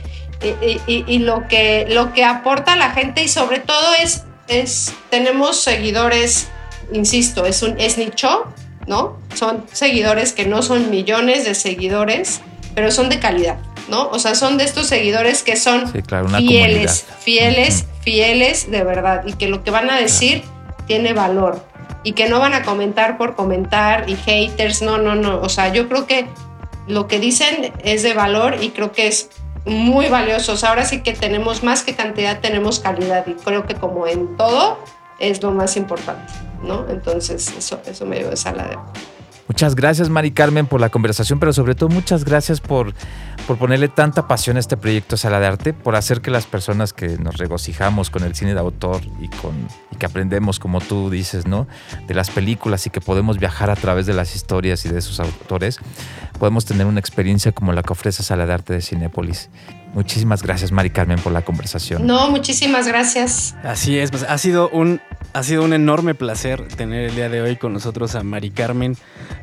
y, 0.41 0.79
y, 0.87 1.05
y 1.07 1.19
lo, 1.19 1.47
que, 1.47 1.85
lo 1.89 2.13
que 2.13 2.23
aporta 2.23 2.75
la 2.75 2.91
gente 2.91 3.23
y 3.23 3.27
sobre 3.27 3.59
todo 3.59 3.93
es, 4.01 4.23
es 4.47 4.93
tenemos 5.09 5.59
seguidores, 5.61 6.49
insisto, 6.91 7.45
es, 7.45 7.61
un, 7.63 7.79
es 7.79 7.97
nicho, 7.97 8.45
¿no? 8.87 9.17
Son 9.33 9.65
seguidores 9.71 10.33
que 10.33 10.45
no 10.45 10.61
son 10.61 10.89
millones 10.89 11.45
de 11.45 11.55
seguidores, 11.55 12.41
pero 12.75 12.91
son 12.91 13.09
de 13.09 13.19
calidad, 13.19 13.57
¿no? 13.89 14.09
O 14.09 14.19
sea, 14.19 14.35
son 14.35 14.57
de 14.57 14.65
estos 14.65 14.87
seguidores 14.87 15.41
que 15.41 15.55
son 15.55 15.91
sí, 15.91 16.01
claro, 16.01 16.27
una 16.27 16.37
fieles, 16.39 17.01
comunidad. 17.01 17.23
fieles, 17.23 17.75
uh 17.81 17.85
-huh. 17.85 18.03
fieles 18.03 18.71
de 18.71 18.83
verdad 18.83 19.23
y 19.25 19.33
que 19.33 19.47
lo 19.47 19.63
que 19.63 19.71
van 19.71 19.89
a 19.89 19.97
decir 19.99 20.41
claro. 20.41 20.75
tiene 20.85 21.13
valor 21.13 21.65
y 22.05 22.13
que 22.13 22.29
no 22.29 22.39
van 22.39 22.53
a 22.53 22.61
comentar 22.61 23.17
por 23.17 23.35
comentar 23.35 24.07
y 24.07 24.15
haters, 24.15 24.83
no, 24.83 24.99
no, 24.99 25.15
no. 25.15 25.41
O 25.41 25.49
sea, 25.49 25.73
yo 25.73 25.89
creo 25.89 26.05
que 26.05 26.27
lo 26.87 27.07
que 27.07 27.19
dicen 27.19 27.73
es 27.83 28.03
de 28.03 28.13
valor 28.13 28.57
y 28.61 28.69
creo 28.69 28.91
que 28.91 29.07
es 29.07 29.31
muy 29.65 30.07
valioso. 30.07 30.55
Ahora 30.67 30.85
sí 30.85 31.01
que 31.01 31.13
tenemos 31.13 31.63
más 31.63 31.81
que 31.81 31.95
cantidad, 31.95 32.39
tenemos 32.39 32.79
calidad 32.79 33.25
y 33.25 33.33
creo 33.33 33.65
que 33.65 33.73
como 33.73 34.05
en 34.05 34.37
todo 34.37 34.77
es 35.17 35.41
lo 35.41 35.49
más 35.49 35.77
importante. 35.77 36.31
¿no? 36.61 36.85
Entonces, 36.89 37.51
eso, 37.57 37.81
eso 37.85 38.05
me 38.05 38.19
dio 38.19 38.31
esa 38.31 38.51
ladera. 38.51 38.83
Muchas 39.47 39.75
gracias, 39.75 40.09
Mari 40.09 40.31
Carmen, 40.31 40.65
por 40.65 40.81
la 40.81 40.89
conversación, 40.89 41.39
pero 41.39 41.53
sobre 41.53 41.75
todo 41.75 41.89
muchas 41.89 42.25
gracias 42.25 42.61
por, 42.61 42.93
por 43.45 43.57
ponerle 43.57 43.89
tanta 43.89 44.27
pasión 44.27 44.57
a 44.57 44.59
este 44.59 44.75
proyecto 44.75 45.17
Sala 45.17 45.39
de 45.39 45.45
Arte, 45.45 45.73
por 45.73 45.95
hacer 45.95 46.21
que 46.21 46.31
las 46.31 46.47
personas 46.47 46.93
que 46.93 47.19
nos 47.19 47.37
regocijamos 47.37 48.09
con 48.09 48.23
el 48.23 48.33
cine 48.33 48.55
de 48.55 48.59
autor 48.59 49.01
y, 49.21 49.27
con, 49.27 49.53
y 49.91 49.97
que 49.97 50.07
aprendemos, 50.07 50.59
como 50.59 50.81
tú 50.81 51.11
dices, 51.11 51.45
¿no? 51.45 51.67
de 52.07 52.15
las 52.15 52.31
películas 52.31 52.87
y 52.87 52.89
que 52.89 53.01
podemos 53.01 53.37
viajar 53.37 53.69
a 53.69 53.75
través 53.75 54.07
de 54.07 54.13
las 54.13 54.35
historias 54.35 54.83
y 54.85 54.89
de 54.89 55.01
sus 55.01 55.19
autores, 55.19 55.79
podemos 56.39 56.65
tener 56.65 56.87
una 56.87 56.99
experiencia 56.99 57.51
como 57.51 57.71
la 57.71 57.83
que 57.83 57.93
ofrece 57.93 58.23
Sala 58.23 58.47
de 58.47 58.53
Arte 58.53 58.73
de 58.73 58.81
Cinépolis. 58.81 59.49
Muchísimas 59.93 60.43
gracias, 60.43 60.71
Mari 60.71 60.89
Carmen, 60.89 61.19
por 61.19 61.31
la 61.31 61.43
conversación. 61.43 62.05
No, 62.05 62.29
muchísimas 62.29 62.85
gracias. 62.87 63.55
Así 63.63 63.97
es, 63.97 64.11
pues 64.11 64.23
ha 64.23 64.37
sido 64.37 64.69
un, 64.69 64.99
ha 65.35 65.43
sido 65.43 65.63
un 65.63 65.73
enorme 65.73 66.15
placer 66.15 66.65
tener 66.65 67.09
el 67.09 67.15
día 67.15 67.27
de 67.27 67.41
hoy 67.41 67.57
con 67.57 67.73
nosotros 67.73 68.15
a 68.15 68.23
Mari 68.23 68.51
Carmen 68.51 68.95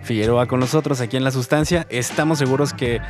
Figueroa 0.03 0.47
con 0.47 0.59
nosotros 0.59 1.03
aquí 1.03 1.18
en 1.18 1.24
La 1.24 1.30
Sustancia. 1.30 1.86
Estamos 1.90 2.38
seguros 2.38 2.72
que 2.72 3.03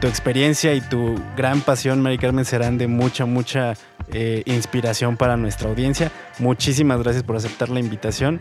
tu 0.00 0.06
experiencia 0.06 0.72
y 0.72 0.80
tu 0.80 1.20
gran 1.36 1.62
pasión, 1.62 2.00
Mari 2.00 2.16
Carmen, 2.16 2.44
serán 2.44 2.78
de 2.78 2.86
mucha, 2.86 3.26
mucha 3.26 3.74
eh, 4.12 4.44
inspiración 4.46 5.16
para 5.16 5.36
nuestra 5.36 5.68
audiencia. 5.68 6.12
Muchísimas 6.38 7.02
gracias 7.02 7.24
por 7.24 7.34
aceptar 7.34 7.70
la 7.70 7.80
invitación 7.80 8.40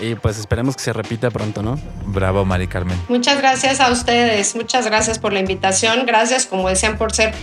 y 0.00 0.14
pues 0.14 0.38
esperemos 0.38 0.74
que 0.74 0.82
se 0.82 0.94
repita 0.94 1.30
pronto, 1.30 1.62
¿no? 1.62 1.78
Bravo, 2.06 2.46
Mari 2.46 2.68
Carmen. 2.68 2.98
Muchas 3.10 3.36
gracias 3.36 3.80
a 3.80 3.92
ustedes, 3.92 4.56
muchas 4.56 4.86
gracias 4.86 5.18
por 5.18 5.34
la 5.34 5.40
invitación, 5.40 6.06
gracias, 6.06 6.46
como 6.46 6.70
decían, 6.70 6.96
por 6.96 7.12
ser 7.12 7.34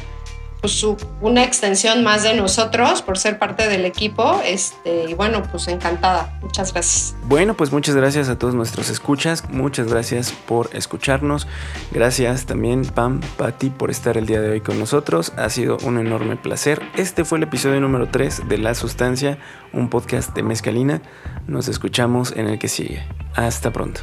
pues, 0.63 0.81
una 1.19 1.43
extensión 1.43 2.05
más 2.05 2.23
de 2.23 2.35
nosotros 2.35 3.01
por 3.01 3.17
ser 3.17 3.37
parte 3.37 3.67
del 3.67 3.83
equipo. 3.83 4.41
Este, 4.45 5.09
y 5.09 5.13
bueno, 5.13 5.43
pues 5.51 5.67
encantada. 5.67 6.39
Muchas 6.41 6.71
gracias. 6.71 7.15
Bueno, 7.25 7.53
pues 7.53 7.73
muchas 7.73 7.97
gracias 7.97 8.29
a 8.29 8.39
todos 8.39 8.55
nuestros 8.55 8.89
escuchas. 8.89 9.49
Muchas 9.49 9.89
gracias 9.89 10.31
por 10.31 10.69
escucharnos. 10.73 11.47
Gracias 11.91 12.45
también, 12.45 12.85
Pam, 12.85 13.19
Patti, 13.35 13.71
por 13.71 13.91
estar 13.91 14.15
el 14.15 14.25
día 14.25 14.39
de 14.39 14.51
hoy 14.51 14.61
con 14.61 14.79
nosotros. 14.79 15.33
Ha 15.35 15.49
sido 15.49 15.77
un 15.83 15.97
enorme 15.97 16.37
placer. 16.37 16.81
Este 16.95 17.25
fue 17.25 17.39
el 17.39 17.43
episodio 17.43 17.81
número 17.81 18.07
3 18.07 18.47
de 18.47 18.57
La 18.57 18.73
Sustancia, 18.73 19.39
un 19.73 19.89
podcast 19.89 20.33
de 20.33 20.43
Mezcalina. 20.43 21.01
Nos 21.45 21.67
escuchamos 21.67 22.31
en 22.37 22.47
el 22.47 22.57
que 22.57 22.69
sigue. 22.69 23.05
Hasta 23.35 23.71
pronto. 23.73 23.99